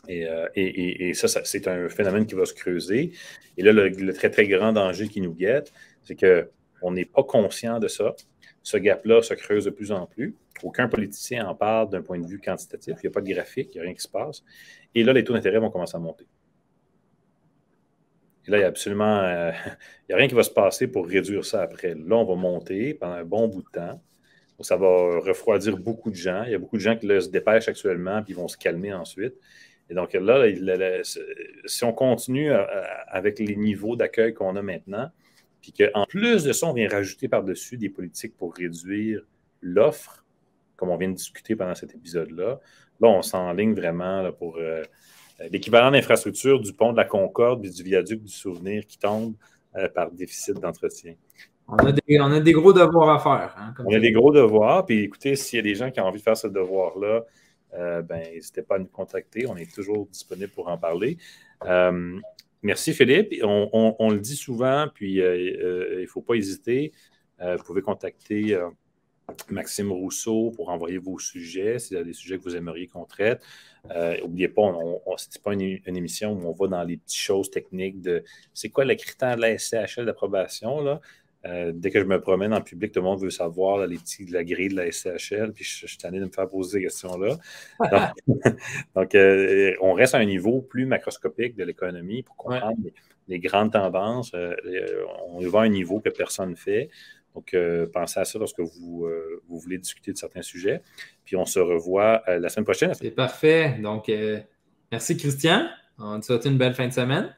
Euh, 0.10 0.48
et, 0.56 1.10
et, 1.10 1.14
ça, 1.14 1.28
c'est 1.28 1.68
un 1.68 1.90
phénomène 1.90 2.26
qui 2.26 2.36
va 2.36 2.46
se 2.46 2.54
creuser. 2.54 3.12
Et 3.58 3.64
là, 3.64 3.72
le, 3.72 4.14
très, 4.14 4.30
très 4.30 4.48
grand 4.48 4.74
danger 4.74 5.08
qui 5.08 5.22
nous 5.22 5.34
guette, 5.34 5.72
c'est 6.02 6.16
qu'on 6.16 6.92
n'est 6.92 7.06
pas 7.06 7.24
conscient 7.24 7.80
de 7.80 7.88
ça. 7.88 8.16
Ce 8.64 8.78
gap-là 8.78 9.22
se 9.22 9.34
creuse 9.34 9.66
de 9.66 9.70
plus 9.70 9.92
en 9.92 10.06
plus. 10.06 10.36
Aucun 10.64 10.88
politicien 10.88 11.48
en 11.48 11.56
parle 11.56 11.90
d'un 11.90 12.02
point 12.02 12.20
de 12.20 12.28
vue 12.28 12.40
quantitatif. 12.40 12.96
Il 12.98 13.08
n'y 13.08 13.08
a 13.08 13.12
pas 13.12 13.22
de 13.22 13.32
graphique, 13.32 13.70
il 13.74 13.78
n'y 13.78 13.80
a 13.82 13.84
rien 13.84 13.94
qui 13.94 14.02
se 14.02 14.10
passe. 14.10 14.44
Et 14.94 15.04
là, 15.04 15.14
les 15.14 15.24
taux 15.24 15.34
d'intérêt 15.34 15.60
vont 15.60 15.72
commencer 15.72 15.96
à 15.96 16.00
monter. 16.00 16.26
Et 18.48 18.52
là, 18.52 18.58
il 18.58 18.62
n'y 18.62 18.66
a 18.66 18.70
absolument 18.70 19.20
euh, 19.20 19.52
il 20.10 20.12
y 20.12 20.14
a 20.14 20.18
rien 20.18 20.28
qui 20.28 20.36
va 20.36 20.44
se 20.44 20.52
passer 20.52 20.88
pour 20.88 21.08
réduire 21.08 21.46
ça 21.46 21.62
après. 21.62 21.96
Là, 21.96 22.16
on 22.16 22.26
va 22.26 22.36
monter 22.36 22.94
pendant 22.94 23.14
un 23.14 23.26
bon 23.26 23.48
bout 23.48 23.62
de 23.62 23.70
temps 23.70 24.02
ça 24.66 24.76
va 24.78 25.20
refroidir 25.20 25.78
beaucoup 25.78 26.10
de 26.10 26.16
gens. 26.16 26.44
Il 26.44 26.52
y 26.52 26.56
a 26.56 26.60
beaucoup 26.60 26.78
de 26.78 26.82
gens 26.82 26.96
qui 26.96 27.08
se 27.08 27.30
dépêchent 27.30 27.68
actuellement, 27.68 28.22
puis 28.24 28.34
vont 28.34 28.48
se 28.48 28.58
calmer 28.58 28.94
ensuite. 28.94 29.36
Et 29.90 29.94
donc 29.94 30.14
là, 30.14 30.48
si 31.66 31.84
on 31.84 31.92
continue 31.92 32.52
euh, 32.52 32.62
euh, 32.62 32.84
avec 33.08 33.40
les 33.40 33.58
niveaux 33.58 33.98
d'accueil 33.98 34.34
qu'on 34.34 34.56
a 34.56 34.62
maintenant, 34.62 35.10
puis 35.62 35.74
qu'en 35.74 36.06
plus 36.06 36.46
de 36.46 36.54
ça, 36.54 36.68
on 36.68 36.74
vient 36.74 36.88
rajouter 36.88 37.28
par-dessus 37.28 37.78
des 37.78 37.90
politiques 37.90 38.36
pour 38.38 38.56
réduire 38.56 39.22
l'offre, 39.62 40.26
comme 40.78 40.90
on 40.90 40.98
vient 40.98 41.10
de 41.10 41.16
discuter 41.16 41.56
pendant 41.58 41.76
cet 41.76 41.94
épisode-là, 41.94 42.60
là, 43.02 43.08
on 43.08 43.22
s'enligne 43.22 43.74
vraiment 43.74 44.32
pour 44.32 44.58
euh, 44.58 44.82
l'équivalent 45.52 45.92
d'infrastructure 45.92 46.62
du 46.62 46.74
pont 46.74 46.94
de 46.94 46.98
la 46.98 47.06
Concorde 47.06 47.66
et 47.66 47.70
du 47.70 47.84
viaduc 47.84 48.24
du 48.24 48.32
Souvenir 48.32 48.88
qui 48.88 48.98
tombe 48.98 49.36
par 49.96 50.12
déficit 50.12 50.60
d'entretien. 50.60 51.16
On 51.72 51.78
a, 51.78 52.40
des, 52.42 52.52
gros 52.52 52.74
devoirs 52.74 53.10
à 53.10 53.20
faire. 53.20 53.56
Hein, 53.58 53.74
on 53.86 53.96
a 53.96 54.00
des 54.00 54.12
gros 54.12 54.32
devoirs. 54.32 54.86
Puis 54.86 55.04
écoutez, 55.04 55.38
s'il 55.38 55.58
y 55.58 55.60
a 55.60 55.64
des 55.64 55.76
gens 55.76 55.90
qui 55.90 56.02
ont 56.02 56.06
envie 56.06 56.20
de 56.20 56.24
faire 56.24 56.36
ce 56.36 56.48
devoir-là, 56.48 57.24
euh, 57.74 58.02
ben, 58.02 58.22
n'hésitez 58.34 58.62
pas 58.62 58.76
à 58.76 58.80
nous 58.80 58.88
contacter. 58.88 59.48
On 59.48 59.56
est 59.56 59.74
toujours 59.74 60.06
disponible 60.08 60.50
pour 60.50 60.68
en 60.68 60.78
parler. 60.78 61.18
Euh, 61.66 62.20
merci 62.62 62.94
Philippe. 62.94 63.34
On, 63.44 64.10
le 64.12 64.20
dit 64.20 64.36
souvent, 64.36 64.88
puis 64.94 65.22
euh, 65.22 65.96
il 65.96 66.02
ne 66.02 66.08
faut 66.08 66.22
pas 66.22 66.36
hésiter. 66.36 66.92
vous 67.40 67.64
pouvez 67.64 67.82
contacter 67.82 68.60
Maxime 69.50 69.94
Rousseau 69.94 70.52
pour 70.54 70.70
envoyer 70.70 70.98
vos 70.98 71.20
sujets, 71.20 71.80
s'il 71.80 71.96
y 71.96 72.00
a 72.00 72.04
des 72.04 72.12
sujets 72.12 72.38
que 72.38 72.44
vous 72.44 72.58
aimeriez 72.58 72.88
qu'on 72.88 73.06
traite. 73.06 73.42
N'oubliez 74.22 74.50
pas, 74.50 74.64
on, 74.64 75.00
ce 75.16 75.28
n'est 75.30 75.42
pas 75.42 75.54
une, 75.54 75.96
émission 75.98 76.34
où 76.34 76.46
on 76.46 76.52
va 76.52 76.68
dans 76.68 76.84
les 76.84 76.98
petites 76.98 77.22
choses 77.22 77.50
techniques 77.50 78.02
de 78.02 78.26
c'est 78.54 78.70
quoi 78.70 78.84
le 78.84 78.96
critère 78.96 79.38
de 79.38 79.42
la 79.42 79.58
SCHL 79.58 80.06
d'approbation. 80.06 81.00
Euh, 81.46 81.72
dès 81.74 81.90
que 81.90 82.00
je 82.00 82.06
me 82.06 82.22
promène 82.22 82.54
en 82.54 82.62
public, 82.62 82.92
tout 82.92 83.00
le 83.00 83.06
monde 83.06 83.22
veut 83.22 83.32
savoir 83.32 83.86
les 83.88 83.98
petits, 83.98 84.26
la 84.26 84.44
grille 84.44 84.70
de 84.70 84.76
la 84.76 84.92
SCHL, 84.92 85.54
puis 85.54 85.64
je, 85.64 85.88
suis 85.88 85.98
tanné 85.98 86.20
de 86.20 86.26
me 86.26 86.32
faire 86.32 86.48
poser 86.48 86.78
ces 86.78 86.84
questions-là. 86.84 87.40
Donc, 88.96 89.16
euh, 89.16 89.74
on 89.82 89.94
reste 89.94 90.14
à 90.14 90.20
un 90.20 90.26
niveau 90.26 90.62
plus 90.62 90.86
macroscopique 90.86 91.56
de 91.56 91.64
l'économie 91.64 92.22
pour 92.22 92.36
comprendre 92.36 92.78
les, 93.28 93.40
grandes 93.40 93.72
tendances. 93.72 94.32
Euh, 94.36 94.54
on 95.30 95.40
va 95.48 95.62
à 95.62 95.64
un 95.64 95.70
niveau 95.70 96.00
que 96.00 96.10
personne 96.10 96.52
ne 96.52 96.56
fait. 96.56 96.90
Donc, 97.34 97.56
pensez 97.94 98.20
à 98.20 98.26
ça 98.26 98.38
lorsque 98.38 98.60
vous, 98.60 99.08
vous, 99.48 99.60
voulez 99.60 99.78
discuter 99.78 100.12
de 100.12 100.18
certains 100.18 100.42
sujets. 100.42 100.82
Puis 101.24 101.38
on 101.38 101.46
se 101.46 101.60
revoit 101.60 102.24
la 102.28 102.50
semaine 102.50 102.66
prochaine. 102.66 102.94
C'est 102.94 103.12
parfait. 103.12 103.80
Donc, 103.82 104.12
merci 104.92 105.16
Christian. 105.16 105.70
On 105.98 106.20
te 106.20 106.26
souhaite 106.26 106.44
une 106.44 106.58
belle 106.58 106.74
fin 106.74 106.88
de 106.88 106.94
semaine. 106.94 107.34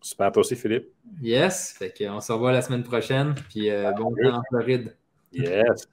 Super, 0.00 0.32
toi 0.32 0.40
aussi, 0.40 0.56
Philippe. 0.56 0.88
Yes. 1.20 1.74
Fait 1.78 1.94
on 2.08 2.20
se 2.20 2.32
revoit 2.32 2.52
la 2.52 2.62
semaine 2.62 2.82
prochaine. 2.82 3.34
Puis 3.50 3.70
bon 3.98 4.14
temps 4.14 4.38
en 4.38 4.42
Floride. 4.48 4.96
Yes. 5.32 5.86